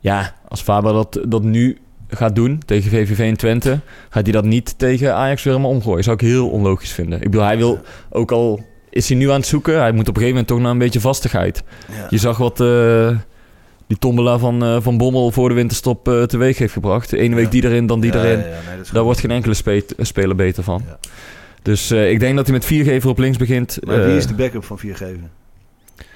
Ja, 0.00 0.34
als 0.48 0.60
Faber 0.62 0.92
dat, 0.92 1.20
dat 1.28 1.42
nu 1.42 1.78
gaat 2.08 2.34
doen 2.34 2.62
tegen 2.66 2.90
VVV 2.90 3.18
en 3.18 3.36
Twente... 3.36 3.80
gaat 4.10 4.22
hij 4.22 4.32
dat 4.32 4.44
niet 4.44 4.78
tegen 4.78 5.14
Ajax 5.14 5.42
weer 5.42 5.52
helemaal 5.52 5.74
omgooien. 5.74 6.04
Zou 6.04 6.16
ik 6.16 6.22
heel 6.22 6.48
onlogisch 6.48 6.92
vinden. 6.92 7.18
Ik 7.18 7.24
bedoel, 7.30 7.42
hij 7.46 7.56
wil 7.56 7.78
ook 8.10 8.32
al... 8.32 8.60
Is 8.90 9.08
hij 9.08 9.18
nu 9.18 9.30
aan 9.30 9.36
het 9.38 9.46
zoeken? 9.46 9.78
Hij 9.80 9.92
moet 9.92 10.08
op 10.08 10.16
een 10.16 10.22
gegeven 10.22 10.28
moment 10.30 10.46
toch 10.46 10.58
naar 10.60 10.70
een 10.70 10.78
beetje 10.78 11.00
vastigheid. 11.00 11.62
Ja. 11.92 12.06
Je 12.10 12.18
zag 12.18 12.36
wat 12.36 12.60
eh, 12.60 13.16
die 13.86 13.98
tombola 13.98 14.38
van, 14.38 14.62
eh, 14.64 14.76
van 14.80 14.96
Bommel 14.98 15.30
voor 15.30 15.48
de 15.48 15.54
winterstop 15.54 16.08
eh, 16.08 16.22
teweeg 16.22 16.58
heeft 16.58 16.72
gebracht. 16.72 17.10
De 17.10 17.18
ene 17.18 17.34
week 17.34 17.44
Ja. 17.44 17.50
die 17.50 17.64
erin, 17.64 17.86
dan 17.86 18.00
die 18.00 18.12
Ja, 18.12 18.24
erin. 18.24 18.38
nee, 18.38 18.48
Daar 18.92 19.02
wordt 19.02 19.20
geen 19.20 19.30
enkele 19.30 19.54
spe- 19.54 19.82
speler 19.98 20.36
beter 20.36 20.62
van. 20.62 20.82
Dus 21.62 21.90
ik 21.90 22.20
denk 22.20 22.36
dat 22.36 22.46
hij 22.46 22.54
met 22.54 22.64
viergever 22.64 23.10
op 23.10 23.18
links 23.18 23.36
begint. 23.36 23.78
Maar 23.86 24.04
wie 24.06 24.16
is 24.16 24.26
de 24.26 24.34
backup 24.34 24.64
van 24.64 24.78
viergever? 24.78 25.28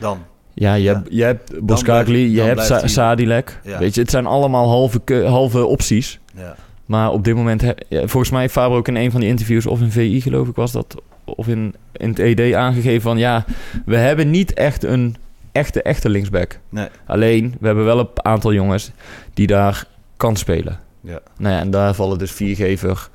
Dan? 0.00 0.18
Ja, 0.54 0.74
je 0.74 0.82
Ja. 0.82 0.94
hebt, 0.94 1.08
je 1.10 1.22
hebt 1.24 1.60
Boskagli, 1.66 2.30
je 2.34 2.40
hebt 2.40 2.62
Sa- 2.64 2.86
Sadilek. 2.86 3.60
Ja. 3.64 3.78
Weet 3.78 3.94
je, 3.94 4.00
het 4.00 4.10
zijn 4.10 4.26
allemaal 4.26 4.68
halve, 4.68 5.00
halve 5.26 5.64
opties. 5.66 6.20
Ja. 6.36 6.56
Maar 6.86 7.10
op 7.10 7.24
dit 7.24 7.34
moment, 7.34 7.60
he- 7.60 7.74
volgens 7.90 8.30
mij 8.30 8.40
heeft 8.40 8.52
Faber 8.52 8.76
ook 8.76 8.88
in 8.88 8.96
een 8.96 9.10
van 9.10 9.20
die 9.20 9.28
interviews, 9.28 9.66
of 9.66 9.80
in 9.80 9.90
VI 9.90 10.20
geloof 10.20 10.48
ik 10.48 10.54
was 10.54 10.72
dat, 10.72 11.02
of 11.24 11.48
in, 11.48 11.74
in 11.92 12.08
het 12.08 12.18
ED 12.18 12.54
aangegeven 12.54 13.02
van 13.02 13.18
ja, 13.18 13.44
we 13.84 13.96
hebben 13.96 14.30
niet 14.30 14.52
echt 14.54 14.84
een 14.84 15.16
echte, 15.52 15.82
echte 15.82 16.08
linksback. 16.08 16.58
Nee. 16.68 16.86
Alleen, 17.06 17.54
we 17.60 17.66
hebben 17.66 17.84
wel 17.84 17.98
een 17.98 18.08
aantal 18.14 18.52
jongens 18.52 18.90
die 19.34 19.46
daar 19.46 19.84
kan 20.16 20.36
spelen. 20.36 20.78
Ja. 21.00 21.18
Nou 21.38 21.54
ja, 21.54 21.60
en 21.60 21.70
daar 21.70 21.94
vallen 21.94 22.18
dus 22.18 22.30
Viergever, 22.32 23.08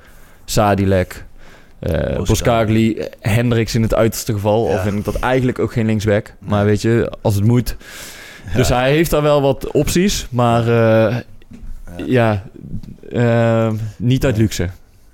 Sadilek, 0.44 1.24
eh 1.78 2.16
Boskagli, 2.22 2.94
eh, 2.94 3.06
Hendricks 3.20 3.74
in 3.74 3.82
het 3.82 3.94
uiterste 3.94 4.32
geval. 4.32 4.68
Ja. 4.68 4.74
Of 4.74 4.82
vind 4.82 4.98
ik 4.98 5.04
dat 5.04 5.14
eigenlijk 5.18 5.58
ook 5.58 5.72
geen 5.72 5.86
linksback. 5.86 6.34
Maar 6.38 6.64
weet 6.64 6.82
je, 6.82 7.12
als 7.22 7.34
het 7.34 7.44
moet. 7.44 7.76
Dus 8.54 8.68
hij 8.68 8.90
heeft 8.92 9.10
daar 9.10 9.22
wel 9.22 9.42
wat 9.42 9.70
opties, 9.70 10.26
maar 10.30 10.68
eh, 10.68 11.16
ja, 12.06 12.42
eh, 13.10 13.72
niet 13.96 14.24
uit 14.24 14.36
luxe. 14.36 14.68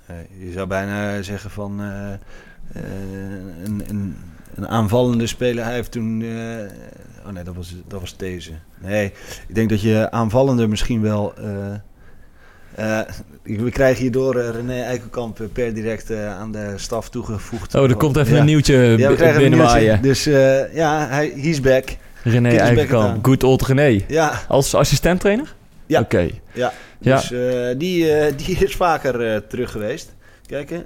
Nee, 0.07 0.47
je 0.47 0.51
zou 0.51 0.67
bijna 0.67 1.21
zeggen 1.21 1.49
van 1.49 1.81
eh, 1.81 2.13
eh, 2.13 2.81
een, 3.63 3.83
een, 3.87 4.15
een 4.55 4.67
aanvallende 4.67 5.27
speler. 5.27 5.63
Hij 5.63 5.73
heeft 5.73 5.91
toen. 5.91 6.21
eh, 6.21 7.27
oh 7.27 7.31
nee, 7.31 7.43
dat 7.43 7.55
was, 7.55 7.75
dat 7.87 7.99
was 7.99 8.17
deze. 8.17 8.51
Nee, 8.81 9.05
ik 9.47 9.55
denk 9.55 9.69
dat 9.69 9.81
je 9.81 10.11
aanvallender 10.11 10.69
misschien 10.69 11.01
wel. 11.01 11.33
eh, 12.75 12.99
eh, 12.99 13.07
we 13.45 13.69
krijgen 13.71 14.01
hierdoor 14.01 14.35
eh, 14.35 14.49
René 14.49 14.81
Eikelkamp 14.81 15.39
eh, 15.41 15.47
per 15.53 15.73
direct 15.73 16.09
eh, 16.09 16.37
aan 16.39 16.51
de 16.51 16.73
staf 16.75 17.09
toegevoegd. 17.09 17.75
Oh, 17.75 17.89
er 17.89 17.95
komt 17.95 18.17
even 18.17 18.33
Ja. 18.33 18.39
een 18.39 18.45
nieuwtje 18.45 18.75
Ja, 18.75 19.09
we 19.09 19.15
krijgen 19.15 19.35
een 19.43 19.49
binnenwaaien. 19.49 19.99
nieuwtje. 20.01 20.31
Dus 20.31 20.73
ja, 20.73 21.07
hij, 21.07 21.33
he's 21.35 21.61
back. 21.61 21.97
René 22.23 22.55
Eikenkamp, 22.57 23.25
good 23.25 23.43
old 23.43 23.61
René. 23.65 24.03
Ja, 24.07 24.41
Als 24.47 24.75
assistenttrainer? 24.75 25.55
Ja. 25.85 25.99
Oké. 25.99 26.29
ja. 26.53 26.73
Ja. 26.99 27.15
Dus 27.15 27.29
die, 27.77 28.35
die 28.35 28.57
is 28.57 28.75
vaker 28.75 29.47
terug 29.47 29.71
geweest. 29.71 30.13
Kijken, 30.45 30.83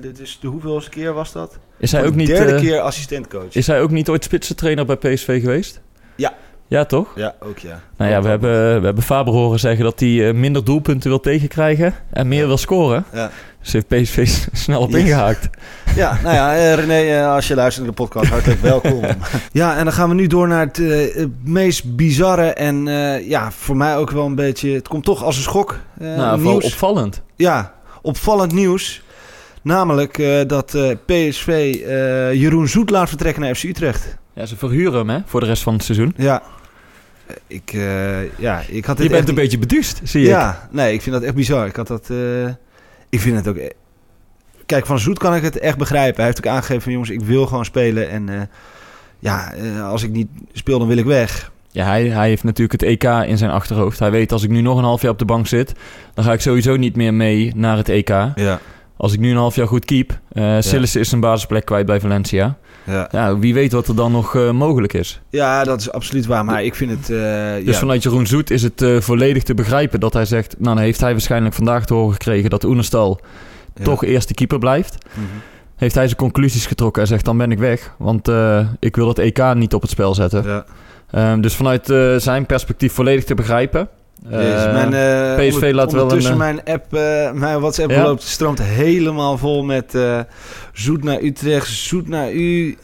dit 0.00 0.20
is 0.20 0.38
de 0.40 0.46
hoeveelste 0.48 0.90
keer 0.90 1.12
was 1.12 1.32
dat? 1.32 1.58
Is 1.78 1.92
hij 1.92 2.04
ook 2.04 2.10
de 2.10 2.16
niet... 2.16 2.26
derde 2.26 2.52
eh, 2.54 2.60
keer 2.60 2.80
assistentcoach. 2.80 3.54
Is 3.54 3.66
hij 3.66 3.80
ook 3.80 3.90
niet 3.90 4.08
ooit 4.08 4.24
spitsentrainer 4.24 4.86
bij 4.86 4.96
PSV 4.96 5.40
geweest? 5.40 5.80
Ja. 6.16 6.34
Ja, 6.68 6.84
toch? 6.84 7.08
Ja, 7.14 7.34
ook 7.40 7.58
ja. 7.58 7.80
Nou 7.96 8.10
ja, 8.10 8.22
we 8.22 8.28
hebben, 8.28 8.80
we 8.80 8.84
hebben 8.84 9.02
Faber 9.04 9.32
horen 9.32 9.58
zeggen 9.58 9.84
dat 9.84 10.00
hij 10.00 10.28
eh, 10.28 10.34
minder 10.34 10.64
doelpunten 10.64 11.08
wil 11.10 11.20
tegenkrijgen 11.20 11.94
en 12.10 12.28
meer 12.28 12.46
wil 12.46 12.56
scoren. 12.56 13.04
Ja, 13.12 13.30
Dus 13.62 13.72
heeft 13.72 13.88
PSV 13.88 14.28
snel 14.52 14.80
op 14.80 14.90
Yes. 14.90 15.00
ingehaakt. 15.00 15.48
ja 15.96 16.18
nou 16.22 16.34
ja, 16.34 16.56
eh, 16.56 16.74
René, 16.74 17.18
eh, 17.18 17.32
als 17.32 17.48
je 17.48 17.54
luistert 17.54 17.86
naar 17.86 17.94
de 17.94 18.02
podcast, 18.02 18.30
hartelijk 18.30 18.60
welkom. 18.60 19.00
ja, 19.52 19.76
en 19.76 19.84
dan 19.84 19.92
gaan 19.92 20.08
we 20.08 20.14
nu 20.14 20.26
door 20.26 20.48
naar 20.48 20.66
het, 20.72 20.80
meest 21.44 21.96
bizarre 21.96 22.52
en 22.52 22.84
ja, 23.28 23.50
voor 23.50 23.76
mij 23.76 23.96
ook 23.96 24.10
wel 24.10 24.26
een 24.26 24.34
beetje... 24.34 24.70
Het 24.70 24.88
komt 24.88 25.04
toch 25.04 25.24
als 25.24 25.36
een 25.36 25.42
schok. 25.42 25.78
nou, 25.98 26.40
nieuws. 26.40 26.64
opvallend. 26.64 27.22
Ja, 27.36 27.74
opvallend 28.02 28.52
nieuws. 28.52 29.02
Namelijk 29.62 30.44
dat 30.46 30.76
PSV 31.06 31.76
Jeroen 32.32 32.68
Zoet 32.68 32.90
laat 32.90 33.08
vertrekken 33.08 33.42
naar 33.42 33.54
FC 33.54 33.62
Utrecht. 33.62 34.16
Ja, 34.36 34.46
ze 34.46 34.56
verhuren 34.56 34.98
hem 34.98 35.08
hè, 35.08 35.18
voor 35.24 35.40
de 35.40 35.46
rest 35.46 35.62
van 35.62 35.74
het 35.74 35.84
seizoen. 35.84 36.14
Ja, 36.16 36.42
ik, 37.46 37.72
eh, 37.72 38.38
ja, 38.38 38.62
ik 38.68 38.84
had 38.84 38.96
dit 38.96 39.04
Je 39.06 39.10
bent 39.12 39.20
echt 39.20 39.28
een 39.28 39.34
beetje 39.34 39.58
beduust, 39.58 40.00
zie 40.04 40.22
ik. 40.22 40.28
Ja, 40.28 40.68
nee, 40.70 40.92
ik 40.92 41.02
vind 41.02 41.14
dat 41.14 41.24
echt 41.24 41.34
bizar. 41.34 41.66
Ik 41.66 41.76
had 41.76 41.86
dat. 41.86 42.10
eh, 42.10 42.46
ik 43.08 43.20
vind 43.20 43.36
het 43.36 43.48
ook. 43.48 43.56
e- 43.56 43.68
Kijk, 44.66 44.86
van 44.86 44.98
Zoet 44.98 45.18
kan 45.18 45.34
ik 45.34 45.42
het 45.42 45.58
echt 45.58 45.78
begrijpen. 45.78 46.16
Hij 46.16 46.24
heeft 46.24 46.38
ook 46.38 46.52
aangegeven 46.52 46.82
van 46.82 46.92
jongens, 46.92 47.10
ik 47.10 47.20
wil 47.20 47.46
gewoon 47.46 47.64
spelen. 47.64 48.08
En 48.10 48.28
eh, 48.28 48.40
ja, 49.18 49.52
eh, 49.52 49.88
als 49.88 50.02
ik 50.02 50.10
niet 50.10 50.28
speel, 50.52 50.78
dan 50.78 50.88
wil 50.88 50.96
ik 50.96 51.04
weg. 51.04 51.52
Ja, 51.70 51.84
hij, 51.86 52.06
hij 52.08 52.28
heeft 52.28 52.44
natuurlijk 52.44 52.80
het 52.80 52.90
EK 52.90 53.04
in 53.04 53.38
zijn 53.38 53.50
achterhoofd. 53.50 53.98
Hij 53.98 54.10
weet 54.10 54.32
als 54.32 54.42
ik 54.42 54.50
nu 54.50 54.60
nog 54.60 54.78
een 54.78 54.84
half 54.84 55.02
jaar 55.02 55.10
op 55.10 55.18
de 55.18 55.24
bank 55.24 55.46
zit, 55.46 55.72
dan 56.14 56.24
ga 56.24 56.32
ik 56.32 56.40
sowieso 56.40 56.76
niet 56.76 56.96
meer 56.96 57.14
mee 57.14 57.52
naar 57.56 57.76
het 57.76 57.88
EK. 57.88 58.08
Ja, 58.34 58.60
Als 58.96 59.12
ik 59.12 59.18
nu 59.18 59.30
een 59.30 59.36
half 59.36 59.54
jaar 59.56 59.66
goed 59.66 59.84
keep. 59.84 60.18
eh 60.32 60.56
Sillissen 60.60 61.00
is 61.00 61.08
zijn 61.08 61.20
basisplek 61.20 61.64
kwijt 61.64 61.86
bij 61.86 62.00
Valencia. 62.00 62.56
Ja. 62.86 63.08
Ja, 63.12 63.38
wie 63.38 63.54
weet 63.54 63.72
wat 63.72 63.88
er 63.88 63.96
dan 63.96 64.12
nog 64.12 64.34
eh, 64.34 64.50
mogelijk 64.50 64.92
is. 64.92 65.20
ja 65.30 65.64
dat 65.64 65.80
is 65.80 65.92
absoluut 65.92 66.26
waar. 66.26 66.44
Maar 66.44 66.64
ik 66.64 66.74
vind 66.74 66.90
het. 66.90 67.10
eh, 67.10 67.54
Dus 67.64 67.74
ja, 67.74 67.80
vanuit 67.80 68.02
Jeroen 68.02 68.26
Zoet 68.26 68.50
is 68.50 68.62
het 68.62 68.82
eh, 68.82 69.00
volledig 69.00 69.42
te 69.42 69.54
begrijpen 69.54 70.00
dat 70.00 70.12
hij 70.12 70.24
zegt... 70.24 70.54
Nou, 70.58 70.74
dan 70.74 70.84
heeft 70.84 71.00
hij 71.00 71.12
waarschijnlijk 71.12 71.54
vandaag 71.54 71.86
te 71.86 71.94
horen 71.94 72.12
gekregen 72.12 72.50
dat 72.50 72.64
Oenerstal 72.64 73.20
ja. 73.74 73.84
toch 73.84 74.04
eerste 74.04 74.34
keeper 74.34 74.58
blijft. 74.58 74.96
Mhm. 75.14 75.24
Heeft 75.76 75.94
hij 75.94 76.04
zijn 76.04 76.16
conclusies 76.18 76.66
getrokken 76.66 77.02
en 77.02 77.08
zegt 77.08 77.24
dan 77.24 77.36
ben 77.36 77.50
ik 77.50 77.58
weg. 77.58 77.94
Want 77.98 78.30
ik 78.78 78.96
wil 78.96 79.08
het 79.08 79.18
EK 79.18 79.54
niet 79.54 79.74
op 79.74 79.82
het 79.82 79.90
spel 79.90 80.14
zetten. 80.14 80.44
Ja. 80.44 80.64
Ehm, 81.10 81.40
dus 81.40 81.54
vanuit 81.54 81.86
zijn 82.22 82.46
perspectief 82.46 82.92
volledig 82.92 83.24
te 83.24 83.34
begrijpen. 83.34 83.88
Jezus, 84.30 84.64
Eh, 84.64 84.72
mijn, 84.72 84.92
eh, 84.94 85.34
PSV 85.48 85.54
onder- 85.54 85.74
laat 85.74 85.92
wel 85.92 86.02
ondertussen 86.02 86.32
een, 86.32 86.38
mijn 86.38 86.60
app, 86.64 86.94
eh, 86.94 87.32
mijn 87.32 87.60
WhatsApp 87.60 87.90
Ja? 87.90 88.02
loopt, 88.02 88.22
stroomt 88.22 88.62
helemaal 88.62 89.38
vol 89.38 89.64
met 89.64 89.94
eh, 89.94 90.20
zoet 90.72 91.04
naar 91.04 91.22
Utrecht, 91.22 91.68
zoet 91.68 92.08
naar 92.08 92.32
u, 92.32 92.76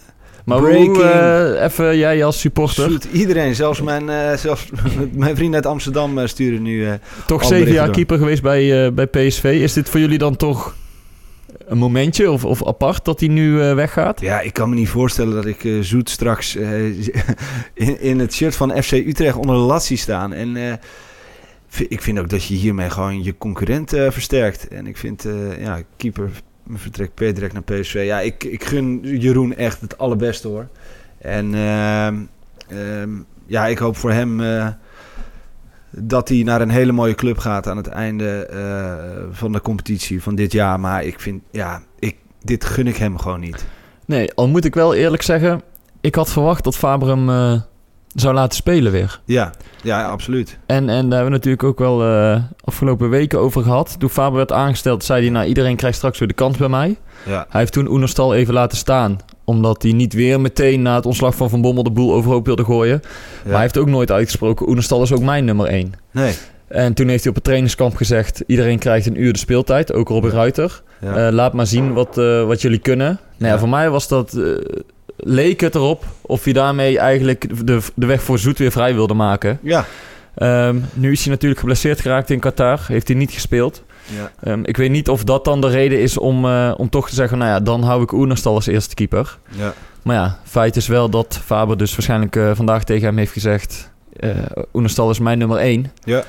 maar 0.45 0.61
breaking. 0.61 0.97
hoe, 0.97 1.03
eh, 1.05 1.65
even 1.65 1.97
jij 1.97 2.25
als 2.25 2.41
supporter, 2.41 2.91
zoet 2.91 3.05
iedereen. 3.13 3.55
Zelfs 3.55 3.81
mijn, 3.83 4.09
eh, 4.09 4.37
zelfs 4.37 4.67
mijn 5.13 5.37
vrienden 5.37 5.55
uit 5.55 5.67
Amsterdam 5.67 6.19
eh, 6.19 6.27
sturen 6.27 6.63
nu. 6.63 6.87
eh, 6.87 6.93
toch 7.27 7.45
zeven 7.45 7.73
jaar 7.73 7.85
door. 7.87 7.95
keeper 7.95 8.19
geweest 8.19 8.43
bij, 8.43 8.85
eh, 8.87 8.93
bij 8.93 9.07
PSV. 9.07 9.45
Is 9.45 9.73
dit 9.73 9.89
voor 9.89 10.01
jullie 10.01 10.19
dan 10.19 10.37
toch 10.37 10.75
een 11.67 11.79
momentje 11.79 12.31
of, 12.31 12.45
of 12.45 12.67
apart 12.67 13.05
dat 13.05 13.21
hij 13.21 13.29
nu 13.29 13.63
eh, 13.63 13.75
weggaat? 13.75 14.21
ja, 14.21 14.41
ik 14.41 14.53
kan 14.53 14.69
me 14.69 14.75
niet 14.75 14.89
voorstellen 14.89 15.35
dat 15.35 15.47
ik 15.47 15.65
eh, 15.65 15.73
zoet 15.81 16.11
straks 16.11 16.57
eh, 16.57 16.85
in, 17.75 18.01
in 18.01 18.19
het 18.19 18.35
shirt 18.35 18.57
van 18.57 18.83
FC 18.83 18.93
Utrecht 18.93 19.37
onder 19.37 19.57
de 19.57 19.63
lat 19.63 19.85
zie 19.85 19.97
staan. 19.97 20.33
En 20.33 20.57
eh, 20.57 20.73
ik 21.81 22.03
vind 22.03 22.19
ook 22.19 22.29
dat 22.29 22.45
je 22.45 22.55
hiermee 22.55 22.91
gewoon 22.91 23.23
je 23.23 23.39
concurrent 23.39 23.93
eh, 23.93 24.11
versterkt. 24.11 24.69
En 24.69 24.87
ik 24.87 24.97
vind, 24.97 25.25
eh, 25.25 25.63
ja, 25.63 25.83
keeper 25.97 26.31
vertrekt 26.75 27.15
per 27.15 27.35
direct 27.35 27.53
naar 27.53 27.63
PSV. 27.63 28.03
Ja, 28.05 28.21
ik, 28.21 28.45
ik 28.45 28.65
gun 28.65 29.01
Jeroen 29.03 29.55
echt 29.55 29.81
het 29.81 29.99
allerbeste 29.99 30.49
hoor. 30.49 30.69
En 31.19 31.55
ehm, 31.55 32.17
ehm, 32.69 33.11
ja, 33.47 33.67
ik 33.67 33.79
hoop 33.79 33.97
voor 33.97 34.13
hem 34.13 34.41
eh, 34.41 34.69
dat 35.91 36.29
hij 36.29 36.43
naar 36.43 36.61
een 36.61 36.71
hele 36.71 36.93
mooie 36.93 37.15
club 37.15 37.39
gaat 37.39 37.69
aan 37.69 37.77
het 37.77 37.87
einde 37.87 38.49
van 39.31 39.53
de 39.53 39.61
competitie 39.61 40.23
van 40.23 40.35
dit 40.35 40.53
jaar. 40.53 40.81
Maar 40.81 41.05
ik 41.05 41.21
vind, 41.21 41.43
ja, 41.51 41.83
ik, 41.99 42.17
dit 42.43 42.65
gun 42.65 42.87
ik 42.87 42.97
hem 42.97 43.19
gewoon 43.19 43.41
niet. 43.41 43.65
Nee, 44.07 44.35
al 44.35 44.49
moet 44.49 44.65
ik 44.65 44.75
wel 44.75 44.95
eerlijk 44.95 45.23
zeggen, 45.23 45.63
ik 46.01 46.15
had 46.15 46.31
verwacht 46.33 46.65
dat 46.65 46.77
Faber 46.77 47.09
hem 47.09 47.29
zou 48.15 48.35
laten 48.35 48.57
spelen 48.57 48.93
weer. 48.93 49.21
Ja, 49.25 49.51
ja, 49.83 50.05
absoluut. 50.09 50.59
En, 50.67 50.77
en 50.89 51.09
daar 51.09 51.19
hebben 51.19 51.25
we 51.25 51.31
natuurlijk 51.31 51.63
ook 51.63 51.79
wel 51.79 52.03
eh, 52.05 52.43
afgelopen 52.65 53.11
weken 53.11 53.39
over 53.39 53.63
gehad. 53.63 53.95
Toen 53.99 54.09
Faber 54.11 54.37
werd 54.37 54.53
aangesteld, 54.53 55.05
zei 55.05 55.23
hij, 55.23 55.31
nou 55.31 55.47
iedereen 55.47 55.77
krijgt 55.77 55.97
straks 55.97 56.19
weer 56.19 56.29
de 56.29 56.35
kans 56.35 56.57
bij 56.57 56.69
mij. 56.69 56.97
Ja, 57.27 57.47
Hij 57.49 57.61
heeft 57.61 57.73
toen 57.73 57.89
Oenerstal 57.89 58.35
even 58.35 58.55
laten 58.55 58.79
staan. 58.79 59.19
Omdat 59.45 59.83
hij 59.83 59.93
niet 59.93 60.13
weer 60.13 60.41
meteen 60.41 60.83
na 60.83 60.95
het 60.95 61.07
ontslag 61.07 61.35
van 61.35 61.51
Van 61.51 61.61
Bommel 61.61 61.83
de 61.83 61.91
boel 61.91 62.13
overhoop 62.15 62.47
wilde 62.47 62.65
gooien. 62.65 63.01
Maar 63.45 63.53
hij 63.53 63.61
heeft 63.61 63.79
ook 63.79 63.89
nooit 63.89 64.11
uitgesproken, 64.11 64.69
Oenerstal 64.69 65.03
is 65.03 65.13
ook 65.13 65.23
mijn 65.23 65.45
nummer 65.45 65.67
één. 65.67 65.93
Nee. 66.11 66.35
En 66.69 66.95
toen 66.95 67.09
heeft 67.09 67.21
hij 67.21 67.29
op 67.29 67.35
het 67.35 67.45
trainingskamp 67.45 67.97
gezegd... 67.97 68.43
iedereen 68.47 68.79
krijgt 68.79 69.07
een 69.07 69.23
uur 69.23 69.33
de 69.33 69.39
speeltijd, 69.39 69.93
ook 69.93 70.09
Robin 70.09 70.31
Ruiter. 70.31 70.83
Ja. 71.01 71.27
Eh, 71.27 71.33
laat 71.33 71.53
maar 71.53 71.67
zien 71.67 71.93
wat, 71.93 72.19
eh, 72.19 72.45
wat 72.47 72.61
jullie 72.63 72.79
kunnen. 72.79 73.07
Nou 73.07 73.19
ja, 73.39 73.47
Ja. 73.49 73.59
voor 73.59 73.69
mij 73.69 73.91
was 73.91 74.09
dat... 74.09 74.39
leek 75.25 75.61
het 75.61 75.75
erop 75.75 76.05
of 76.21 76.45
hij 76.45 76.53
daarmee 76.53 76.99
eigenlijk 76.99 77.67
de, 77.67 77.81
de 77.95 78.07
weg 78.07 78.23
voor 78.23 78.39
Zoet 78.39 78.59
weer 78.59 78.71
vrij 78.73 78.95
wilde 78.95 79.15
maken. 79.15 79.59
ja. 79.63 79.85
Ehm, 80.35 80.77
nu 80.93 81.13
is 81.13 81.23
hij 81.23 81.31
natuurlijk 81.31 81.61
geblesseerd 81.61 82.01
geraakt 82.01 82.31
in 82.31 82.41
Qatar. 82.41 82.81
Heeft 82.87 83.09
hij 83.09 83.17
niet 83.17 83.31
gespeeld. 83.31 83.83
ja. 84.07 84.33
Ehm, 84.43 84.61
ik 84.65 84.77
weet 84.77 84.91
niet 84.91 85.09
of 85.09 85.25
dat 85.25 85.45
dan 85.45 85.61
de 85.61 85.69
reden 85.69 86.01
is 86.01 86.19
om, 86.19 86.45
eh, 86.45 86.75
om 86.77 86.89
toch 86.89 87.09
te 87.09 87.15
zeggen... 87.15 87.39
nou 87.39 87.51
ja, 87.51 87.61
dan 87.61 87.83
hou 87.83 88.03
ik 88.03 88.13
Oenerstal 88.13 88.55
als 88.55 88.67
eerste 88.67 88.95
keeper. 88.95 89.39
ja. 89.49 89.75
Maar 90.03 90.17
ja, 90.17 90.39
feit 90.45 90.77
is 90.77 90.87
wel 90.87 91.09
dat 91.09 91.41
Faber 91.45 91.77
dus 91.77 91.93
waarschijnlijk 91.93 92.37
eh, 92.37 92.51
vandaag 92.55 92.85
tegen 92.85 93.07
hem 93.07 93.17
heeft 93.17 93.33
gezegd... 93.33 93.91
eh 94.17 94.31
Oenerstal 94.73 95.11
is 95.11 95.19
mijn 95.19 95.39
nummer 95.39 95.59
één. 95.59 95.93
Ja. 96.05 96.25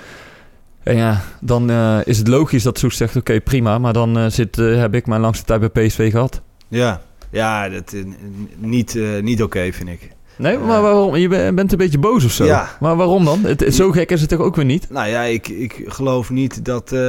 En 0.84 0.95
ja, 0.95 1.21
dan 1.41 1.71
is 2.03 2.17
het 2.17 2.27
logisch 2.27 2.63
dat 2.63 2.77
Soes 2.77 2.97
zegt... 2.97 3.15
oké, 3.15 3.41
prima, 3.41 3.77
maar 3.77 3.93
dan 3.93 4.32
zit, 4.32 4.56
heb 4.56 4.95
ik 4.95 5.08
mijn 5.08 5.21
langste 5.21 5.45
tijd 5.45 5.71
bij 5.71 5.86
PSV 5.88 6.12
gehad. 6.12 6.41
Ja, 6.67 7.01
ja 7.34 7.69
dat, 7.69 7.93
eh, 7.93 8.04
niet, 8.58 8.96
eh, 8.96 9.22
niet 9.22 9.43
oké 9.43 9.72
vind 9.72 9.89
ik. 9.89 10.10
Nee, 10.38 10.58
maar 10.58 10.82
waarom? 10.82 11.15
Je 11.15 11.28
be- 11.28 11.52
bent 11.56 11.72
een 11.72 11.78
beetje 11.78 11.98
boos 12.00 12.26
of 12.26 12.32
zo. 12.32 12.46
Ja. 12.46 12.78
Maar 12.80 12.96
waarom 12.96 13.26
dan? 13.26 13.43
Het, 13.43 13.65
zo 13.76 13.91
gek 13.91 14.12
is 14.12 14.22
het 14.22 14.30
toch 14.30 14.39
ook 14.39 14.56
weer 14.56 14.65
niet? 14.65 14.89
Nou 14.89 15.08
ja, 15.08 15.22
ik, 15.22 15.48
ik 15.48 15.84
geloof 15.88 16.30
niet 16.30 16.65
dat... 16.65 16.91
eh, 16.91 17.00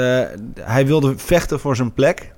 hij 0.61 0.87
wilde 0.87 1.15
vechten 1.17 1.61
voor 1.61 1.77
zijn 1.77 1.93
plek. 1.93 2.33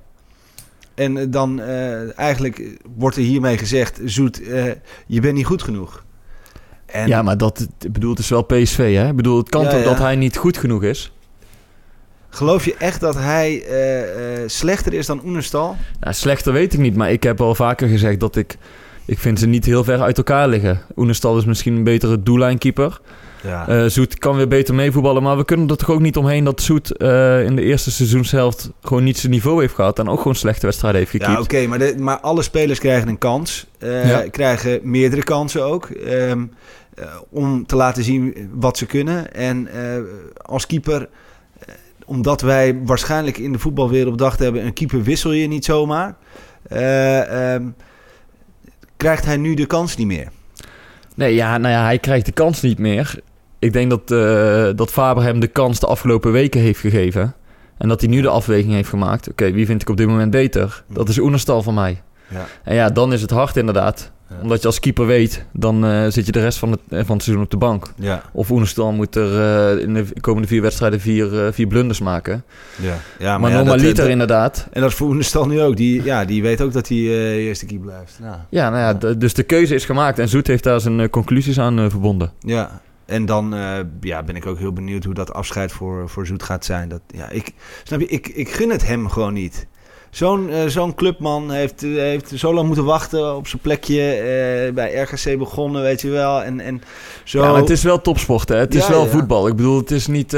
En 0.95 1.17
eh, 1.17 1.25
dan 1.29 1.61
eh, 1.61 2.19
eigenlijk 2.19 2.61
wordt 2.97 3.15
er 3.17 3.21
hiermee 3.23 3.57
gezegd... 3.57 3.99
Zoet, 4.05 4.41
eh, 4.47 4.65
je 5.07 5.19
bent 5.21 5.33
niet 5.35 5.45
goed 5.45 5.61
genoeg. 5.63 6.03
En 6.85 7.07
Ja, 7.07 7.21
maar 7.21 7.37
dat, 7.37 7.67
ik 7.79 7.91
bedoel, 7.91 8.09
het 8.09 8.19
is 8.19 8.29
wel 8.29 8.43
PSV, 8.43 8.95
hè? 8.95 9.07
Ik 9.09 9.15
bedoel, 9.15 9.37
het 9.37 9.49
kan 9.49 9.63
Ja, 9.63 9.69
toch 9.69 9.79
ja. 9.79 9.85
dat 9.85 9.97
hij 9.97 10.15
niet 10.15 10.37
goed 10.37 10.57
genoeg 10.57 10.83
is? 10.83 11.11
Geloof 12.29 12.65
je 12.65 12.75
echt 12.79 12.99
dat 13.01 13.15
hij 13.15 13.63
eh, 13.65 14.01
eh, 14.01 14.43
slechter 14.49 14.93
is 14.93 15.05
dan 15.05 15.21
Oenerstal? 15.25 15.75
Nou, 15.99 16.13
slechter 16.13 16.53
weet 16.53 16.73
ik 16.73 16.79
niet, 16.79 16.95
maar 16.95 17.11
ik 17.11 17.23
heb 17.23 17.41
al 17.41 17.55
vaker 17.55 17.87
gezegd 17.87 18.19
dat 18.19 18.35
ik... 18.35 18.55
Ik 19.05 19.19
vind 19.19 19.39
ze 19.39 19.47
niet 19.47 19.65
heel 19.65 19.83
ver 19.83 20.01
uit 20.01 20.17
elkaar 20.17 20.47
liggen. 20.47 20.81
Oenestal 20.95 21.37
is 21.37 21.45
misschien 21.45 21.75
een 21.75 21.83
betere 21.83 22.23
doellijnkeeper. 22.23 22.99
Ja. 23.43 23.67
Eh 23.67 23.85
Zoet 23.85 24.19
kan 24.19 24.35
weer 24.35 24.47
beter 24.47 24.75
meevoetballen, 24.75 25.23
maar 25.23 25.37
we 25.37 25.45
kunnen 25.45 25.69
er 25.69 25.77
toch 25.77 25.89
ook 25.91 25.99
niet 25.99 26.17
omheen 26.17 26.43
dat 26.43 26.61
Zoet 26.61 26.91
in 27.45 27.55
de 27.55 27.61
eerste 27.61 27.91
seizoenshelft 27.91 28.71
gewoon 28.81 29.03
niet 29.03 29.17
zijn 29.17 29.31
niveau 29.31 29.61
heeft 29.61 29.73
gehad 29.73 29.99
en 29.99 30.07
ook 30.09 30.17
gewoon 30.17 30.35
slechte 30.35 30.65
wedstrijden 30.65 30.99
heeft 30.99 31.11
Ja, 31.11 31.19
gekiept. 31.19 31.41
oké, 31.41 31.67
maar, 31.67 31.79
de- 31.79 31.95
maar 31.99 32.19
alle 32.19 32.41
spelers 32.41 32.79
krijgen 32.79 33.07
een 33.07 33.17
kans. 33.17 33.65
Ja. 33.79 34.23
Krijgen 34.31 34.79
meerdere 34.83 35.23
kansen 35.23 35.63
ook. 35.65 35.85
ehm, 35.89 36.43
eh, 36.95 37.05
om 37.29 37.65
te 37.65 37.75
laten 37.75 38.03
zien 38.03 38.49
wat 38.53 38.77
ze 38.77 38.85
kunnen. 38.85 39.33
En 39.33 39.67
als 40.41 40.65
keeper, 40.65 41.09
omdat 42.07 42.41
wij 42.41 42.79
waarschijnlijk 42.83 43.37
in 43.37 43.51
de 43.51 43.59
voetbalwereld 43.59 44.17
bedacht 44.17 44.39
hebben... 44.39 44.65
een 44.65 44.73
keeper 44.73 45.03
wissel 45.03 45.31
je 45.31 45.47
niet 45.47 45.65
zomaar. 45.65 46.15
eh, 46.67 47.53
ehm, 47.53 47.67
krijgt 48.97 49.25
hij 49.25 49.37
nu 49.37 49.53
de 49.53 49.65
kans 49.65 49.97
niet 49.97 50.07
meer. 50.07 50.27
Nee, 51.15 51.33
ja, 51.33 51.57
nou 51.57 51.73
ja, 51.73 51.83
hij 51.83 51.99
krijgt 51.99 52.25
de 52.25 52.31
kans 52.31 52.61
niet 52.61 52.79
meer. 52.79 53.19
Ik 53.59 53.73
denk 53.73 53.89
dat, 53.89 54.11
eh, 54.11 54.69
dat 54.75 54.91
Faber 54.91 55.23
hem 55.23 55.39
de 55.39 55.47
kans 55.47 55.79
de 55.79 55.87
afgelopen 55.87 56.31
weken 56.31 56.61
heeft 56.61 56.79
gegeven. 56.79 57.35
En 57.77 57.87
dat 57.87 58.01
hij 58.01 58.09
nu 58.09 58.21
de 58.21 58.29
afweging 58.29 58.73
heeft 58.73 58.89
gemaakt. 58.89 59.29
Oké, 59.29 59.51
wie 59.51 59.65
vind 59.65 59.81
ik 59.81 59.89
op 59.89 59.97
dit 59.97 60.07
moment 60.07 60.31
beter? 60.31 60.83
Dat 60.87 61.09
is 61.09 61.19
Oenerstal 61.19 61.61
van 61.61 61.73
mij. 61.73 62.01
Ja. 62.29 62.45
En 62.63 62.75
ja, 62.75 62.89
dan 62.89 63.13
is 63.13 63.21
het 63.21 63.29
hard 63.29 63.57
inderdaad. 63.57 64.11
Ja. 64.29 64.35
Omdat 64.41 64.61
je 64.61 64.67
als 64.67 64.79
keeper 64.79 65.05
weet, 65.05 65.45
dan 65.53 65.85
eh, 65.85 66.05
zit 66.07 66.25
je 66.25 66.31
de 66.31 66.39
rest 66.39 66.57
van 66.57 66.71
het, 66.71 66.79
eh, 66.89 66.99
van 67.05 67.15
het 67.15 67.23
seizoen 67.23 67.43
op 67.45 67.51
de 67.51 67.57
bank. 67.57 67.93
Ja, 67.95 68.23
Of 68.33 68.51
Oenerstal 68.51 68.91
moet 68.91 69.15
er 69.15 69.39
eh, 69.75 69.83
in 69.83 69.93
de 69.93 70.05
komende 70.21 70.47
vier 70.47 70.61
wedstrijden 70.61 70.99
vier, 70.99 71.53
vier 71.53 71.67
blunders 71.67 71.99
maken. 71.99 72.43
ja. 72.81 72.97
ja 73.19 73.37
maar 73.37 73.51
ja, 73.51 73.57
normaliter 73.57 73.95
dat- 73.95 74.07
inderdaad. 74.07 74.67
En 74.71 74.81
dat 74.81 74.89
is 74.89 74.95
voor 74.95 75.07
Oenerstal 75.07 75.47
nu 75.47 75.61
ook. 75.61 75.75
Die, 75.77 76.03
ja, 76.03 76.25
die 76.25 76.41
weet 76.41 76.61
ook 76.61 76.73
dat 76.73 76.87
hij 76.87 76.97
eerste 77.37 77.65
keeper 77.65 77.85
blijft. 77.87 78.17
Nou. 78.21 78.35
Ja, 78.49 78.69
nou 78.69 78.81
ja, 78.81 79.13
d- 79.13 79.19
dus 79.21 79.33
de 79.33 79.43
keuze 79.43 79.75
is 79.75 79.85
gemaakt. 79.85 80.19
En 80.19 80.29
Zoet 80.29 80.47
heeft 80.47 80.63
daar 80.63 80.79
zijn 80.81 81.09
conclusies 81.09 81.59
aan 81.59 81.89
verbonden. 81.89 82.31
Ja, 82.39 82.81
en 83.05 83.25
dan 83.25 83.55
ja, 84.01 84.23
ben 84.23 84.35
ik 84.35 84.45
ook 84.45 84.57
heel 84.59 84.73
benieuwd 84.73 85.03
hoe 85.03 85.13
dat 85.13 85.33
afscheid 85.33 85.71
voor, 85.71 86.09
voor 86.09 86.25
Zoet 86.25 86.43
gaat 86.43 86.65
zijn. 86.65 86.89
Dat, 86.89 87.01
ja, 87.07 87.29
ik, 87.29 87.51
snap 87.83 87.99
je, 87.99 88.07
ik, 88.07 88.27
ik 88.27 88.49
gun 88.49 88.69
het 88.69 88.87
hem 88.87 89.09
gewoon 89.09 89.33
niet. 89.33 89.67
Zo'n 90.09 90.49
eh, 90.49 90.67
zo'n 90.67 90.95
clubman 90.95 91.51
heeft, 91.51 91.83
eh, 91.83 91.89
heeft 91.95 92.31
zo 92.35 92.53
lang 92.53 92.67
moeten 92.67 92.85
wachten 92.85 93.35
op 93.35 93.47
zijn 93.47 93.61
plekje 93.61 94.01
eh, 94.01 94.73
bij 94.73 94.93
RKC 94.95 95.37
begonnen, 95.37 95.81
weet 95.81 96.01
je 96.01 96.09
wel. 96.09 96.43
En, 96.43 96.59
en 96.59 96.81
zo... 97.23 97.39
Ja, 97.41 97.51
maar 97.51 97.59
het 97.59 97.69
is 97.69 97.83
wel 97.83 98.01
topsport, 98.01 98.49
hè? 98.49 98.55
Het 98.55 98.75
is 98.75 98.87
Ja, 98.87 98.91
wel 98.93 99.03
ja. 99.03 99.09
voetbal. 99.09 99.47
Ik 99.47 99.55
bedoel, 99.55 99.77
het 99.77 99.91
is 99.91 100.07
niet 100.07 100.31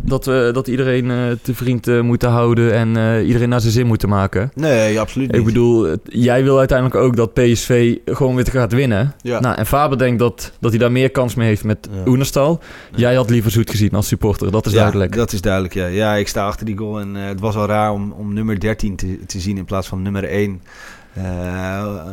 dat, 0.00 0.24
we, 0.24 0.50
dat 0.52 0.68
iedereen 0.68 1.38
te 1.42 1.54
vriend 1.54 2.02
moeten 2.02 2.28
houden 2.30 2.72
en 2.72 2.88
iedereen 3.24 3.48
naar 3.48 3.60
zijn 3.60 3.72
zin 3.72 3.86
moeten 3.86 4.08
maken. 4.08 4.50
Nee, 4.54 5.00
absoluut 5.00 5.30
niet. 5.30 5.40
Ik 5.40 5.46
bedoel, 5.46 5.96
jij 6.04 6.42
wil 6.44 6.58
uiteindelijk 6.58 7.00
ook 7.00 7.16
dat 7.16 7.34
PSV 7.34 7.96
gewoon 8.04 8.34
weer 8.34 8.46
gaat 8.46 8.72
winnen. 8.72 9.14
Ja. 9.22 9.40
Nou, 9.40 9.56
en 9.56 9.66
Faber 9.66 9.98
denkt 9.98 10.18
dat, 10.18 10.52
dat 10.60 10.70
hij 10.70 10.80
daar 10.80 10.92
meer 10.92 11.10
kans 11.10 11.34
mee 11.34 11.48
heeft 11.48 11.64
met. 11.64 11.88
Oenerstal. 12.06 12.60
Jij 12.96 13.14
had 13.14 13.30
liever 13.30 13.50
Zoet 13.50 13.70
gezien 13.70 13.90
als 13.90 14.06
supporter, 14.06 14.50
dat 14.50 14.66
is 14.66 14.72
duidelijk. 14.72 15.14
dat 15.14 15.32
is 15.32 15.40
duidelijk, 15.40 15.74
ja. 15.74 15.86
Ja, 15.86 16.14
ik 16.14 16.28
sta 16.28 16.46
achter 16.46 16.66
die 16.66 16.76
goal 16.76 17.00
en 17.00 17.14
het 17.14 17.40
was 17.40 17.56
al 17.56 17.66
raar 17.66 17.92
om, 17.92 18.12
om 18.12 18.34
nummer 18.34 18.60
13 18.60 18.89
10 18.96 19.18
te, 19.18 19.26
te 19.26 19.40
zien 19.40 19.56
in 19.56 19.64
plaats 19.64 19.88
van 19.88 20.02
nummer 20.02 20.24
1 20.24 20.62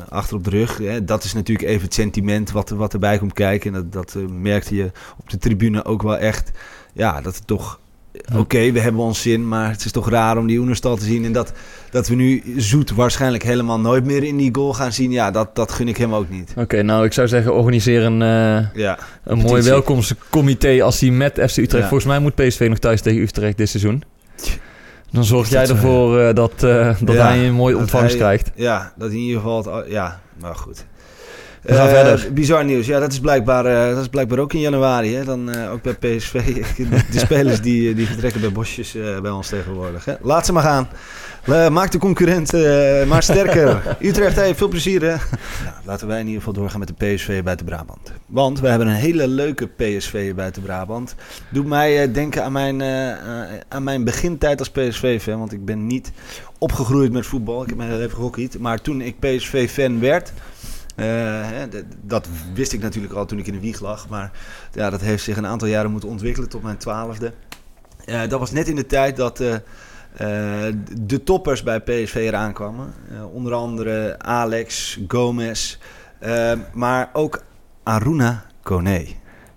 achter 0.10 0.36
op 0.36 0.44
de 0.44 0.50
rug. 0.50 0.78
Hè. 0.78 1.04
Dat 1.04 1.24
is 1.24 1.34
natuurlijk 1.34 1.68
even 1.68 1.84
het 1.84 1.94
sentiment 1.94 2.52
wat, 2.52 2.70
wat 2.70 2.94
erbij 2.94 3.18
komt 3.18 3.34
kijken. 3.34 3.76
En 3.76 3.82
dat, 3.82 3.94
dat 3.94 4.16
eh, 4.16 4.30
merkte 4.42 4.76
je 4.76 4.92
op 5.18 5.30
de 5.30 5.38
tribune 5.38 5.86
ook 5.86 6.02
wel 6.02 6.18
echt. 6.18 6.52
Ja, 6.94 7.22
dat 7.22 7.36
het 7.36 7.48
toch 7.48 7.80
oké, 8.36 8.72
we 8.72 8.80
hebben 8.80 9.02
ons 9.02 9.22
zin, 9.22 9.48
maar 9.48 9.70
het 9.72 9.86
is 9.86 9.92
toch 9.92 10.10
raar 10.10 10.38
om 10.38 10.48
die 10.48 10.60
Oenerstal 10.60 10.96
te 10.96 11.06
zien. 11.06 11.26
En 11.26 11.32
dat, 11.32 11.54
dat 11.90 12.08
we 12.08 12.16
nu 12.16 12.44
Zoet 12.58 12.92
waarschijnlijk 12.92 13.44
helemaal 13.44 13.80
nooit 13.80 14.06
meer 14.06 14.24
in 14.24 14.38
die 14.38 14.50
goal 14.56 14.74
gaan 14.74 14.94
zien, 14.94 15.12
ja, 15.12 15.32
dat, 15.32 15.56
dat 15.56 15.72
gun 15.72 15.88
ik 15.88 15.98
hem 15.98 16.14
ook 16.14 16.30
niet. 16.30 16.54
Oké, 16.56 16.82
nou 16.82 17.06
ik 17.06 17.14
zou 17.14 17.28
zeggen, 17.28 17.54
organiseer 17.54 18.04
een, 18.04 18.22
eh, 18.22 18.74
Ja, 18.74 19.00
een 19.24 19.38
mooi 19.38 19.64
welkomstcomité 19.64 20.84
als 20.84 21.00
hij 21.00 21.10
met 21.10 21.34
FC 21.34 21.58
Utrecht... 21.58 21.72
Ja. 21.72 21.90
Volgens 21.90 22.06
mij 22.06 22.20
moet 22.20 22.36
PSV 22.36 22.66
nog 22.70 22.80
thuis 22.80 23.02
tegen 23.02 23.22
Utrecht 23.22 23.58
dit 23.58 23.70
seizoen. 23.70 24.04
Dan 25.12 25.24
zorg 25.24 25.50
jij 25.50 25.68
ervoor 25.68 26.20
eh, 26.20 26.34
dat, 26.36 26.52
eh, 26.64 26.96
dat 27.02 27.16
Ja, 27.16 27.28
hij 27.28 27.48
een 27.48 27.54
mooie 27.54 27.78
ontvangst 27.78 28.10
hij- 28.10 28.18
krijgt. 28.20 28.52
Ja, 28.56 28.94
dat 28.98 29.10
in 29.12 29.18
ieder 29.18 29.42
geval. 29.42 29.64
Het, 29.66 29.86
ja, 29.92 30.20
maar 30.42 30.56
goed. 30.56 30.86
We 31.62 31.74
gaan 31.74 31.88
Eh, 31.88 31.94
verder. 31.94 32.34
Bizar 32.34 32.66
nieuws. 32.66 32.86
Ja, 32.86 33.00
dat 33.00 33.12
is 33.12 33.20
blijkbaar, 33.20 33.64
dat 33.94 34.02
is 34.02 34.08
blijkbaar 34.08 34.40
ook 34.40 34.54
in 34.54 34.60
januari. 34.60 35.16
Hè? 35.16 35.24
Dan 35.24 35.56
ook 35.70 35.82
bij 35.82 35.94
PSV. 35.94 36.34
de, 36.78 36.88
de 37.12 37.20
spelers 37.20 37.62
die, 37.62 37.94
die 37.96 38.08
vertrekken 38.08 38.42
bij 38.42 38.52
Bosjes 38.52 38.96
bij 39.22 39.32
ons 39.32 39.48
tegenwoordig. 39.50 40.06
Hè? 40.06 40.14
Laat 40.22 40.46
ze 40.46 40.54
maar 40.54 40.64
gaan. 40.64 40.88
Eh, 41.48 41.70
maak 41.70 41.92
de 41.92 41.98
concurrent 41.98 42.54
eh, 42.54 43.06
maar 43.06 43.24
sterker. 43.24 43.82
Utrecht, 44.00 44.36
hey, 44.36 44.56
veel 44.56 44.68
plezier. 44.68 45.02
Hè? 45.02 45.16
Nou, 45.64 45.76
laten 45.84 46.08
wij 46.08 46.20
in 46.20 46.26
ieder 46.26 46.40
geval 46.40 46.54
doorgaan 46.54 46.80
met 46.80 46.88
de 46.88 47.06
PSV 47.06 47.44
buiten 47.44 47.66
Brabant. 47.66 48.12
Want 48.26 48.60
we 48.60 48.68
hebben 48.68 48.88
een 48.88 48.94
hele 48.94 49.28
leuke 49.28 49.68
PSV 49.68 50.34
buiten 50.34 50.62
Brabant. 50.62 51.16
Doet 51.50 51.66
mij 51.66 52.04
eh, 52.04 52.14
denken 52.14 52.44
aan 52.44 52.52
mijn, 52.52 52.84
aan 53.68 53.84
mijn 53.84 54.04
begintijd 54.04 54.60
als 54.60 54.70
PSV-fan. 54.70 55.40
Want 55.40 55.52
ik 55.52 55.66
ben 55.66 55.88
niet 55.88 56.12
opgegroeid 56.58 57.12
met 57.12 57.26
voetbal. 57.26 57.62
Ik 57.62 57.68
heb 57.68 57.78
mijn 57.78 57.90
hele 57.90 58.02
leven 58.02 58.16
gehockeyd. 58.16 58.60
Maar 58.60 58.82
toen 58.82 59.02
ik 59.02 59.20
PSV-fan 59.20 60.00
werd... 60.00 60.34
dat 62.02 62.28
wist 62.54 62.74
ik 62.74 62.82
natuurlijk 62.82 63.14
al 63.14 63.26
toen 63.26 63.40
ik 63.40 63.48
in 63.48 63.54
de 63.54 63.60
wieg 63.60 63.80
lag. 63.80 64.10
Maar 64.10 64.32
ja, 64.74 64.90
dat 64.90 65.02
heeft 65.02 65.24
zich 65.24 65.38
een 65.38 65.48
aantal 65.48 65.68
jaren 65.68 65.92
moeten 65.92 66.10
ontwikkelen 66.10 66.50
tot 66.50 66.64
mijn 66.64 66.78
twaalfde. 66.78 67.34
Dat 68.06 68.40
was 68.40 68.52
net 68.52 68.68
in 68.68 68.76
de 68.76 68.86
tijd 68.86 69.16
dat 69.16 69.42
de 71.02 71.22
toppers 71.24 71.64
bij 71.64 71.80
PSV 71.80 72.16
eraan 72.16 72.54
kwamen. 72.54 72.94
Eh, 73.12 73.34
onder 73.34 73.54
andere 73.54 74.16
Alex, 74.20 75.00
Gomez, 75.08 75.78
eh, 76.20 76.52
maar 76.74 77.10
ook 77.14 77.44
Aruna 77.84 78.46
Kone. 78.64 79.06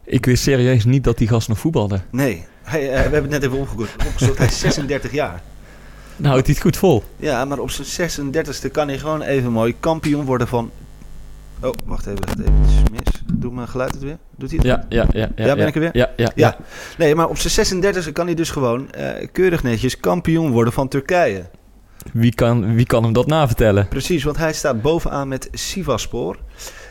Ik 0.04 0.26
wist 0.26 0.42
serieus 0.42 0.84
niet 0.84 1.04
dat 1.04 1.18
die 1.18 1.28
gast 1.28 1.48
nog 1.48 1.58
voetbalde. 1.58 2.00
Nee, 2.10 2.44
hij, 2.62 2.80
eh, 2.80 2.94
we 2.94 3.00
hebben 3.00 3.22
het 3.22 3.30
net 3.30 3.42
even 3.42 3.58
opgezocht. 4.06 4.38
Hij 4.38 4.46
is 4.46 4.58
36 4.68 5.12
jaar. 5.12 5.42
Nou, 6.16 6.36
het 6.36 6.60
goed 6.60 6.76
vol. 6.76 7.02
Ja, 7.16 7.44
maar 7.44 7.58
op 7.58 7.70
zijn 7.70 8.10
36e 8.10 8.70
kan 8.70 8.88
hij 8.88 8.98
gewoon 8.98 9.22
even 9.22 9.52
mooi 9.52 9.74
kampioen 9.80 10.24
worden 10.24 10.48
van... 10.48 10.70
Oh, 11.62 11.72
wacht 11.84 12.06
even, 12.06 12.28
het 12.28 12.40
even 12.40 12.92
mis. 12.92 13.22
Doe 13.32 13.52
mijn 13.52 13.68
geluid 13.68 13.92
het 13.92 14.02
weer? 14.02 14.18
Doet 14.36 14.50
hij 14.50 14.58
het? 14.58 14.66
Ja, 14.66 14.86
ja, 14.88 15.06
ja. 15.12 15.30
Ja, 15.36 15.46
Ja, 15.46 15.54
ben 15.56 15.66
ik 15.66 15.74
er 15.74 15.80
weer? 15.80 15.96
Ja, 15.96 16.10
ja, 16.16 16.30
Ja. 16.34 16.56
Nee, 16.98 17.14
maar 17.14 17.28
op 17.28 17.38
zijn 17.38 17.82
36e 17.84 18.12
kan 18.12 18.26
hij 18.26 18.34
dus 18.34 18.50
gewoon 18.50 18.90
eh, 18.90 19.28
keurig 19.32 19.62
netjes 19.62 20.00
kampioen 20.00 20.50
worden 20.50 20.72
van 20.72 20.88
Turkije. 20.88 21.50
Wie, 22.12 22.34
kan, 22.34 22.74
wie 22.74 22.86
kan 22.86 23.02
hem 23.02 23.12
dat 23.12 23.26
navertellen? 23.26 23.88
Precies, 23.88 24.24
want 24.24 24.36
hij 24.36 24.52
staat 24.52 24.82
bovenaan 24.82 25.28
met 25.28 25.48
Sivasspor. 25.52 26.38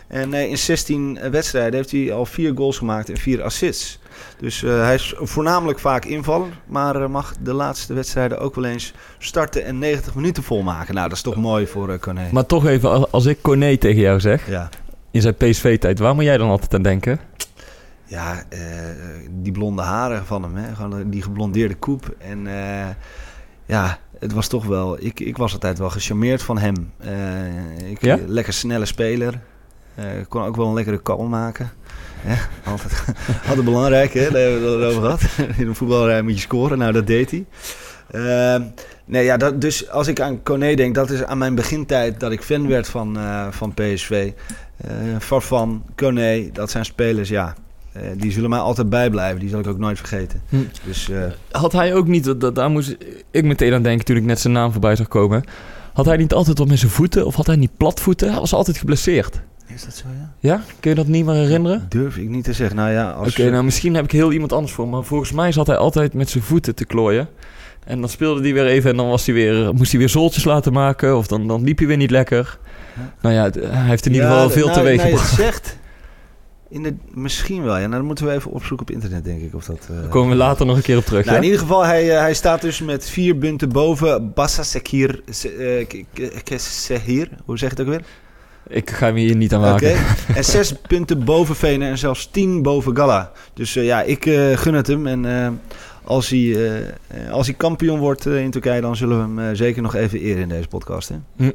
En 0.07 0.33
eh, 0.33 0.49
in 0.49 0.57
16 0.57 1.19
wedstrijden 1.31 1.73
heeft 1.73 1.91
hij 1.91 2.13
al 2.13 2.25
vier 2.25 2.51
goals 2.55 2.77
gemaakt 2.77 3.09
en 3.09 3.17
vier 3.17 3.43
assists. 3.43 3.98
Dus 4.37 4.63
eh, 4.63 4.81
hij 4.81 4.93
is 4.95 5.13
voornamelijk 5.17 5.79
vaak 5.79 6.05
invallen, 6.05 6.49
maar 6.65 7.01
eh, 7.01 7.07
mag 7.09 7.33
de 7.41 7.53
laatste 7.53 7.93
wedstrijden 7.93 8.39
ook 8.39 8.55
wel 8.55 8.65
eens 8.65 8.93
starten 9.17 9.65
en 9.65 9.79
90 9.79 10.15
minuten 10.15 10.43
volmaken. 10.43 10.93
Nou, 10.93 11.07
dat 11.07 11.17
is 11.17 11.23
toch 11.23 11.35
mooi 11.35 11.67
voor 11.67 11.89
uh. 11.89 12.31
Maar 12.31 12.45
toch 12.45 12.65
even, 12.65 13.11
als- 13.11 13.25
ik 13.25 13.41
Corné 13.41 13.77
tegen 13.77 14.01
jou 14.01 14.19
zeg, 14.19 14.49
Ja, 14.49 14.69
in 15.11 15.21
zijn 15.21 15.35
PSV-tijd, 15.35 15.99
waar 15.99 16.15
moet 16.15 16.23
jij 16.23 16.37
dan 16.37 16.49
altijd 16.49 16.73
aan 16.73 16.81
denken? 16.81 17.19
ja 18.05 18.43
die 19.31 19.51
blonde 19.51 19.81
haren 19.81 20.25
van 20.25 20.43
hem, 20.43 20.55
hè? 20.55 20.75
Gewoon 20.75 21.09
die 21.09 21.21
geblondeerde 21.21 21.75
koep. 21.75 22.15
En 22.17 22.47
ja, 23.65 23.97
het 24.19 24.33
was 24.33 24.47
toch 24.47 24.65
wel... 24.65 25.03
Ik, 25.03 25.19
ik 25.19 25.37
was 25.37 25.53
altijd 25.53 25.77
wel 25.79 25.89
gecharmeerd 25.89 26.41
van 26.43 26.57
hem. 26.57 26.91
Eh, 26.97 27.89
ik, 27.89 28.01
Ja? 28.01 28.17
Lekker 28.27 28.53
snelle 28.53 28.85
speler. 28.85 29.39
Eh, 29.95 30.05
kon 30.27 30.43
ook 30.43 30.55
wel 30.55 30.67
een 30.67 30.73
lekkere 30.73 31.01
kal 31.01 31.23
maken. 31.23 31.69
Ja, 32.27 32.37
altijd, 32.71 33.03
altijd 33.47 33.65
belangrijk, 33.65 34.13
hè? 34.13 34.31
daar 34.31 34.41
hebben 34.41 34.61
we 34.79 34.85
het 34.85 34.95
over 34.95 35.01
gehad. 35.01 35.21
In 35.57 35.67
een 35.67 35.75
voetbalrij 35.75 36.21
moet 36.21 36.33
je 36.33 36.39
scoren, 36.39 36.77
nou 36.77 36.91
dat 36.91 37.07
deed 37.07 37.31
hij. 37.31 37.45
Ehm, 38.11 38.61
nee, 39.05 39.23
ja, 39.23 39.37
dat, 39.37 39.61
dus 39.61 39.89
als 39.89 40.07
ik 40.07 40.19
aan 40.19 40.43
Kone 40.43 40.75
denk, 40.75 40.95
dat 40.95 41.09
is 41.09 41.23
aan 41.23 41.37
mijn 41.37 41.55
begintijd 41.55 42.19
dat 42.19 42.31
ik 42.31 42.41
fan 42.41 42.67
werd 42.67 42.87
van, 42.87 43.17
eh, 43.17 43.47
van 43.49 43.73
PSV. 43.73 44.31
Eh 44.77 44.91
Farfan, 45.19 45.83
Kone, 45.95 46.49
dat 46.53 46.71
zijn 46.71 46.85
spelers, 46.85 47.29
ja, 47.29 47.53
eh, 47.91 48.01
die 48.17 48.31
zullen 48.31 48.49
mij 48.49 48.59
altijd 48.59 48.89
bijblijven. 48.89 49.39
Die 49.39 49.49
zal 49.49 49.59
ik 49.59 49.67
ook 49.67 49.77
nooit 49.77 49.97
vergeten. 49.97 50.41
Hm. 50.49 50.55
Dus 50.85 51.09
Had 51.51 51.71
hij 51.71 51.93
ook 51.95 52.07
niet, 52.07 52.23
dat, 52.23 52.41
dat- 52.41 52.55
daar 52.55 52.69
moest 52.69 52.95
ik 53.31 53.43
meteen 53.43 53.73
aan 53.73 53.81
denken 53.83 54.05
toen 54.05 54.15
ik 54.15 54.23
net 54.23 54.39
zijn 54.39 54.53
naam 54.53 54.71
voorbij 54.71 54.95
zag 54.95 55.07
komen. 55.07 55.43
Had 55.93 56.05
hij 56.05 56.17
niet 56.17 56.33
altijd 56.33 56.57
wat 56.57 56.67
met 56.67 56.79
zijn 56.79 56.91
voeten 56.91 57.25
of 57.25 57.35
had 57.35 57.47
hij 57.47 57.55
niet 57.55 57.77
platvoeten? 57.77 58.29
Hij 58.31 58.39
was 58.39 58.53
altijd 58.53 58.77
geblesseerd. 58.77 59.41
Is 59.75 59.83
dat 59.85 59.95
zo, 59.95 60.05
ja? 60.19 60.33
Ja? 60.39 60.63
Kun 60.79 60.89
je 60.89 60.95
dat 60.95 61.07
niet 61.07 61.25
meer 61.25 61.35
herinneren? 61.35 61.85
Durf 61.89 62.17
ik 62.17 62.29
niet 62.29 62.43
te 62.43 62.53
zeggen. 62.53 62.75
Nou 62.75 62.91
ja, 62.91 63.11
als... 63.11 63.29
Oké, 63.29 63.49
nou 63.49 63.63
misschien 63.63 63.93
heb 63.95 64.03
ik 64.03 64.11
heel 64.11 64.31
iemand 64.31 64.53
anders 64.53 64.73
voor, 64.73 64.87
maar 64.87 65.03
volgens 65.03 65.31
mij 65.31 65.51
zat 65.51 65.67
hij 65.67 65.77
altijd 65.77 66.13
met 66.13 66.29
zijn 66.29 66.43
voeten 66.43 66.75
te 66.75 66.85
klooien. 66.85 67.27
En 67.85 67.99
dan 67.99 68.09
speelde 68.09 68.41
hij 68.41 68.53
weer 68.53 68.65
even 68.65 68.89
en 68.91 68.97
dan 68.97 69.07
was 69.09 69.25
hij 69.25 69.35
weer, 69.35 69.73
moest 69.73 69.91
hij 69.91 69.99
weer 69.99 70.09
zooltjes 70.09 70.43
laten 70.43 70.73
maken 70.73 71.17
of 71.17 71.27
dan, 71.27 71.47
dan 71.47 71.63
liep 71.63 71.77
hij 71.77 71.87
weer 71.87 71.97
niet 71.97 72.11
lekker. 72.11 72.59
Ja. 72.95 73.13
Nou 73.21 73.35
ja, 73.35 73.67
hij 73.69 73.87
heeft 73.87 74.05
in 74.05 74.11
ieder 74.13 74.27
Ja, 74.27 74.33
geval 74.33 74.49
veel 74.49 74.65
nou, 74.67 74.77
teweeg 74.77 74.97
nou, 74.97 75.09
je 75.09 75.15
het 75.15 75.23
gebracht. 75.25 75.53
zegt, 75.55 75.77
in 76.69 76.83
de, 76.83 76.93
misschien 77.13 77.63
wel, 77.63 77.73
ja. 77.73 77.79
Nou, 77.79 77.91
dan 77.91 78.05
moeten 78.05 78.25
we 78.25 78.31
even 78.33 78.51
opzoeken 78.51 78.87
op 78.87 78.93
internet, 78.93 79.23
denk 79.23 79.41
ik. 79.41 79.55
Of 79.55 79.65
dat, 79.65 79.87
eh, 79.91 79.99
Daar 79.99 80.07
komen 80.09 80.29
we 80.29 80.35
later 80.35 80.65
nog 80.65 80.75
een 80.75 80.81
keer 80.81 80.97
op 80.97 81.05
terug. 81.05 81.25
Nou, 81.25 81.35
ja? 81.35 81.41
in 81.41 81.45
ieder 81.47 81.59
geval, 81.61 81.85
hij, 81.85 82.11
eh, 82.15 82.19
hij 82.19 82.33
staat 82.33 82.61
dus 82.61 82.81
met 82.81 83.09
vier 83.09 83.35
punten 83.35 83.69
boven 83.69 84.33
Bassa 84.33 84.63
Sekir. 84.63 85.21
Se- 85.29 85.87
eh, 86.49 86.57
Sehir, 86.57 87.29
hoe 87.45 87.57
zeg 87.57 87.69
je 87.69 87.75
het 87.75 87.87
ook 87.87 87.93
weer? 87.93 88.03
Ik 88.69 88.89
ga 88.89 89.05
hem 89.05 89.15
hier 89.15 89.35
niet 89.35 89.53
aan 89.53 89.61
maken. 89.61 89.95
En 90.35 90.43
zes 90.45 90.73
punten 90.87 91.23
boven 91.25 91.55
Venen 91.55 91.89
en 91.89 91.97
zelfs 91.97 92.29
tien 92.31 92.61
boven 92.61 92.95
Gala. 92.95 93.31
Dus 93.53 93.75
eh, 93.75 93.85
ja, 93.85 94.01
ik 94.01 94.25
eh, 94.25 94.57
gun 94.57 94.73
het 94.73 94.87
hem. 94.87 95.07
En 95.07 95.25
eh, 95.43 95.47
als, 96.03 96.29
hij, 96.29 96.81
als 97.31 97.47
hij 97.47 97.55
kampioen 97.55 97.99
wordt 97.99 98.25
in 98.25 98.51
Turkije, 98.51 98.81
dan 98.81 98.95
zullen 98.95 99.35
we 99.35 99.41
hem 99.41 99.55
zeker 99.55 99.81
nog 99.81 99.95
even 99.95 100.19
eren 100.19 100.41
in 100.41 100.49
deze 100.49 100.67
podcast. 100.67 101.09
Hè? 101.09 101.15
Hm. 101.37 101.51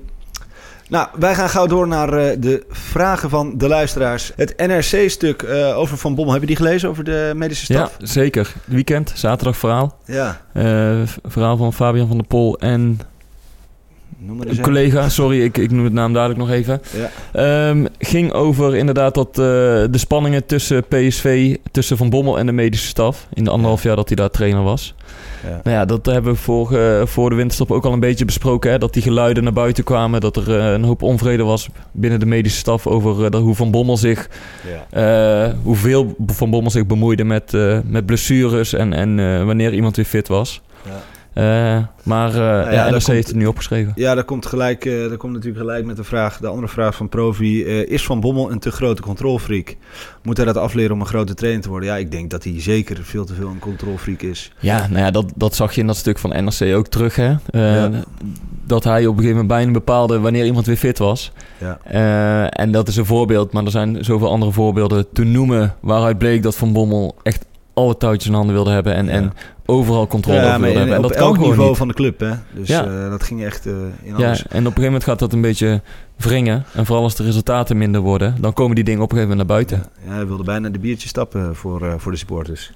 Nou, 0.89 1.09
wij 1.19 1.35
gaan 1.35 1.49
gauw 1.49 1.67
door 1.67 1.89
naar 1.89 2.11
de 2.41 2.65
vragen 2.69 3.31
van 3.31 3.59
de 3.59 3.69
luisteraars. 3.69 4.33
Het 4.37 4.55
NRC-stuk 4.57 5.45
over 5.75 5.97
Van 5.97 6.15
Bommel, 6.15 6.33
heb 6.33 6.43
je 6.43 6.49
die 6.49 6.57
gelezen 6.57 6.89
over 6.89 7.05
de 7.05 7.33
medische 7.37 7.73
Ja, 7.73 7.87
staf? 7.87 7.97
zeker. 8.11 8.53
Weekend, 8.65 9.13
zaterdag 9.15 9.57
verhaal. 9.57 9.99
Ja. 10.05 10.41
Verhaal 11.25 11.57
van 11.57 11.73
Fabian 11.73 12.07
van 12.07 12.17
der 12.17 12.27
Pol 12.27 12.59
en 12.59 13.01
Noem 14.27 14.41
een 14.41 14.61
collega. 14.61 15.09
Sorry, 15.09 15.43
ik, 15.43 15.59
ik 15.59 15.71
noem 15.71 15.85
het 15.85 15.93
naam 15.93 16.13
dadelijk 16.13 16.39
nog 16.39 16.51
even. 16.51 16.81
Ja. 16.97 17.11
Ehm, 17.69 17.87
ging 17.99 18.33
over 18.33 18.77
inderdaad 18.77 19.15
dat 19.15 19.29
eh, 19.29 19.35
de 19.35 19.99
spanningen 19.99 20.47
tussen 20.47 20.85
PSV, 20.89 21.57
tussen 21.71 21.97
Van 21.97 22.11
Bommel 22.11 22.39
en 22.39 22.47
de 22.47 22.53
medische 22.53 22.87
staf. 22.87 23.27
In 23.33 23.45
de 23.45 23.51
anderhalf 23.51 23.83
jaar 23.83 23.97
dat 23.97 24.09
hij 24.09 24.17
daar 24.17 24.31
trainer 24.31 24.63
was. 24.63 24.95
Ja. 25.43 25.61
Nou 25.63 25.77
ja, 25.77 25.85
dat 25.85 26.07
hebben 26.07 26.33
we 26.33 26.39
voor, 26.39 26.77
eh, 26.79 27.07
voor 27.07 27.31
de 27.31 27.37
winterstop 27.37 27.71
ook 27.71 27.85
al 27.85 27.93
een 27.93 28.01
beetje 28.01 28.25
besproken. 28.25 28.71
Hè? 28.71 28.79
Dat 28.79 28.93
die 28.93 29.03
geluiden 29.03 29.43
naar 29.43 29.53
buiten 29.53 29.85
kwamen. 29.85 30.21
Dat 30.21 30.37
er 30.37 30.59
eh, 30.59 30.73
een 30.73 30.85
hoop 30.85 31.03
onvrede 31.03 31.43
was 31.43 31.69
binnen 31.93 32.21
de 32.21 32.27
medische 32.27 32.59
staf 32.59 32.87
over 32.87 33.37
hoe 33.37 33.55
Van 33.55 33.71
Bommel 33.71 33.97
zich 33.97 34.29
Ja. 34.91 35.55
hoeveel 35.63 36.15
Van 36.27 36.51
Bommel 36.51 36.71
zich 36.71 36.87
bemoeide 36.87 37.25
met, 37.25 37.53
met 37.87 38.07
blessures 38.07 38.73
en, 38.73 38.93
en 38.93 39.47
wanneer 39.47 39.75
iemand 39.75 39.97
weer 39.97 40.05
fit 40.05 40.29
was. 40.29 40.61
Ja. 40.85 41.03
Eh, 41.35 41.79
maar 42.03 42.29
eh 42.29 42.73
ja, 42.73 42.83
daar 42.85 42.91
NRC 42.91 43.07
heeft 43.07 43.27
het 43.27 43.37
nu 43.37 43.47
opgeschreven. 43.47 43.93
Ja, 43.95 44.15
dat 44.15 44.25
komt, 44.25 44.47
gelijk, 44.47 44.85
eh, 44.85 45.09
dat 45.09 45.17
komt 45.17 45.33
natuurlijk 45.33 45.65
gelijk 45.65 45.85
met 45.85 45.97
de 45.97 46.05
vraag, 46.05 46.39
de 46.39 46.47
andere 46.47 46.69
vraag 46.69 46.95
van 46.95 47.09
Provi. 47.09 47.65
is 47.65 48.05
Van 48.05 48.21
Bommel 48.21 48.51
een 48.51 48.59
te 48.59 48.71
grote 48.71 49.03
controlfreak? 49.03 49.77
Moet 50.23 50.37
hij 50.37 50.47
dat 50.47 50.57
afleren 50.57 50.93
om 50.93 51.01
een 51.01 51.07
grote 51.07 51.35
trainer 51.35 51.63
te 51.63 51.69
worden? 51.69 51.89
Ja, 51.89 51.97
ik 51.97 52.11
denk 52.11 52.31
dat 52.31 52.45
hij 52.45 52.61
zeker 52.61 52.99
veel 53.03 53.25
te 53.25 53.35
veel 53.35 53.49
een 53.49 53.59
controlfreak 53.59 54.23
is. 54.23 54.53
Ja, 54.59 54.87
nou 54.87 55.05
ja, 55.05 55.11
dat, 55.11 55.33
dat 55.37 55.55
zag 55.55 55.75
je 55.75 55.81
in 55.81 55.87
dat 55.87 55.97
stuk 55.97 56.19
van 56.19 56.45
NRC 56.45 56.75
ook 56.75 56.89
terug. 56.89 57.17
Hè? 57.17 57.35
Ja. 57.51 57.91
Dat 58.67 58.85
hij 58.85 59.01
op 59.01 59.17
een 59.17 59.23
gegeven 59.23 59.31
moment 59.31 59.49
bijna 59.49 59.73
bepaalde 59.73 60.21
wanneer 60.21 60.45
iemand 60.45 60.67
weer 60.67 60.77
fit 60.77 60.99
was. 60.99 61.33
Ja. 61.59 61.79
En 62.51 62.73
dat 62.73 62.89
is 62.89 62.97
een 62.97 63.07
voorbeeld, 63.07 63.53
maar 63.53 63.65
er 63.65 63.71
zijn 63.71 64.05
zoveel 64.05 64.31
andere 64.31 64.53
voorbeelden 64.53 65.07
te 65.13 65.25
noemen... 65.25 65.75
waaruit 65.81 66.19
bleek 66.19 66.43
dat 66.43 66.57
Van 66.57 66.73
Bommel 66.73 67.17
echt 67.23 67.47
alle 67.75 67.97
touwtjes 67.97 68.27
in 68.29 68.35
handen 68.35 68.55
wilde 68.55 68.71
hebben... 68.71 68.95
en, 68.95 69.07
Ja. 69.07 69.11
en 69.13 69.33
overal 69.67 70.07
controle 70.07 70.39
Ja, 70.39 70.45
over 70.49 70.61
wilde 70.61 70.73
in- 70.73 70.79
hebben. 70.79 70.97
En 70.97 71.03
dat 71.03 71.11
elk 71.13 71.39
niveau 71.39 71.69
niet. 71.69 71.77
van 71.77 71.89
de 71.89 71.95
club, 71.95 72.21
hè? 72.21 72.33
Dus 72.55 72.69
Ja. 72.69 72.85
eh, 72.85 73.11
dat 73.11 73.23
ging 73.23 73.45
echt 73.45 73.67
eh, 73.67 73.73
in 74.03 74.17
Ja, 74.17 74.27
alles. 74.27 74.39
en 74.43 74.47
op 74.49 74.55
een 74.55 74.63
gegeven 74.63 74.83
moment 74.83 75.05
gaat 75.05 75.19
dat 75.19 75.33
een 75.33 75.41
beetje 75.41 75.83
wringen. 76.17 76.65
En 76.73 76.87
vooral 76.87 77.05
als 77.05 77.15
de 77.17 77.23
resultaten 77.23 77.79
minder 77.79 78.01
worden... 78.01 78.37
dan 78.41 78.53
komen 78.53 78.75
die 78.75 78.85
dingen 78.85 79.03
op 79.03 79.13
een 79.13 79.17
gegeven 79.19 79.37
moment 79.37 79.49
naar 79.49 79.57
buiten. 79.59 79.91
Ja, 80.07 80.15
hij 80.15 80.27
wilde 80.27 80.43
bijna 80.45 80.69
de 80.69 80.79
biertjes 80.79 81.11
stappen 81.11 81.57
voor, 81.57 81.87
eh, 81.87 81.95
voor 81.97 82.13
de 82.13 82.19
supporters. 82.19 82.73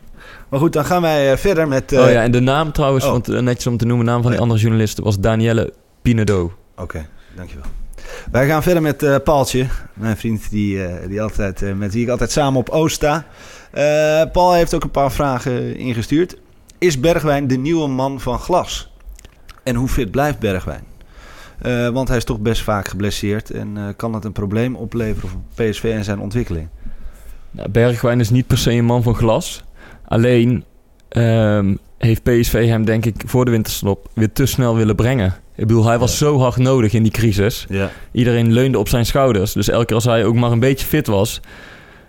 Maar 0.48 0.60
goed, 0.60 0.72
dan 0.72 0.84
gaan 0.84 1.02
wij 1.02 1.38
verder 1.38 1.68
met... 1.68 1.92
oh 1.92 2.10
ja, 2.10 2.22
en 2.22 2.30
de 2.30 2.40
naam 2.40 2.72
trouwens, 2.72 3.04
oh. 3.04 3.10
want 3.10 3.26
netjes 3.26 3.66
om 3.66 3.76
te 3.76 3.86
noemen... 3.86 4.06
naam 4.06 4.22
van 4.22 4.30
die 4.30 4.30
Oh 4.30 4.36
ja. 4.36 4.42
andere 4.42 4.60
journalisten 4.60 5.04
was 5.04 5.18
Danielle 5.18 5.72
Pinedo. 6.02 6.52
Oké, 6.76 7.06
dankjewel. 7.36 7.64
Wij 8.30 8.46
gaan 8.46 8.62
verder 8.62 8.82
met 8.82 9.20
Paaltje, 9.24 9.66
mijn 9.94 10.16
vriend 10.16 10.50
die, 10.50 10.80
die 11.08 11.22
altijd, 11.22 11.76
met 11.76 11.92
wie 11.92 12.02
ik 12.02 12.08
altijd 12.08 12.30
samen 12.30 12.60
op 12.60 12.68
Oost 12.68 12.94
sta. 12.94 13.24
Eh, 13.70 14.22
Paul 14.32 14.52
heeft 14.52 14.74
ook 14.74 14.84
een 14.84 14.90
paar 14.90 15.12
vragen 15.12 15.76
ingestuurd. 15.76 16.36
Is 16.78 17.00
Bergwijn 17.00 17.46
de 17.46 17.56
nieuwe 17.56 17.88
man 17.88 18.20
van 18.20 18.38
glas? 18.38 18.92
En 19.62 19.74
hoe 19.74 19.88
fit 19.88 20.10
blijft 20.10 20.38
Bergwijn? 20.38 20.84
Eh, 21.58 21.88
want 21.88 22.08
hij 22.08 22.16
is 22.16 22.24
toch 22.24 22.40
best 22.40 22.62
vaak 22.62 22.88
geblesseerd 22.88 23.50
en 23.50 23.76
eh, 23.76 23.84
kan 23.96 24.14
het 24.14 24.24
een 24.24 24.32
probleem 24.32 24.76
opleveren 24.76 25.28
voor 25.28 25.40
PSV 25.54 25.84
en 25.84 26.04
zijn 26.04 26.20
ontwikkeling? 26.20 26.68
Nou, 27.50 27.68
Bergwijn 27.68 28.20
is 28.20 28.30
niet 28.30 28.46
per 28.46 28.58
se 28.58 28.72
een 28.72 28.84
man 28.84 29.02
van 29.02 29.14
glas. 29.14 29.64
Alleen 30.04 30.64
ehm, 31.08 31.74
heeft 31.98 32.22
PSV 32.22 32.66
hem 32.66 32.84
denk 32.84 33.04
ik 33.04 33.22
voor 33.26 33.44
de 33.44 33.50
winterstop 33.50 34.08
weer 34.14 34.32
te 34.32 34.46
snel 34.46 34.76
willen 34.76 34.96
brengen. 34.96 35.34
Ik 35.54 35.66
bedoel, 35.66 35.84
hij 35.84 35.98
was 35.98 36.18
zo 36.18 36.38
hard 36.38 36.56
nodig 36.56 36.92
in 36.92 37.02
die 37.02 37.12
crisis. 37.12 37.66
Ja. 37.68 37.90
Iedereen 38.12 38.52
leunde 38.52 38.78
op 38.78 38.88
zijn 38.88 39.06
schouders. 39.06 39.52
Dus 39.52 39.68
elke 39.68 39.84
keer 39.84 39.94
als 39.94 40.04
hij 40.04 40.24
ook 40.24 40.34
maar 40.34 40.52
een 40.52 40.60
beetje 40.60 40.86
fit 40.86 41.06
was... 41.06 41.40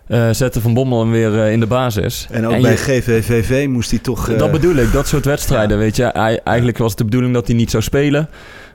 eh, 0.10 0.30
zette 0.32 0.62
Van 0.62 0.74
Bommel 0.74 0.99
hem 0.99 1.12
weer 1.12 1.39
eh, 1.43 1.51
in 1.51 1.60
de 1.60 1.68
basis. 1.68 2.28
En 2.32 2.45
ook 2.47 2.51
En 2.53 2.62
bij 2.62 2.72
je- 2.72 2.78
GVVV 2.78 3.68
moest 3.68 3.89
hij 3.89 3.99
toch... 3.99 4.30
eh, 4.30 4.38
Dat 4.38 4.51
bedoel 4.51 4.76
ik, 4.76 4.91
dat 4.91 5.07
soort 5.07 5.26
wedstrijden, 5.26 5.78
weet 5.78 5.95
je. 5.95 6.10
Hij, 6.14 6.39
eigenlijk 6.43 6.78
was 6.78 6.89
het 6.89 6.97
de 6.97 7.03
bedoeling 7.05 7.34
dat 7.34 7.47
hij 7.47 7.55
niet 7.55 7.72
zou 7.72 7.84
spelen. 7.84 8.30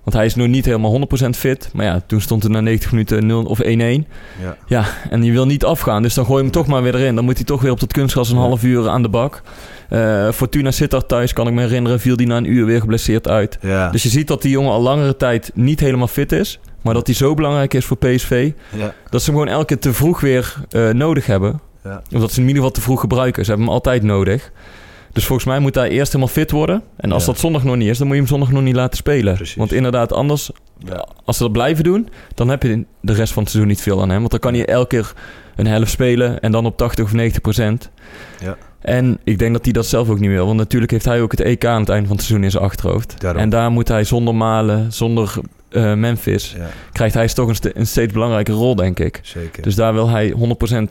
Want 0.05 0.17
hij 0.17 0.27
is 0.27 0.35
nog 0.35 0.47
niet 0.47 0.65
helemaal 0.65 0.91
100% 1.25 1.37
fit. 1.37 1.71
Maar 1.73 1.85
ja, 1.87 2.01
toen 2.07 2.21
stond 2.21 2.45
er 2.45 2.51
na 2.51 2.61
90 2.61 2.91
minuten 2.91 3.27
0 3.27 3.45
of 3.45 3.61
1-1. 3.63 3.65
Ja. 3.67 4.57
Ja, 4.67 4.85
en 5.11 5.23
je 5.23 5.33
wil 5.33 5.47
niet 5.47 5.65
afgaan. 5.65 6.03
Dus 6.03 6.15
dan 6.15 6.25
gooi 6.25 6.37
je 6.37 6.43
hem 6.43 6.53
toch 6.53 6.67
maar 6.67 6.83
weer 6.83 6.95
erin. 6.95 7.15
Dan 7.15 7.25
moet 7.25 7.37
hij 7.37 7.45
toch 7.45 7.63
weer 7.63 7.71
op 7.71 7.81
dat 7.81 7.93
kunstgras 7.93 8.29
een 8.31 8.37
Ja. 8.37 8.43
half 8.43 8.63
uur 8.65 8.89
aan 8.89 9.03
de 9.03 9.09
bak. 9.09 9.43
Eh, 9.89 10.31
Fortuna 10.31 10.71
Sittard 10.71 11.09
thuis, 11.09 11.33
kan 11.33 11.47
ik 11.47 11.53
me 11.53 11.61
herinneren, 11.61 12.01
viel 12.01 12.17
die 12.17 12.27
na 12.27 12.37
een 12.37 12.53
uur 12.53 12.67
weer 12.67 12.81
geblesseerd 12.81 13.29
uit. 13.29 13.59
Ja. 13.61 13.91
Dus 13.91 14.03
je 14.03 14.09
ziet 14.09 14.29
dat 14.29 14.43
die 14.43 14.51
jongen 14.51 14.73
al 14.73 14.81
langere 14.83 15.17
tijd 15.17 15.51
niet 15.55 15.81
helemaal 15.81 16.09
fit 16.09 16.33
is. 16.33 16.61
Maar 16.85 16.95
dat 16.95 17.07
hij 17.07 17.15
zo 17.17 17.35
belangrijk 17.35 17.75
is 17.75 17.85
voor 17.85 17.97
PSV. 17.97 18.53
ja. 18.77 18.95
Dat 19.11 19.23
ze 19.23 19.31
hem 19.31 19.39
gewoon 19.41 19.55
elke 19.55 19.67
keer 19.67 19.79
te 19.79 19.93
vroeg 19.93 20.21
weer 20.21 20.55
eh, 20.71 20.89
nodig 20.91 21.27
hebben. 21.27 21.61
Ja. 21.85 22.03
Of 22.13 22.21
dat 22.21 22.29
ze 22.33 22.35
hem 22.41 22.49
in 22.49 22.49
ieder 22.49 22.55
geval 22.55 22.71
te 22.71 22.81
vroeg 22.81 23.01
gebruiken. 23.01 23.45
Ze 23.45 23.49
hebben 23.51 23.67
hem 23.67 23.77
altijd 23.77 24.03
nodig. 24.03 24.51
Dus 25.13 25.27
volgens 25.27 25.49
mij 25.49 25.59
moet 25.59 25.75
hij 25.75 25.89
eerst 25.89 26.13
helemaal 26.13 26.35
fit 26.35 26.51
worden. 26.51 26.83
En 26.97 27.13
als 27.13 27.25
Ja. 27.25 27.31
dat 27.33 27.41
zondag 27.41 27.65
nog 27.65 27.77
niet 27.77 27.89
is, 27.89 27.99
dan 27.99 28.07
moet 28.07 28.17
je 28.17 28.23
hem 28.23 28.31
zondag 28.31 28.51
nog 28.51 28.63
niet 28.63 28.75
laten 28.75 28.97
spelen. 28.97 29.35
Precies. 29.35 29.55
Want 29.55 29.73
inderdaad, 29.73 30.13
anders, 30.13 30.51
Ja. 30.79 31.09
als 31.25 31.37
ze 31.37 31.43
dat 31.43 31.53
blijven 31.53 31.85
doen, 31.85 32.09
dan 32.35 32.49
heb 32.49 32.63
je 32.63 32.85
de 33.01 33.13
rest 33.13 33.33
van 33.33 33.43
het 33.43 33.51
seizoen 33.53 33.73
niet 33.73 33.83
veel 33.83 34.03
aan 34.03 34.09
hem. 34.11 34.19
Want 34.19 34.31
dan 34.31 34.41
kan 34.41 34.55
hij 34.55 34.67
elke 34.67 34.87
keer 34.89 35.13
een 35.57 35.67
helft 35.67 35.91
spelen 35.91 36.41
en 36.41 36.53
dan 36.53 36.67
op 36.67 36.77
80 36.77 37.05
of 37.05 37.13
90 37.13 37.41
procent. 37.43 37.91
Ja. 38.41 38.57
En 38.81 39.19
ik 39.25 39.39
denk 39.39 39.53
dat 39.53 39.65
hij 39.65 39.73
dat 39.73 39.87
zelf 39.87 40.09
ook 40.09 40.19
niet 40.19 40.31
wil. 40.31 40.47
Want 40.47 40.59
natuurlijk 40.59 40.93
heeft 40.93 41.05
hij 41.05 41.21
ook 41.23 41.31
het 41.31 41.41
EK 41.41 41.65
aan 41.65 41.81
het 41.81 41.89
einde 41.89 42.07
van 42.07 42.17
het 42.17 42.25
seizoen 42.25 42.45
in 42.45 42.51
zijn 42.51 42.65
achterhoofd. 42.65 43.21
Daarom. 43.21 43.43
En 43.43 43.49
daar 43.49 43.71
moet 43.71 43.89
hij 43.89 44.05
zonder 44.05 44.35
Malen, 44.35 44.93
zonder 44.93 45.35
eh, 45.75 45.95
Memphis, 45.95 46.55
ja, 46.57 46.67
krijgt 46.93 47.15
hij 47.15 47.29
toch 47.29 47.49
een, 47.49 47.71
een 47.75 47.87
steeds 47.87 48.13
belangrijke 48.13 48.53
rol, 48.53 48.75
denk 48.75 48.99
ik. 48.99 49.21
zeker. 49.23 49.63
Dus 49.63 49.75
daar 49.75 49.93
wil 49.93 50.09
hij 50.09 50.35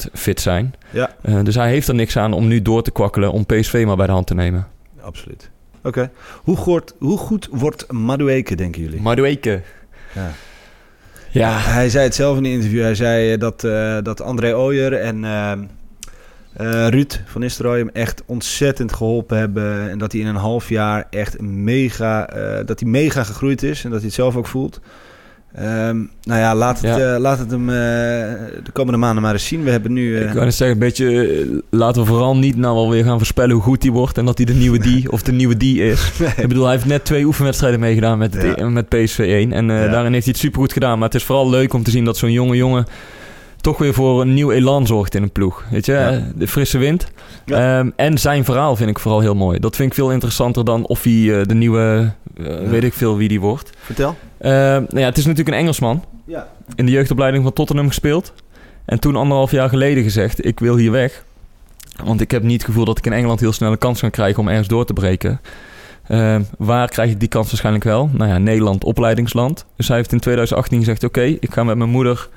100% 0.07 0.11
fit 0.13 0.41
zijn. 0.41 0.73
Ja. 0.89 1.15
Eh, 1.21 1.39
dus 1.43 1.55
hij 1.55 1.69
heeft 1.69 1.87
er 1.87 1.95
niks 1.95 2.17
aan 2.17 2.33
om 2.33 2.47
nu 2.47 2.61
door 2.61 2.83
te 2.83 2.91
kwakkelen 2.91 3.31
om 3.31 3.45
PSV 3.45 3.83
maar 3.87 3.95
bij 3.95 4.05
de 4.05 4.11
hand 4.11 4.27
te 4.27 4.33
nemen. 4.35 4.67
Absoluut. 5.01 5.49
Oké. 5.83 6.11
Hoe, 6.43 6.55
goed- 6.57 6.95
hoe 6.99 7.17
goed 7.17 7.47
wordt 7.51 7.91
Madueke, 7.91 8.55
denken 8.55 8.81
jullie? 8.81 9.01
Madueke. 9.01 9.61
Ja. 10.15 10.31
Ja. 11.29 11.57
Hij 11.59 11.89
zei 11.89 12.03
het 12.03 12.15
zelf 12.15 12.37
in 12.37 12.45
een 12.45 12.51
interview. 12.51 12.81
Hij 12.81 12.95
zei 12.95 13.33
eh, 13.33 13.39
dat, 13.39 13.61
dat 14.05 14.21
André 14.21 14.55
Ooyer 14.57 14.93
en 14.93 15.23
eh, 16.53 16.87
Ruud 16.87 17.19
van 17.25 17.41
Nistelrooy 17.41 17.77
hem 17.77 17.89
echt 17.93 18.23
ontzettend 18.25 18.93
geholpen 18.93 19.37
hebben. 19.37 19.89
En 19.89 19.97
dat 19.97 20.11
hij 20.11 20.21
in 20.21 20.27
een 20.27 20.35
half 20.35 20.69
jaar 20.69 21.07
echt 21.09 21.41
mega, 21.41 22.27
eh, 22.29 22.65
dat 22.65 22.79
hij 22.79 22.89
mega 22.89 23.23
gegroeid 23.23 23.63
is. 23.63 23.83
En 23.83 23.89
dat 23.89 23.97
hij 23.99 24.07
het 24.07 24.15
zelf 24.15 24.35
ook 24.35 24.47
voelt. 24.47 24.79
Ehm, 25.55 25.97
nou 26.23 26.39
ja, 26.39 26.55
laat 26.55 26.81
het, 26.81 26.97
Ja. 26.97 27.13
eh, 27.13 27.19
laat 27.19 27.39
het 27.39 27.51
hem 27.51 27.67
de 27.67 28.71
komende 28.73 28.99
maanden 28.99 29.23
maar 29.23 29.33
eens 29.33 29.47
zien. 29.47 29.63
We 29.63 29.69
hebben 29.71 29.93
nu... 29.93 30.17
Ik 30.19 30.31
wou 30.33 30.45
net 30.45 30.53
zeggen, 30.53 30.77
een 30.77 30.83
beetje, 30.87 31.61
laten 31.69 32.01
we 32.01 32.07
vooral 32.07 32.37
niet 32.37 32.55
nou 32.57 32.75
alweer 32.75 33.03
gaan 33.03 33.17
voorspellen 33.17 33.51
hoe 33.53 33.63
goed 33.63 33.81
die 33.81 33.91
wordt 33.91 34.17
en 34.17 34.25
dat 34.25 34.37
hij 34.37 34.45
de 34.45 34.53
nieuwe 34.53 34.79
die 34.79 35.11
of 35.11 35.21
de 35.21 35.31
nieuwe 35.31 35.57
die 35.57 35.83
is. 35.83 36.11
Ik 36.37 36.47
bedoel, 36.47 36.63
hij 36.63 36.73
heeft 36.73 36.85
net 36.85 37.05
twee 37.05 37.25
oefenwedstrijden 37.25 37.79
meegedaan 37.79 38.17
met, 38.17 38.33
het, 38.33 38.57
Ja. 38.57 38.69
met 38.69 38.89
PSV 38.89 39.17
1 39.19 39.53
en 39.53 39.65
Ja. 39.65 39.87
daarin 39.87 40.13
heeft 40.13 40.25
hij 40.25 40.33
het 40.33 40.43
supergoed 40.43 40.73
gedaan. 40.73 40.97
Maar 40.99 41.07
het 41.07 41.17
is 41.17 41.23
vooral 41.23 41.49
leuk 41.49 41.73
om 41.73 41.83
te 41.83 41.91
zien 41.91 42.05
dat 42.05 42.17
zo'n 42.17 42.31
jonge 42.31 42.55
jongen 42.55 42.85
toch 43.63 43.77
weer 43.77 43.93
voor 43.93 44.21
een 44.21 44.33
nieuw 44.33 44.51
elan 44.51 44.87
zorgt 44.87 45.15
in 45.15 45.23
een 45.23 45.31
ploeg. 45.31 45.63
Weet 45.71 45.85
je, 45.85 45.91
Ja. 45.91 46.21
de 46.35 46.47
frisse 46.47 46.77
wind. 46.77 47.07
Ja. 47.45 47.77
Ehm, 47.79 47.89
en 47.95 48.17
zijn 48.17 48.45
verhaal 48.45 48.75
vind 48.75 48.89
ik 48.89 48.99
vooral 48.99 49.19
heel 49.19 49.35
mooi. 49.35 49.59
Dat 49.59 49.75
vind 49.75 49.89
ik 49.89 49.95
veel 49.95 50.11
interessanter 50.11 50.65
dan 50.65 50.85
of 50.85 51.03
hij 51.03 51.39
eh, 51.39 51.45
de 51.47 51.53
nieuwe, 51.53 52.11
eh, 52.37 52.45
Ja. 52.45 52.69
weet 52.69 52.83
ik 52.83 52.93
veel 52.93 53.17
wie 53.17 53.27
die 53.27 53.39
wordt. 53.39 53.69
Vertel. 53.81 54.15
Eh, 54.37 54.51
nou 54.51 54.85
ja, 54.99 55.05
het 55.05 55.17
is 55.17 55.25
natuurlijk 55.25 55.55
een 55.55 55.61
Engelsman. 55.61 56.03
Ja. 56.25 56.47
In 56.75 56.85
de 56.85 56.91
jeugdopleiding 56.91 57.43
van 57.43 57.53
Tottenham 57.53 57.87
gespeeld. 57.87 58.33
En 58.85 58.99
toen 58.99 59.15
anderhalf 59.15 59.51
jaar 59.51 59.69
geleden 59.69 60.03
gezegd, 60.03 60.45
ik 60.45 60.59
wil 60.59 60.75
hier 60.77 60.91
weg. 60.91 61.23
Want 62.03 62.21
ik 62.21 62.31
heb 62.31 62.43
niet 62.43 62.53
het 62.61 62.65
gevoel 62.65 62.85
dat 62.85 62.97
ik 62.97 63.05
in 63.05 63.13
Engeland 63.13 63.39
heel 63.39 63.51
snel 63.53 63.71
een 63.71 63.77
kans 63.77 63.99
kan 63.99 64.09
krijgen 64.09 64.39
om 64.39 64.47
ergens 64.47 64.67
door 64.67 64.85
te 64.85 64.93
breken. 64.93 65.41
Eh, 66.07 66.35
waar 66.57 66.89
krijg 66.89 67.11
ik 67.11 67.19
die 67.19 67.29
kans 67.29 67.47
waarschijnlijk 67.47 67.83
wel? 67.85 68.09
Nou 68.13 68.29
ja, 68.31 68.37
Nederland, 68.37 68.83
opleidingsland. 68.83 69.65
Dus 69.75 69.87
hij 69.87 69.97
heeft 69.97 70.11
in 70.11 70.19
2018 70.19 70.79
gezegd, 70.79 71.03
oké, 71.03 71.21
ik 71.21 71.53
ga 71.53 71.63
met 71.63 71.77
mijn 71.77 71.89
moeder... 71.89 72.29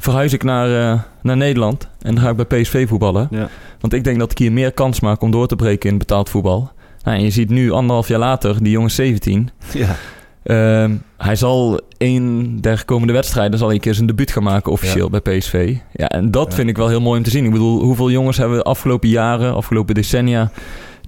verhuis 0.00 0.32
ik 0.32 0.42
naar, 0.42 0.92
eh, 0.92 1.00
naar 1.22 1.36
Nederland 1.36 1.88
en 2.02 2.14
dan 2.14 2.24
ga 2.24 2.30
ik 2.30 2.46
bij 2.48 2.60
PSV 2.60 2.88
voetballen. 2.88 3.28
Ja. 3.30 3.48
Want 3.80 3.92
ik 3.92 4.04
denk 4.04 4.18
dat 4.18 4.30
ik 4.30 4.38
hier 4.38 4.52
meer 4.52 4.72
kans 4.72 5.00
maak 5.00 5.22
om 5.22 5.30
door 5.30 5.46
te 5.46 5.56
breken 5.56 5.90
in 5.90 5.98
betaald 5.98 6.30
voetbal. 6.30 6.70
Nou, 7.04 7.16
en 7.16 7.24
je 7.24 7.30
ziet 7.30 7.48
nu 7.50 7.70
anderhalf 7.70 8.08
jaar 8.08 8.18
later, 8.18 8.56
die 8.62 8.70
jongen 8.72 8.88
is 8.88 8.94
17... 8.94 9.50
Ja. 9.72 9.96
Ehm, 10.42 10.94
hij 11.16 11.36
zal 11.36 11.80
een 11.98 12.58
der 12.60 12.84
komende 12.84 13.12
wedstrijden 13.12 13.58
zal 13.58 13.66
hij 13.66 13.76
een 13.76 13.82
keer 13.82 13.94
zijn 13.94 14.06
debuut 14.06 14.30
gaan 14.30 14.42
maken 14.42 14.72
officieel 14.72 15.10
bij 15.10 15.20
PSV. 15.20 15.76
Ja, 15.92 16.08
en 16.08 16.30
dat 16.30 16.46
Ja. 16.48 16.54
vind 16.54 16.68
ik 16.68 16.76
wel 16.76 16.88
heel 16.88 17.00
mooi 17.00 17.18
om 17.18 17.24
te 17.24 17.30
zien. 17.30 17.44
Ik 17.44 17.50
bedoel, 17.50 17.80
hoeveel 17.80 18.10
jongens 18.10 18.36
hebben 18.36 18.56
we 18.56 18.62
de 18.62 18.68
afgelopen 18.68 19.08
jaren, 19.08 19.54
afgelopen 19.54 19.94
decennia, 19.94 20.50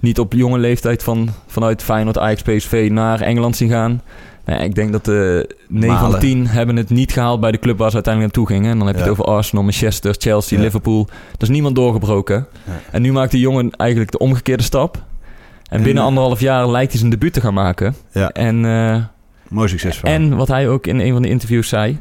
niet 0.01 0.19
op 0.19 0.33
jonge 0.33 0.57
leeftijd 0.57 1.03
van, 1.03 1.29
vanuit 1.47 1.83
Feyenoord, 1.83 2.17
Ajax, 2.17 2.41
PSV 2.41 2.87
naar 2.91 3.21
Engeland 3.21 3.55
zien 3.55 3.69
gaan. 3.69 4.01
Ja, 4.45 4.57
ik 4.57 4.75
denk 4.75 4.91
dat 4.91 5.05
de 5.05 5.49
9 5.67 5.87
van 5.89 5.97
de 5.97 6.03
Malen. 6.03 6.19
10 6.19 6.47
hebben 6.47 6.75
het 6.75 6.89
niet 6.89 7.11
gehaald 7.11 7.39
bij 7.39 7.51
de 7.51 7.59
club 7.59 7.77
waar 7.77 7.89
ze 7.89 7.95
uiteindelijk 7.95 8.35
naartoe 8.35 8.55
gingen. 8.55 8.71
En 8.71 8.77
dan 8.77 8.87
heb 8.87 8.95
je 8.95 9.01
Ja. 9.03 9.09
het 9.09 9.19
over 9.19 9.31
Arsenal, 9.33 9.63
Manchester, 9.63 10.15
Chelsea, 10.17 10.57
Ja. 10.57 10.63
Liverpool. 10.63 11.07
Er 11.09 11.41
is 11.41 11.49
niemand 11.49 11.75
doorgebroken. 11.75 12.47
Ja. 12.65 12.71
En 12.91 13.01
nu 13.01 13.11
maakt 13.11 13.31
die 13.31 13.39
jongen 13.39 13.71
eigenlijk 13.71 14.11
de 14.11 14.17
omgekeerde 14.17 14.63
stap. 14.63 14.95
En, 14.95 15.03
En, 15.77 15.83
binnen 15.83 16.01
eh, 16.01 16.07
anderhalf 16.09 16.39
jaar 16.39 16.69
lijkt 16.69 16.89
hij 16.91 16.99
zijn 16.99 17.11
debuut 17.11 17.33
te 17.33 17.41
gaan 17.41 17.53
maken. 17.53 17.95
Ja. 18.11 18.29
En 18.29 18.65
eh, 18.65 18.97
Mooi 19.47 19.67
succesverhaal. 19.69 20.15
en 20.15 20.35
wat 20.35 20.47
hij 20.47 20.67
ook 20.69 20.87
in 20.87 20.99
een 20.99 21.13
van 21.13 21.21
de 21.21 21.29
interviews 21.29 21.67
zei. 21.69 21.99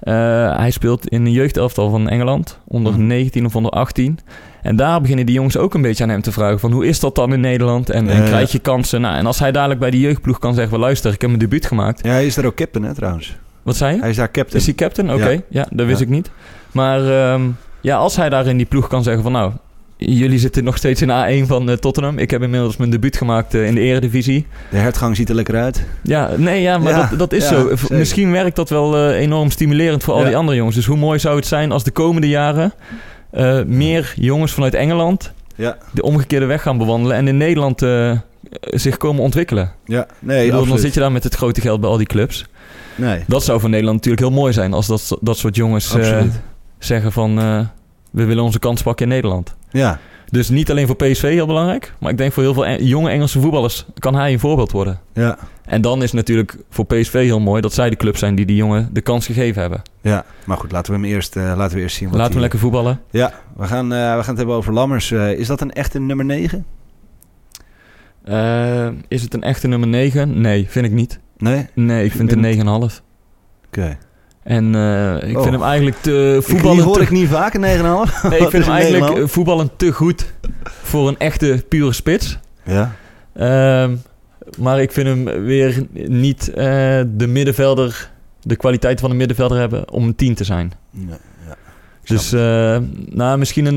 eh, 0.00 0.14
hij 0.56 0.70
speelt 0.70 1.08
in 1.08 1.24
een 1.26 1.32
jeugdelftal 1.32 1.90
van 1.90 2.08
Engeland. 2.08 2.58
Onder 2.66 2.92
Mhm. 2.92 3.06
19 3.06 3.44
of 3.46 3.56
onder 3.56 3.70
18. 3.72 4.18
En 4.64 4.76
daar 4.76 5.00
beginnen 5.00 5.26
die 5.26 5.34
jongens 5.34 5.56
ook 5.56 5.74
een 5.74 5.82
beetje 5.82 6.02
aan 6.02 6.08
hem 6.10 6.22
te 6.22 6.32
vragen. 6.32 6.60
Van 6.60 6.72
hoe 6.72 6.86
is 6.86 7.00
dat 7.00 7.14
dan 7.14 7.32
in 7.32 7.40
Nederland? 7.40 7.90
En, 7.90 8.08
en 8.08 8.24
krijg 8.24 8.52
je 8.52 8.58
kansen? 8.58 9.00
Nou, 9.00 9.16
en 9.16 9.26
als 9.26 9.38
hij 9.38 9.52
dadelijk 9.52 9.80
bij 9.80 9.90
die 9.90 10.00
jeugdploeg 10.00 10.38
kan 10.38 10.52
zeggen. 10.54 10.70
Van, 10.72 10.80
luister, 10.80 11.12
ik 11.12 11.20
heb 11.20 11.30
mijn 11.30 11.42
debuut 11.42 11.66
gemaakt. 11.66 12.04
Ja, 12.04 12.10
hij 12.10 12.26
is 12.26 12.34
daar 12.34 12.44
ook 12.44 12.54
captain, 12.54 12.84
hè, 12.86 12.94
trouwens. 12.94 13.36
Wat 13.62 13.76
zei 13.76 13.94
je? 13.94 14.00
Hij 14.00 14.10
is 14.10 14.16
daar 14.16 14.30
captain. 14.30 14.58
Is 14.60 14.64
hij 14.66 14.74
captain? 14.74 15.12
Oké, 15.12 15.28
Ja. 15.30 15.40
ja. 15.48 15.66
dat 15.70 15.86
wist 15.86 15.98
Ja. 15.98 16.04
ik 16.04 16.10
niet. 16.10 16.30
Maar 16.72 17.08
ehm, 17.32 17.42
ja, 17.80 17.96
als 17.96 18.16
hij 18.16 18.28
daar 18.28 18.46
in 18.46 18.56
die 18.56 18.66
ploeg 18.66 18.88
kan 18.88 19.02
zeggen 19.02 19.22
van... 19.22 19.32
Nou, 19.32 19.52
jullie 19.96 20.38
zitten 20.38 20.64
nog 20.64 20.76
steeds 20.76 21.02
in 21.02 21.08
A1 21.08 21.46
van 21.46 21.70
eh, 21.70 21.76
Tottenham. 21.76 22.18
Ik 22.18 22.30
heb 22.30 22.42
inmiddels 22.42 22.76
mijn 22.76 22.90
debuut 22.90 23.16
gemaakt 23.16 23.54
eh, 23.54 23.66
in 23.66 23.74
de 23.74 23.80
eredivisie. 23.80 24.46
De 24.70 24.76
hertgang 24.76 25.16
ziet 25.16 25.28
er 25.28 25.34
lekker 25.34 25.56
uit. 25.56 25.84
Ja, 26.02 26.30
nee, 26.36 26.62
ja, 26.62 26.78
maar 26.78 26.92
Ja, 26.92 27.06
dat, 27.10 27.18
dat 27.18 27.32
is 27.32 27.48
ja, 27.48 27.54
zo. 27.54 27.68
zeker. 27.76 27.96
Misschien 27.98 28.30
werkt 28.30 28.56
dat 28.56 28.68
wel 28.70 28.96
eh, 28.96 29.20
enorm 29.20 29.50
stimulerend 29.50 30.04
voor 30.04 30.14
al 30.14 30.20
Ja. 30.20 30.26
die 30.26 30.36
andere 30.36 30.56
jongens. 30.56 30.76
Dus 30.76 30.86
hoe 30.86 30.96
mooi 30.96 31.18
zou 31.18 31.36
het 31.36 31.46
zijn 31.46 31.72
als 31.72 31.84
de 31.84 31.90
komende 31.90 32.28
jaren 32.28 32.72
eh, 33.34 33.62
meer 33.62 34.12
jongens 34.16 34.52
vanuit 34.52 34.74
Engeland 34.74 35.32
Ja, 35.56 35.76
de 35.92 36.02
omgekeerde 36.02 36.46
weg 36.46 36.62
gaan 36.62 36.78
bewandelen 36.78 37.16
en 37.16 37.28
in 37.28 37.36
Nederland 37.36 37.82
eh, 37.82 38.18
zich 38.60 38.96
komen 38.96 39.22
ontwikkelen. 39.22 39.72
ja. 39.84 40.06
Nee, 40.18 40.50
bedoel, 40.50 40.66
dan 40.66 40.78
zit 40.78 40.94
je 40.94 41.00
daar 41.00 41.12
met 41.12 41.24
het 41.24 41.34
grote 41.34 41.60
geld 41.60 41.80
bij 41.80 41.90
al 41.90 41.96
die 41.96 42.06
clubs. 42.06 42.46
Nee, 42.96 43.24
Dat 43.26 43.44
zou 43.44 43.60
voor 43.60 43.68
Nederland 43.68 43.96
natuurlijk 43.96 44.22
heel 44.22 44.40
mooi 44.40 44.52
zijn 44.52 44.72
als 44.72 44.86
dat, 44.86 45.18
dat 45.20 45.38
soort 45.38 45.56
jongens 45.56 45.94
eh, 45.94 46.22
zeggen 46.78 47.12
van 47.12 47.34
we 48.10 48.24
willen 48.24 48.44
onze 48.44 48.58
kans 48.58 48.82
pakken 48.82 49.06
in 49.06 49.12
Nederland. 49.12 49.54
Ja, 49.70 49.98
Dus 50.34 50.48
niet 50.48 50.70
alleen 50.70 50.86
voor 50.86 50.96
PSV 50.96 51.22
heel 51.22 51.46
belangrijk, 51.46 51.94
maar 52.00 52.10
ik 52.10 52.18
denk 52.18 52.32
voor 52.32 52.42
heel 52.42 52.54
veel 52.54 52.70
jonge 52.82 53.10
Engelse 53.10 53.40
voetballers 53.40 53.86
kan 53.98 54.14
hij 54.14 54.32
een 54.32 54.38
voorbeeld 54.38 54.70
worden. 54.72 55.00
ja, 55.12 55.38
En 55.64 55.80
dan 55.80 56.02
is 56.02 56.12
natuurlijk 56.12 56.56
voor 56.70 56.84
PSV 56.84 57.12
heel 57.12 57.40
mooi 57.40 57.60
dat 57.60 57.72
zij 57.72 57.90
de 57.90 57.96
club 57.96 58.16
zijn 58.16 58.34
die 58.34 58.46
die 58.46 58.56
jongen 58.56 58.88
de 58.92 59.00
kans 59.00 59.26
gegeven 59.26 59.60
hebben. 59.60 59.82
ja. 60.00 60.24
Maar 60.44 60.56
goed, 60.56 60.72
laten 60.72 60.92
we 60.92 60.98
hem 61.00 61.08
eerst, 61.08 61.36
eh, 61.36 61.52
laten 61.56 61.76
we 61.76 61.82
eerst 61.82 61.96
zien. 61.96 62.08
Wat 62.08 62.18
Laten 62.18 62.34
we 62.34 62.40
lekker 62.40 62.58
voetballen. 62.58 63.00
Ja, 63.10 63.32
we 63.56 63.66
gaan, 63.66 63.92
eh, 63.92 63.98
we 63.98 64.04
gaan 64.22 64.28
het 64.28 64.36
hebben 64.36 64.54
over 64.54 64.72
Lammers. 64.72 65.10
Eh, 65.10 65.30
is 65.30 65.46
dat 65.46 65.60
een 65.60 65.72
echte 65.72 66.00
nummer 66.00 66.24
9? 66.24 66.66
Eh, 68.24 68.88
is 69.08 69.22
het 69.22 69.34
een 69.34 69.42
echte 69.42 69.68
nummer 69.68 69.88
9? 69.88 70.40
Nee, 70.40 70.66
vind 70.68 70.86
ik 70.86 70.92
niet. 70.92 71.20
Nee? 71.36 71.66
Nee, 71.74 72.04
ik 72.04 72.10
vind 72.12 72.30
het 72.30 72.38
een 72.38 72.40
9,5. 72.90 73.02
Oké. 73.66 73.98
En 74.44 74.74
eh, 74.74 75.28
ik 75.28 75.36
Oh. 75.36 75.42
vind 75.42 75.54
hem 75.54 75.62
eigenlijk 75.64 75.96
te 76.00 76.32
Die 76.32 76.40
voetballen. 76.42 76.84
hoor 76.84 76.96
te- 76.96 77.02
ik 77.02 77.10
niet 77.10 77.28
vaak, 77.28 77.54
een 77.54 77.60
9,5. 77.60 78.22
Nee, 78.30 78.38
ik 78.40 78.50
vind 78.50 78.64
hem 78.66 78.74
eigenlijk 78.74 79.12
9,5? 79.12 79.22
eh, 79.22 79.28
voetballen 79.28 79.70
te 79.76 79.92
goed 79.92 80.32
voor 80.82 81.08
een 81.08 81.18
echte 81.18 81.64
pure 81.68 81.92
spits. 81.92 82.38
Ja, 82.64 82.94
Ehm, 83.34 83.94
Maar 84.58 84.80
ik 84.82 84.92
vind 84.92 85.06
hem 85.08 85.44
weer 85.44 85.86
niet 86.08 86.48
eh, 86.48 86.64
de 87.06 87.26
middenvelder, 87.26 88.10
de 88.42 88.56
kwaliteit 88.56 89.00
van 89.00 89.10
een 89.10 89.16
middenvelder 89.16 89.58
hebben 89.58 89.90
om 89.92 90.04
een 90.06 90.14
10 90.14 90.34
te 90.34 90.44
zijn. 90.44 90.72
Nee, 90.90 91.06
ja. 91.48 91.54
Dus 92.04 92.32
eh, 92.32 92.78
nou, 93.08 93.38
misschien 93.38 93.66
een, 93.66 93.76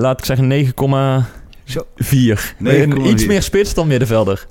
laat 0.00 0.18
ik 0.18 0.24
zeggen, 0.24 0.48
9,4. 0.48 1.24
Zo. 1.64 1.86
9,4. 1.96 2.58
Een 2.58 3.06
Iets 3.06 3.26
meer 3.26 3.42
spits 3.42 3.74
dan 3.74 3.86
middenvelder. 3.86 4.46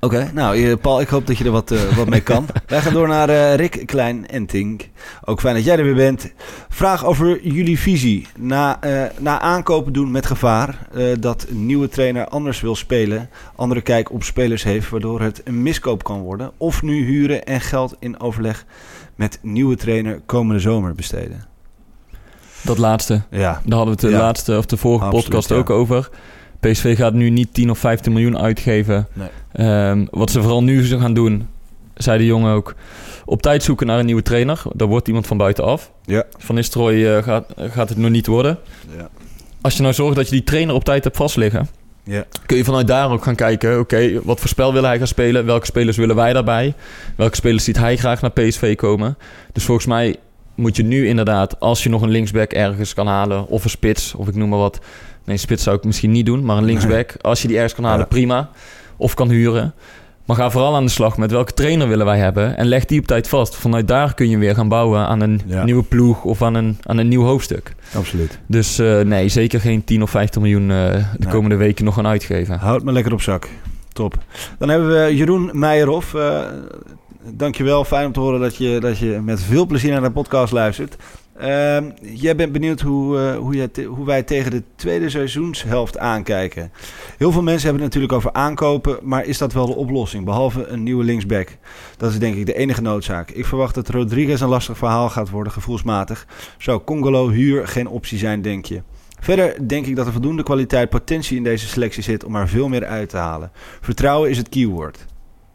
Oké, 0.00 0.30
nou 0.34 0.62
eh, 0.64 0.76
Paul, 0.80 1.00
ik 1.00 1.08
hoop 1.08 1.26
dat 1.26 1.38
je 1.38 1.44
er 1.44 1.50
wat, 1.50 1.70
eh, 1.70 1.96
wat 1.96 2.08
mee 2.08 2.20
kan. 2.20 2.46
Wij 2.66 2.80
gaan 2.80 2.92
door 2.92 3.08
naar 3.08 3.28
eh, 3.28 3.54
Rick 3.54 3.82
Klein 3.86 4.28
en 4.28 4.46
Tink. 4.46 4.88
Ook 5.24 5.40
fijn 5.40 5.54
dat 5.54 5.64
jij 5.64 5.78
er 5.78 5.84
weer 5.84 5.94
bent. 5.94 6.32
Vraag 6.68 7.04
over 7.04 7.40
jullie 7.42 7.78
visie. 7.78 8.26
Na, 8.38 8.80
eh, 8.80 9.02
na 9.18 9.40
aankopen 9.40 9.92
doen 9.92 10.10
met 10.10 10.26
gevaar 10.26 10.78
eh, 10.94 11.04
dat 11.20 11.46
een 11.48 11.66
nieuwe 11.66 11.88
trainer 11.88 12.28
anders 12.28 12.60
wil 12.60 12.74
spelen, 12.76 13.28
andere 13.56 13.80
kijk 13.80 14.12
op 14.12 14.22
spelers 14.22 14.62
heeft, 14.62 14.88
waardoor 14.90 15.20
het 15.20 15.40
een 15.44 15.62
miskoop 15.62 16.04
kan 16.04 16.20
worden. 16.20 16.50
Of 16.56 16.82
nu 16.82 17.04
huren 17.04 17.44
en 17.44 17.60
geld 17.60 17.96
in 17.98 18.20
overleg 18.20 18.64
met 19.14 19.38
nieuwe 19.42 19.76
trainer 19.76 20.20
komende 20.26 20.60
zomer 20.60 20.94
besteden. 20.94 21.44
Dat 22.62 22.78
laatste. 22.78 23.22
Ja, 23.30 23.60
Daar 23.64 23.76
hadden 23.78 23.84
we 23.84 23.90
het 23.90 24.00
de 24.00 24.08
Ja. 24.10 24.18
laatste 24.18 24.56
of 24.56 24.66
de 24.66 24.76
vorige 24.76 25.04
Absoluut, 25.04 25.24
podcast 25.24 25.48
ja. 25.48 25.56
ook 25.56 25.70
over. 25.70 26.08
PSV 26.60 26.96
gaat 26.96 27.12
nu 27.14 27.30
niet 27.30 27.54
10 27.54 27.70
of 27.70 27.78
15 27.78 28.12
miljoen 28.12 28.38
uitgeven. 28.38 29.06
Nee. 29.12 29.28
Ehm, 29.52 30.06
wat 30.10 30.30
ze 30.30 30.40
vooral 30.40 30.62
nu 30.62 30.84
gaan 30.84 31.14
doen, 31.14 31.48
zei 31.94 32.18
de 32.18 32.26
jongen 32.26 32.52
ook, 32.54 32.74
op 33.24 33.42
tijd 33.42 33.62
zoeken 33.62 33.86
naar 33.86 33.98
een 33.98 34.06
nieuwe 34.06 34.22
trainer. 34.22 34.62
Daar 34.74 34.88
wordt 34.88 35.06
iemand 35.08 35.26
van 35.26 35.36
buitenaf. 35.36 35.92
Ja. 36.04 36.24
Van 36.38 36.54
Nistelrooy 36.54 37.06
eh, 37.16 37.22
gaat, 37.22 37.44
gaat 37.56 37.88
het 37.88 37.98
nog 37.98 38.10
niet 38.10 38.26
worden. 38.26 38.58
Ja. 38.96 39.08
Als 39.60 39.76
je 39.76 39.82
nou 39.82 39.94
zorgt 39.94 40.16
dat 40.16 40.24
je 40.24 40.30
die 40.34 40.44
trainer 40.44 40.74
op 40.74 40.84
tijd 40.84 41.04
hebt 41.04 41.16
vastliggen, 41.16 41.68
Ja. 42.04 42.24
kun 42.46 42.56
je 42.56 42.64
vanuit 42.64 42.86
daar 42.86 43.10
ook 43.10 43.22
gaan 43.22 43.34
kijken, 43.34 43.78
oké, 43.78 44.20
wat 44.24 44.40
voor 44.40 44.48
spel 44.48 44.72
wil 44.72 44.82
hij 44.82 44.98
gaan 44.98 45.06
spelen? 45.06 45.46
Welke 45.46 45.66
spelers 45.66 45.96
willen 45.96 46.16
wij 46.16 46.32
daarbij? 46.32 46.74
Welke 47.16 47.36
spelers 47.36 47.64
ziet 47.64 47.78
hij 47.78 47.96
graag 47.96 48.20
naar 48.20 48.30
PSV 48.30 48.76
komen? 48.76 49.16
Dus 49.52 49.64
volgens 49.64 49.86
mij 49.86 50.16
moet 50.54 50.76
je 50.76 50.82
nu 50.82 51.06
inderdaad, 51.06 51.60
als 51.60 51.82
je 51.82 51.88
nog 51.88 52.02
een 52.02 52.10
linksback 52.10 52.52
ergens 52.52 52.94
kan 52.94 53.06
halen, 53.06 53.46
of 53.48 53.64
een 53.64 53.70
spits, 53.70 54.14
of 54.14 54.28
ik 54.28 54.34
noem 54.34 54.48
maar 54.48 54.58
wat. 54.58 54.78
Nee, 55.24 55.36
spits 55.36 55.62
zou 55.62 55.76
ik 55.76 55.84
misschien 55.84 56.10
niet 56.10 56.26
doen, 56.26 56.44
maar 56.44 56.56
een 56.56 56.64
linksback, 56.64 57.14
als 57.20 57.42
je 57.42 57.48
die 57.48 57.56
ergens 57.56 57.74
kan 57.74 57.84
halen, 57.84 57.98
Ja. 58.00 58.04
prima. 58.06 58.50
Of 58.96 59.14
kan 59.14 59.28
huren. 59.30 59.74
Maar 60.24 60.36
ga 60.38 60.50
vooral 60.50 60.74
aan 60.74 60.84
de 60.84 60.90
slag 60.90 61.16
met 61.16 61.30
welke 61.30 61.52
trainer 61.52 61.88
willen 61.88 62.06
wij 62.06 62.18
hebben 62.18 62.56
en 62.56 62.66
leg 62.66 62.84
die 62.84 63.00
op 63.00 63.06
tijd 63.06 63.28
vast. 63.28 63.56
Vanuit 63.56 63.88
daar 63.88 64.14
kun 64.14 64.28
je 64.28 64.38
weer 64.38 64.54
gaan 64.54 64.68
bouwen 64.68 65.00
aan 65.06 65.20
een 65.20 65.40
Ja. 65.46 65.64
nieuwe 65.64 65.82
ploeg 65.82 66.24
of 66.24 66.42
aan 66.42 66.54
een, 66.54 66.78
aan 66.82 66.98
een 66.98 67.08
nieuw 67.08 67.22
hoofdstuk. 67.24 67.74
Absoluut. 67.94 68.38
Dus 68.46 68.78
eh, 68.78 69.00
nee, 69.00 69.28
zeker 69.28 69.60
geen 69.60 69.84
10 69.84 70.02
of 70.02 70.10
15 70.10 70.42
miljoen 70.42 70.70
eh, 70.70 70.76
de 70.92 71.02
Nee. 71.18 71.28
komende 71.32 71.56
weken 71.56 71.84
nog 71.84 71.94
gaan 71.94 72.06
uitgeven. 72.06 72.58
Houd 72.58 72.82
me 72.84 72.92
lekker 72.92 73.12
op 73.12 73.22
zak. 73.22 73.48
Top. 73.92 74.14
Dan 74.58 74.68
hebben 74.68 74.88
we 75.04 75.16
Jeroen 75.16 75.50
Meijerhoff. 75.52 76.14
Uh, 76.14 76.40
dankjewel. 77.32 77.84
Fijn 77.84 78.06
om 78.06 78.12
te 78.12 78.20
horen 78.20 78.40
dat 78.40 78.56
je, 78.56 78.78
dat 78.80 78.98
je 78.98 79.20
met 79.24 79.40
veel 79.42 79.66
plezier 79.66 79.90
naar 79.92 80.02
de 80.02 80.10
podcast 80.10 80.52
luistert. 80.52 80.96
Ehm, 81.40 81.90
jij 82.02 82.36
bent 82.36 82.52
benieuwd 82.52 82.80
hoe, 82.80 83.18
eh, 83.18 83.36
hoe, 83.36 83.70
hoe 83.86 84.06
wij 84.06 84.22
tegen 84.22 84.50
de 84.50 84.62
tweede 84.76 85.10
seizoenshelft 85.10 85.98
aankijken. 85.98 86.72
Heel 87.16 87.32
veel 87.32 87.42
mensen 87.42 87.68
hebben 87.68 87.82
het 87.82 87.94
natuurlijk 87.94 88.12
over 88.12 88.32
aankopen, 88.32 88.98
maar 89.02 89.24
is 89.24 89.38
dat 89.38 89.52
wel 89.52 89.66
de 89.66 89.74
oplossing? 89.74 90.24
Behalve 90.24 90.66
een 90.66 90.82
nieuwe 90.82 91.04
linksback. 91.04 91.56
Dat 91.96 92.10
is 92.10 92.18
denk 92.18 92.36
ik 92.36 92.46
de 92.46 92.54
enige 92.54 92.82
noodzaak. 92.82 93.30
Ik 93.30 93.46
verwacht 93.46 93.74
dat 93.74 93.88
Rodriguez 93.88 94.40
een 94.40 94.48
lastig 94.48 94.78
verhaal 94.78 95.08
gaat 95.08 95.30
worden, 95.30 95.52
gevoelsmatig. 95.52 96.26
Zou 96.58 96.80
Congolo 96.84 97.28
huur 97.28 97.68
geen 97.68 97.88
optie 97.88 98.18
zijn, 98.18 98.42
denk 98.42 98.64
je? 98.64 98.82
Verder 99.20 99.68
denk 99.68 99.86
ik 99.86 99.96
dat 99.96 100.06
er 100.06 100.12
voldoende 100.12 100.42
kwaliteit 100.42 100.88
potentie 100.88 101.36
in 101.36 101.44
deze 101.44 101.68
selectie 101.68 102.02
zit 102.02 102.24
om 102.24 102.36
er 102.36 102.48
veel 102.48 102.68
meer 102.68 102.86
uit 102.86 103.08
te 103.08 103.16
halen. 103.16 103.50
Vertrouwen 103.80 104.30
is 104.30 104.38
het 104.38 104.48
keyword. 104.48 105.06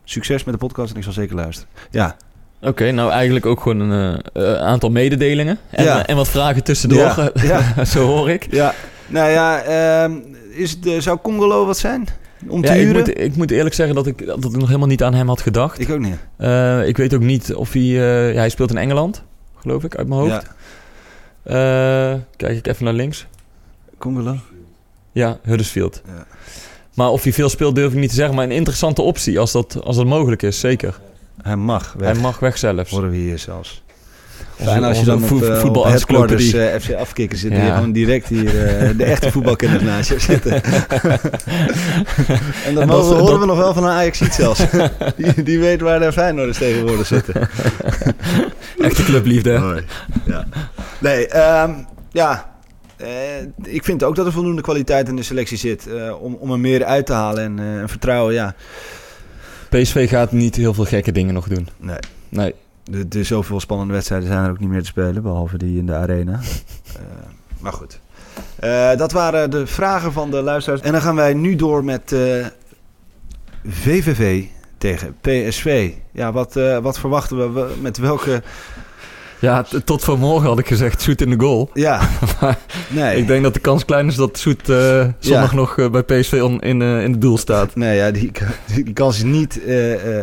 Succes 0.04 0.44
met 0.44 0.54
de 0.54 0.60
podcast 0.60 0.92
en 0.92 0.98
ik 0.98 1.04
zal 1.04 1.14
zeker 1.14 1.36
luisteren. 1.36 1.70
Ja, 1.92 2.18
Oké, 2.66 2.92
nou 2.92 3.12
eigenlijk 3.12 3.46
ook 3.46 3.62
gewoon 3.62 3.80
een 3.80 4.20
eh, 4.34 4.52
eh, 4.52 4.62
aantal 4.62 4.90
mededelingen. 4.90 5.60
En, 5.70 5.84
Ja. 5.84 6.00
eh, 6.00 6.10
en 6.10 6.16
wat 6.16 6.28
vragen 6.28 6.64
tussendoor. 6.64 7.32
Ja. 7.34 7.86
Zo 7.94 8.06
hoor 8.06 8.30
ik. 8.30 8.48
ja. 8.50 8.74
Nou 9.08 9.30
ja, 9.30 9.62
ehm, 9.62 10.12
is 10.50 10.78
zou 11.00 11.20
Congolo 11.24 11.66
wat 11.66 11.78
zijn? 11.78 12.08
Om 12.48 12.62
te 12.62 12.68
Ja, 12.68 12.74
ik, 12.74 12.94
moet, 12.94 13.20
ik 13.20 13.36
moet 13.36 13.52
eerlijk 13.52 13.76
zeggen 13.76 13.96
dat 13.96 14.08
ik, 14.08 14.26
dat 14.26 14.44
ik 14.44 14.52
nog 14.52 14.68
helemaal 14.68 14.88
niet 14.88 15.04
aan 15.04 15.14
hem 15.14 15.28
had 15.28 15.42
gedacht. 15.42 15.80
Ik 15.80 15.90
ook 15.90 16.00
niet. 16.00 16.18
Ik 16.88 16.98
weet 16.98 17.14
ook 17.14 17.22
niet 17.22 17.54
of 17.54 17.74
hij... 17.74 17.82
hij 18.36 18.50
speelt 18.50 18.70
in 18.70 18.78
Engeland, 18.78 19.24
geloof 19.56 19.84
ik, 19.84 19.96
uit 19.96 20.08
mijn 20.08 20.22
hoofd. 20.22 20.46
Ja. 21.44 22.20
Kijk 22.36 22.58
ik 22.58 22.68
even 22.68 22.86
naar 22.86 22.94
links. 22.94 23.26
Congolo? 23.98 24.36
Ja, 25.12 25.38
Huddersfield. 25.44 26.02
Ja. 26.06 26.26
Maar 26.94 27.10
of 27.10 27.24
hij 27.24 27.34
veel 27.34 27.50
speelt 27.50 27.76
durf 27.76 27.92
ik 27.92 28.00
niet 28.00 28.10
te 28.10 28.16
zeggen. 28.16 28.36
Maar 28.36 28.44
een 28.46 28.52
interessante 28.52 29.02
optie 29.02 29.40
als 29.40 29.52
dat, 29.52 29.84
als 29.84 29.96
dat 29.96 30.06
mogelijk 30.06 30.42
is, 30.42 30.60
zeker. 30.60 31.00
Hij 31.42 31.56
mag 31.56 31.94
weg. 31.98 32.12
Hij 32.12 32.22
mag 32.22 32.40
weg 32.40 32.58
zelfs. 32.58 32.92
Horen 32.92 33.10
we 33.10 33.16
hier 33.16 33.40
zelfs. 33.40 33.84
Onze- 34.58 34.72
Fijn 34.72 34.84
als 34.84 35.00
je 35.00 35.06
dan 35.06 35.24
op, 35.24 35.30
eh, 35.30 35.36
op 35.50 35.56
voetbalencyclopedie. 35.56 36.52
headquarters 36.52 36.90
eh, 36.90 36.96
FC 36.96 37.00
afkikken 37.02 37.38
zit. 37.38 37.52
En 37.52 37.58
Ja. 37.58 37.66
je 37.66 37.72
gewoon 37.74 37.92
direct 37.92 38.28
hier 38.28 38.48
eh, 38.68 38.98
de 38.98 39.04
echte 39.04 39.32
voetbalkenners 39.32 39.84
naast 39.92 40.10
je 40.10 40.20
zitten. 40.20 40.64
en 40.64 40.72
dat, 42.74 42.84
En 42.84 42.90
horen 42.90 43.26
dat- 43.26 43.40
we 43.40 43.46
nog 43.46 43.58
wel 43.58 43.74
van 43.74 43.84
een 43.84 43.90
ajax 43.90 44.18
zelfs. 44.20 44.62
die, 45.18 45.44
die 45.44 45.60
weet 45.60 45.82
waar 45.82 46.00
de 46.00 46.12
Feyenoorders 46.14 46.58
tegenwoordig 46.58 47.08
zitten. 47.08 47.34
Echte 48.78 49.04
clubliefde. 49.04 49.60
Mooi. 49.60 49.84
Ja. 50.26 50.46
Nee, 51.00 51.28
ehm, 51.28 51.72
ja. 52.12 52.54
Eh, 52.98 53.08
ik 53.64 53.84
vind 53.84 54.04
ook 54.04 54.16
dat 54.16 54.26
er 54.26 54.32
voldoende 54.32 54.62
kwaliteit 54.62 55.08
in 55.10 55.16
de 55.16 55.24
selectie 55.24 55.58
zit. 55.58 55.88
eh, 55.88 56.22
om, 56.22 56.34
om 56.40 56.52
er 56.52 56.60
meer 56.60 56.86
uit 56.86 57.06
te 57.06 57.14
halen. 57.14 57.44
En 57.44 57.60
eh, 57.60 57.80
en 57.82 57.90
vertrouwen, 57.90 58.34
ja. 58.34 58.56
PSV 59.82 60.10
gaat 60.10 60.32
niet 60.32 60.56
heel 60.56 60.74
veel 60.74 60.86
gekke 60.86 61.12
dingen 61.12 61.34
nog 61.34 61.48
doen. 61.48 61.68
Nee. 61.78 61.98
Nee. 62.30 62.54
Er 63.12 63.26
zoveel 63.26 63.60
spannende 63.60 63.94
wedstrijden 63.94 64.28
zijn 64.28 64.44
er 64.44 64.50
ook 64.50 64.60
niet 64.60 64.70
meer 64.70 64.80
te 64.80 64.86
spelen. 64.86 65.22
Behalve 65.24 65.58
die 65.58 65.78
in 65.78 65.86
de 65.86 65.94
arena. 65.96 66.40
Eh, 66.96 67.02
maar 67.60 67.74
goed. 67.74 68.00
Eh, 68.56 68.96
dat 68.98 69.12
waren 69.12 69.50
de 69.52 69.68
vragen 69.68 70.12
van 70.12 70.32
de 70.32 70.42
luisteraars. 70.42 70.82
En 70.82 70.92
dan 70.92 71.02
gaan 71.02 71.16
wij 71.16 71.34
nu 71.34 71.56
door 71.56 71.84
met 71.84 72.12
eh, 72.12 72.46
VVV 73.68 74.44
tegen 74.78 75.16
PSV. 75.22 75.92
Ja, 76.12 76.32
wat, 76.32 76.56
eh, 76.56 76.78
wat 76.78 77.00
verwachten? 77.00 77.54
We- 77.54 77.74
Met 77.82 77.98
welke... 77.98 78.44
Ja, 79.40 79.66
tot 79.86 80.04
vanmorgen 80.04 80.48
had 80.50 80.60
ik 80.60 80.68
gezegd 80.68 81.02
Soet 81.02 81.22
in 81.22 81.30
de 81.30 81.40
goal. 81.40 81.70
Ja, 81.74 82.02
nee. 82.90 83.18
Ik 83.18 83.28
denk 83.28 83.44
dat 83.44 83.54
de 83.54 83.60
kans 83.60 83.86
klein 83.86 84.08
is 84.08 84.16
dat 84.16 84.38
Soet 84.38 84.70
eh, 84.70 85.06
zondag 85.20 85.54
nog 85.54 85.78
eh, 85.78 85.90
bij 85.90 86.04
PSV 86.04 86.40
on- 86.44 86.60
in, 86.62 86.82
eh, 86.82 87.04
in 87.04 87.12
het 87.12 87.22
doel 87.22 87.38
staat. 87.38 87.76
Nee, 87.76 87.96
ja, 87.98 88.12
die, 88.12 88.32
die 88.84 88.94
kans 88.94 89.16
is 89.18 89.24
niet, 89.24 89.60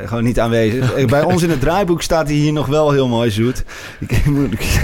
gewoon 0.04 0.24
niet 0.24 0.40
aanwezig. 0.40 1.06
Bij 1.06 1.22
ons 1.22 1.42
in 1.42 1.50
het 1.50 1.60
draaiboek 1.60 2.02
staat 2.02 2.26
hij 2.26 2.36
hier 2.36 2.52
nog 2.52 2.66
wel 2.66 2.90
heel 2.90 3.08
mooi 3.08 3.30
zoet. 3.30 3.64
Ik, 3.98 4.24
moet 4.26 4.54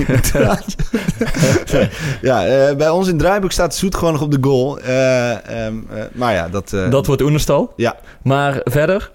ja, 2.23 2.75
bij 2.77 2.89
ons 2.89 3.07
in 3.07 3.13
het 3.13 3.23
draaiboek 3.23 3.53
staat 3.53 3.75
zoet 3.75 3.95
gewoon 3.95 4.13
nog 4.13 4.23
op 4.23 4.31
de 4.31 4.39
goal. 4.41 4.79
Eh, 4.81 5.31
ehm, 5.67 5.75
eh, 5.95 6.03
maar 6.13 6.35
ja, 6.35 6.49
dat, 6.49 6.71
Dat 6.91 7.07
wordt 7.07 7.23
Oenerstal. 7.23 7.73
Ja. 7.77 7.97
Maar 8.23 8.61
verder? 8.65 9.11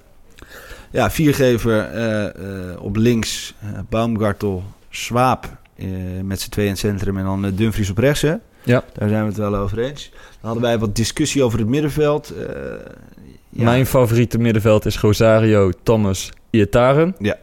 ja, 0.91 1.11
viergever 1.11 1.87
op 2.79 2.95
links, 2.95 3.53
Baumgartel, 3.89 4.63
Swaap 4.95 5.57
eh, 5.75 5.87
met 6.23 6.41
z'n 6.41 6.49
twee 6.49 6.65
in 6.65 6.71
het 6.71 6.79
centrum 6.79 7.17
en 7.17 7.23
dan 7.23 7.45
eh, 7.45 7.51
Dumfries 7.55 7.89
op 7.89 7.97
rechts. 7.97 8.21
Hè? 8.21 8.33
Ja. 8.63 8.83
Daar 8.93 9.09
zijn 9.09 9.21
we 9.21 9.27
het 9.27 9.37
wel 9.37 9.55
over 9.55 9.79
eens. 9.79 10.09
Dan 10.11 10.19
hadden 10.41 10.61
wij 10.63 10.77
wat 10.79 10.95
discussie 10.95 11.43
over 11.43 11.59
het 11.59 11.67
middenveld. 11.67 12.29
eh, 12.29 12.45
ja. 13.49 13.63
Mijn 13.63 13.85
favoriete 13.85 14.37
middenveld 14.37 14.85
is 14.85 14.99
Rosario, 14.99 15.71
Thomas, 15.83 16.31
Iataren. 16.49 17.15
Ja. 17.19 17.37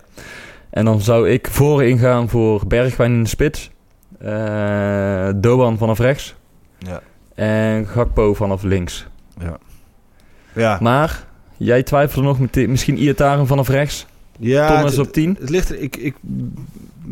En 0.71 0.85
dan 0.85 1.01
zou 1.01 1.29
ik 1.31 1.47
voor 1.51 1.85
ingaan 1.85 2.29
voor 2.29 2.67
Bergwijn 2.67 3.13
in 3.13 3.23
de 3.23 3.29
spits. 3.29 3.71
Eh 4.19 5.29
Doan 5.37 5.79
vanaf 5.79 5.99
rechts. 5.99 6.35
Ja. 6.79 7.03
En 7.35 7.87
Gakpo 7.87 8.35
vanaf 8.35 8.63
links. 8.63 9.07
Ja, 10.55 10.79
Maar 10.81 11.27
jij 11.57 11.83
twijfelde 11.83 12.27
nog 12.29 12.39
met 12.41 12.69
misschien 12.69 12.99
Iataren 12.99 13.47
vanaf 13.47 13.69
rechts. 13.69 14.07
ja 14.39 14.77
Thomas 14.77 14.99
op 14.99 15.13
10. 15.13 15.37
Het 15.41 15.51
ligt 15.51 15.71
er, 15.71 15.79
ik, 15.81 15.97
ik 15.97 16.15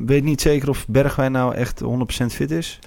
weet 0.06 0.24
niet 0.24 0.40
zeker 0.40 0.68
of 0.68 0.86
Bergwijn 0.88 1.32
nou 1.32 1.54
echt 1.54 1.82
100% 1.82 2.26
fit 2.26 2.50
is. 2.50 2.78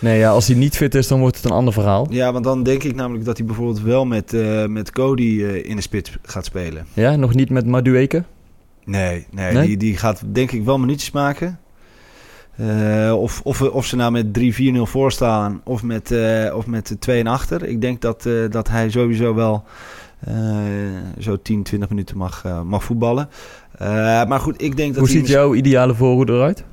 Nee, 0.00 0.18
ja, 0.18 0.30
als 0.30 0.46
hij 0.46 0.56
niet 0.56 0.76
fit 0.76 0.94
is, 0.94 1.08
dan 1.08 1.20
wordt 1.20 1.36
het 1.36 1.44
een 1.44 1.50
ander 1.50 1.72
verhaal. 1.72 2.06
Ja, 2.10 2.32
want 2.32 2.44
dan 2.44 2.62
denk 2.62 2.82
ik 2.82 2.94
namelijk 2.94 3.24
dat 3.24 3.36
hij 3.36 3.46
bijvoorbeeld 3.46 3.80
wel 3.80 4.04
met, 4.04 4.32
eh, 4.32 4.66
met 4.66 4.90
Cody 4.90 5.42
eh, 5.42 5.64
in 5.64 5.76
de 5.76 5.82
spits 5.82 6.16
gaat 6.22 6.44
spelen. 6.44 6.86
Ja, 6.92 7.16
nog 7.16 7.34
niet 7.34 7.50
met 7.50 7.66
Madueke. 7.66 8.24
Nee, 8.84 9.26
nee, 9.30 9.52
Nee? 9.52 9.66
Die, 9.66 9.76
die 9.76 9.96
gaat 9.96 10.22
denk 10.26 10.52
ik 10.52 10.64
wel 10.64 10.78
minuutjes 10.78 11.10
maken. 11.10 11.58
Eh, 12.56 13.14
of, 13.16 13.40
of, 13.44 13.62
of 13.62 13.86
ze 13.86 13.96
nou 13.96 14.12
met 14.12 14.26
3-4-0 14.38 14.82
voor 14.82 15.12
staan 15.12 15.60
of 15.64 15.82
met, 15.82 16.14
of 16.54 16.66
met 16.66 16.96
2 16.98 17.20
en 17.20 17.26
achter. 17.26 17.64
Ik 17.64 17.80
denk 17.80 18.00
dat, 18.00 18.28
dat 18.50 18.68
hij 18.68 18.90
sowieso 18.90 19.34
wel 19.34 19.64
zo 21.18 21.36
10, 21.42 21.62
20 21.62 21.88
minuten 21.88 22.16
mag, 22.16 22.44
eh, 22.44 22.62
mag 22.62 22.84
voetballen. 22.84 23.28
Eh, 23.78 23.86
maar 24.24 24.40
goed, 24.40 24.62
ik 24.62 24.76
denk 24.76 24.94
dat 24.94 25.02
Hoe 25.02 25.12
hij 25.12 25.18
ziet 25.20 25.28
jouw 25.28 25.54
ideale 25.54 25.94
voorhoede 25.94 26.32
eruit? 26.32 26.64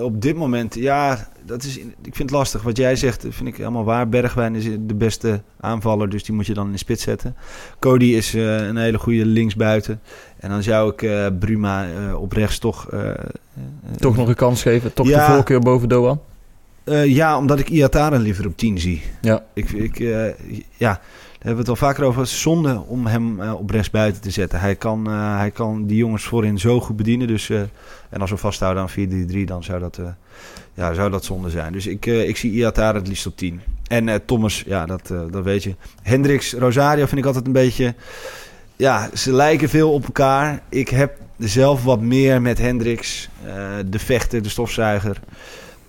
op 0.00 0.22
dit 0.22 0.36
moment, 0.36 0.74
ja, 0.74 1.28
dat 1.44 1.62
is, 1.62 1.78
ik 1.78 1.86
vind 2.02 2.18
het 2.18 2.30
lastig. 2.30 2.62
Wat 2.62 2.76
jij 2.76 2.96
zegt, 2.96 3.26
vind 3.28 3.48
ik 3.48 3.56
helemaal 3.56 3.84
waar. 3.84 4.08
Bergwijn 4.08 4.54
is 4.54 4.64
de 4.64 4.94
beste 4.94 5.42
aanvaller, 5.60 6.08
dus 6.08 6.24
die 6.24 6.34
moet 6.34 6.46
je 6.46 6.54
dan 6.54 6.66
in 6.66 6.72
de 6.72 6.78
spits 6.78 7.02
zetten. 7.02 7.36
Cody 7.78 8.04
is 8.04 8.34
eh, 8.34 8.56
een 8.66 8.76
hele 8.76 8.98
goede 8.98 9.26
linksbuiten. 9.26 10.00
En 10.38 10.50
dan 10.50 10.62
zou 10.62 10.92
ik 10.92 11.02
eh, 11.02 11.26
Bruma 11.38 11.86
eh, 11.86 12.20
op 12.20 12.32
rechts 12.32 12.58
toch... 12.58 12.88
eh, 12.90 13.08
eh, 13.10 13.16
Toch 13.98 14.16
nog 14.16 14.28
een 14.28 14.34
kans 14.34 14.62
geven. 14.62 14.92
Toch 14.92 15.06
Ja. 15.08 15.26
de 15.26 15.32
voorkeur 15.34 15.60
boven 15.60 15.88
Doan. 15.88 16.20
eh, 16.84 17.04
ja, 17.06 17.38
omdat 17.38 17.58
ik 17.58 17.68
Iataren 17.68 18.20
liever 18.20 18.46
op 18.46 18.56
10 18.56 18.78
zie. 18.78 19.02
Ja. 19.20 19.44
Ik, 19.54 19.70
ik, 19.70 20.00
eh, 20.00 20.26
ja, 20.76 21.00
hebben 21.38 21.64
we 21.64 21.70
het 21.70 21.80
al 21.80 21.88
vaker 21.88 22.04
over. 22.04 22.26
Zonde 22.26 22.82
om 22.86 23.06
hem 23.06 23.40
eh, 23.40 23.54
op 23.54 23.70
rechts 23.70 23.90
buiten 23.90 24.22
te 24.22 24.30
zetten. 24.30 24.60
Hij 24.60 24.76
kan, 24.76 25.06
eh, 25.06 25.38
hij 25.38 25.50
kan 25.50 25.86
die 25.86 25.96
jongens 25.96 26.24
voorin 26.24 26.58
zo 26.58 26.80
goed 26.80 26.96
bedienen. 26.96 27.26
Dus, 27.26 27.50
eh, 27.50 27.60
en 28.08 28.20
als 28.20 28.30
we 28.30 28.36
vasthouden 28.36 28.82
aan 28.82 28.90
4-3-3, 28.90 29.46
dan 29.46 29.64
zou 29.64 29.80
dat, 29.80 30.00
ja, 30.74 30.94
zou 30.94 31.10
dat 31.10 31.24
zonde 31.24 31.50
zijn. 31.50 31.72
Dus 31.72 31.86
ik, 31.86 32.06
ik 32.06 32.36
zie 32.36 32.52
Iataren 32.52 33.00
het 33.00 33.08
liefst 33.08 33.26
op 33.26 33.36
10. 33.36 33.60
En 33.86 34.24
Thomas, 34.24 34.62
ja, 34.66 34.86
dat, 34.86 35.06
dat 35.30 35.44
weet 35.44 35.62
je. 35.62 35.74
Hendricks, 36.02 36.52
Rosario 36.52 37.06
vind 37.06 37.20
ik 37.20 37.26
altijd 37.26 37.46
een 37.46 37.52
beetje... 37.52 37.94
Ja, 38.76 39.10
ze 39.14 39.32
lijken 39.32 39.68
veel 39.68 39.92
op 39.92 40.04
elkaar. 40.04 40.62
Ik 40.68 40.88
heb 40.88 41.18
zelf 41.38 41.84
wat 41.84 42.00
meer 42.00 42.42
met 42.42 42.58
Hendricks. 42.58 43.28
de 43.86 43.98
vechter, 43.98 44.42
de 44.42 44.48
stofzuiger. 44.48 45.20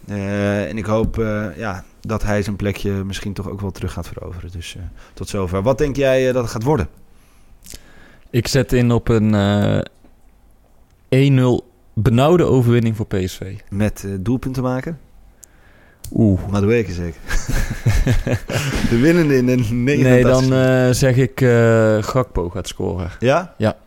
En 0.08 0.78
ik 0.78 0.86
hoop 0.86 1.16
ja, 1.58 1.84
dat 2.08 2.24
hij 2.24 2.42
zijn 2.42 2.56
plekje 2.56 2.92
misschien 2.92 3.34
toch 3.34 3.50
ook 3.50 3.62
wel 3.62 3.72
terug 3.72 3.94
gaat 3.94 4.08
veroveren. 4.08 4.52
Dus 4.52 4.76
eh, 4.76 4.84
tot 5.14 5.30
zover. 5.30 5.62
Wat 5.62 5.78
denk 5.78 5.96
jij 5.96 6.28
eh, 6.28 6.34
dat 6.34 6.44
het 6.44 6.52
gaat 6.52 6.64
worden? 6.64 6.88
Ik 8.30 8.48
zet 8.48 8.74
in 8.74 8.92
op 8.92 9.08
een 9.08 9.34
eh 9.34 9.80
1-0 11.10 11.66
benauwde 11.94 12.44
overwinning 12.44 12.96
voor 12.96 13.08
PSV. 13.08 13.56
Met 13.70 14.04
eh, 14.06 14.12
doelpunten 14.20 14.64
maken? 14.64 15.00
Oeh. 16.14 16.48
Madueke 16.50 16.92
zeker. 16.92 17.22
de 18.90 19.00
winnende 19.02 19.36
in 19.36 19.46
de 19.46 19.56
89. 19.56 20.04
Nee, 20.04 20.24
dan 20.24 20.54
eh, 20.54 20.94
zeg 20.94 21.16
ik 21.16 21.42
eh 21.42 22.04
Gakpo 22.04 22.50
gaat 22.50 22.68
scoren. 22.68 23.12
Ja? 23.20 23.54
Ja. 23.58 23.78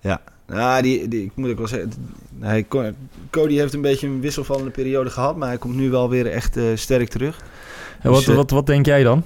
Ja. 0.00 0.20
Ja, 0.48 0.80
die, 0.82 1.08
die, 1.08 1.22
ik 1.24 1.30
moet 1.34 1.50
ook 1.50 1.58
wel 1.58 1.66
zeggen, 1.68 1.92
hij, 2.40 2.66
Cody 3.30 3.56
heeft 3.56 3.74
een 3.74 3.80
beetje 3.80 4.06
een 4.06 4.20
wisselvallende 4.20 4.70
periode 4.70 5.10
gehad, 5.10 5.36
maar 5.36 5.48
hij 5.48 5.58
komt 5.58 5.76
nu 5.76 5.90
wel 5.90 6.10
weer 6.10 6.26
echt 6.26 6.56
eh, 6.56 6.64
sterk 6.74 7.08
terug. 7.08 7.40
En 8.00 8.10
wat, 8.10 8.18
Dus, 8.20 8.28
eh, 8.28 8.34
wat, 8.36 8.50
wat 8.50 8.66
denk 8.66 8.86
jij 8.86 9.02
dan? 9.02 9.24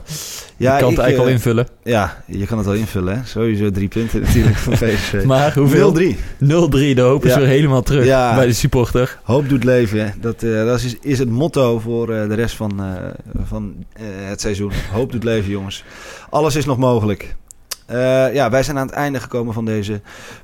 Ja, 0.57 0.75
je 0.75 0.81
kan 0.81 0.91
ik, 0.91 0.97
het 0.97 1.05
eigenlijk 1.05 1.15
eh, 1.17 1.21
al 1.21 1.29
invullen. 1.29 1.67
Ja, 1.83 2.23
je 2.27 2.47
kan 2.47 2.59
het 2.59 2.67
al 2.67 2.75
invullen, 2.75 3.17
hè? 3.19 3.25
Sowieso 3.25 3.71
drie 3.71 3.89
punten 3.89 4.21
natuurlijk 4.21 4.57
van 4.57 4.73
PSV. 4.89 5.25
Maar 5.25 5.55
hoeveel? 5.55 5.95
0-3. 5.99 6.17
0-3, 6.17 6.17
de 6.41 7.01
hoop 7.01 7.25
is 7.25 7.33
Ja. 7.33 7.39
weer 7.39 7.49
helemaal 7.49 7.83
terug 7.83 8.05
Ja. 8.05 8.35
bij 8.35 8.47
de 8.47 8.53
supporter. 8.53 9.19
Hoop 9.23 9.49
doet 9.49 9.65
leven. 9.65 10.05
hè. 10.05 10.11
Dat, 10.21 10.43
eh, 10.43 10.65
dat 10.65 10.81
is, 10.81 10.97
is 11.01 11.19
het 11.19 11.31
motto 11.31 11.79
voor 11.79 12.11
eh, 12.15 12.29
de 12.29 12.35
rest 12.35 12.57
van, 12.57 12.81
eh, 12.81 12.95
van 13.45 13.75
eh, 13.93 14.03
het 14.21 14.41
seizoen. 14.41 14.73
Hoop 14.93 15.13
doet 15.13 15.25
leven, 15.25 15.51
jongens. 15.51 15.85
Alles 16.31 16.57
is 16.57 16.65
nog 16.65 16.79
mogelijk. 16.79 17.35
Eh, 17.91 18.35
ja, 18.35 18.51
wij 18.51 18.63
zijn 18.63 18.79
aan 18.79 18.87
het 18.87 18.95
einde 18.95 19.21
gekomen 19.21 19.55
van 19.55 19.65
deze 19.65 20.01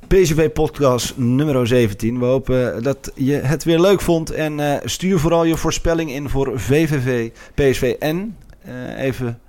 PSV-podcast 0.07 1.17
nummer 1.17 1.67
17. 1.67 2.19
We 2.19 2.25
hopen 2.25 2.83
dat 2.83 3.11
je 3.15 3.33
het 3.33 3.63
weer 3.63 3.79
leuk 3.79 4.01
vond. 4.01 4.31
En 4.31 4.59
eh, 4.59 4.75
stuur 4.83 5.19
vooral 5.19 5.43
je 5.43 5.57
voorspelling 5.57 6.11
in 6.11 6.29
voor 6.29 6.59
VVV, 6.59 7.29
PSV 7.53 7.95
en 7.99 8.37
eh, 8.61 9.03
even 9.03 9.39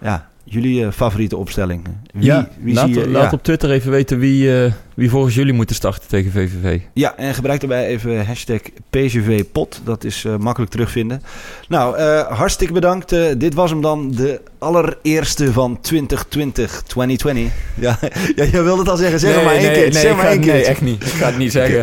ja, 0.00 0.28
jullie 0.48 0.84
eh, 0.84 0.92
favoriete 0.92 1.36
opstelling. 1.36 1.84
Wie, 2.12 2.24
ja, 2.24 2.48
wie 2.60 2.74
laat, 2.74 2.86
zie 2.86 2.98
je? 2.98 3.08
laat 3.08 3.30
ja. 3.30 3.36
op 3.36 3.42
Twitter 3.42 3.70
even 3.70 3.90
weten 3.90 4.18
wie, 4.18 4.62
eh, 4.64 4.72
wie 4.94 5.10
volgens 5.10 5.34
jullie 5.34 5.52
moeten 5.52 5.76
starten 5.76 6.08
tegen 6.08 6.30
VVV. 6.30 6.80
Ja, 6.92 7.16
en 7.16 7.34
gebruik 7.34 7.60
daarbij 7.60 7.86
even 7.86 8.26
hashtag 8.26 8.60
PSVPot. 8.90 9.80
Dat 9.84 10.04
is 10.04 10.24
eh, 10.24 10.36
makkelijk 10.36 10.70
terugvinden. 10.72 11.22
Nou, 11.68 11.98
hartstikke 12.28 12.72
bedankt. 12.72 13.08
Dit 13.38 13.54
was 13.54 13.70
hem 13.70 13.80
dan, 13.80 14.10
de 14.10 14.40
allereerste 14.58 15.52
van 15.52 15.80
2020, 15.80 16.82
2020. 16.86 17.52
Ja, 17.74 17.98
ja 18.36 18.44
jij 18.44 18.62
wilde 18.62 18.80
het 18.80 18.88
al 18.88 18.96
zeggen. 18.96 19.20
Zeg 19.20 19.44
maar 19.44 19.54
één 19.54 19.72
keer. 19.72 19.92
zeg 19.92 20.10
ik 20.10 20.16
maar 20.16 20.24
ga- 20.24 20.30
één 20.30 20.40
keer. 20.40 20.52
nee, 20.52 20.64
echt 20.64 20.80
niet. 20.80 21.06
Ik 21.06 21.12
ga 21.12 21.26
het 21.26 21.38
niet 21.38 21.52
zeggen. 21.52 21.80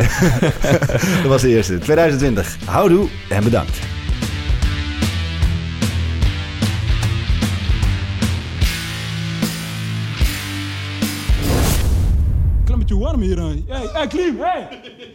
Dat 1.22 1.30
was 1.30 1.42
de 1.42 1.48
eerste. 1.48 1.78
2020. 1.78 2.56
Houdoe 2.64 3.08
en 3.28 3.44
bedankt. 3.44 3.78
Klimmetje 12.84 12.96
warm 12.98 13.20
hier. 13.20 13.38
hè. 13.38 13.74
Hey, 13.74 13.88
hey, 13.92 14.06
Klim, 14.06 14.38
hey. 14.38 14.68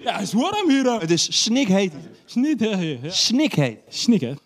Ja, 0.04 0.14
het 0.14 0.22
is 0.22 0.34
warm 0.34 0.70
hier. 0.70 1.00
Het 1.00 1.12
is 1.12 1.44
snikheet. 1.44 1.94
Snikheet. 2.26 3.00
Snikheet. 3.14 3.78
Snikheet. 3.90 4.38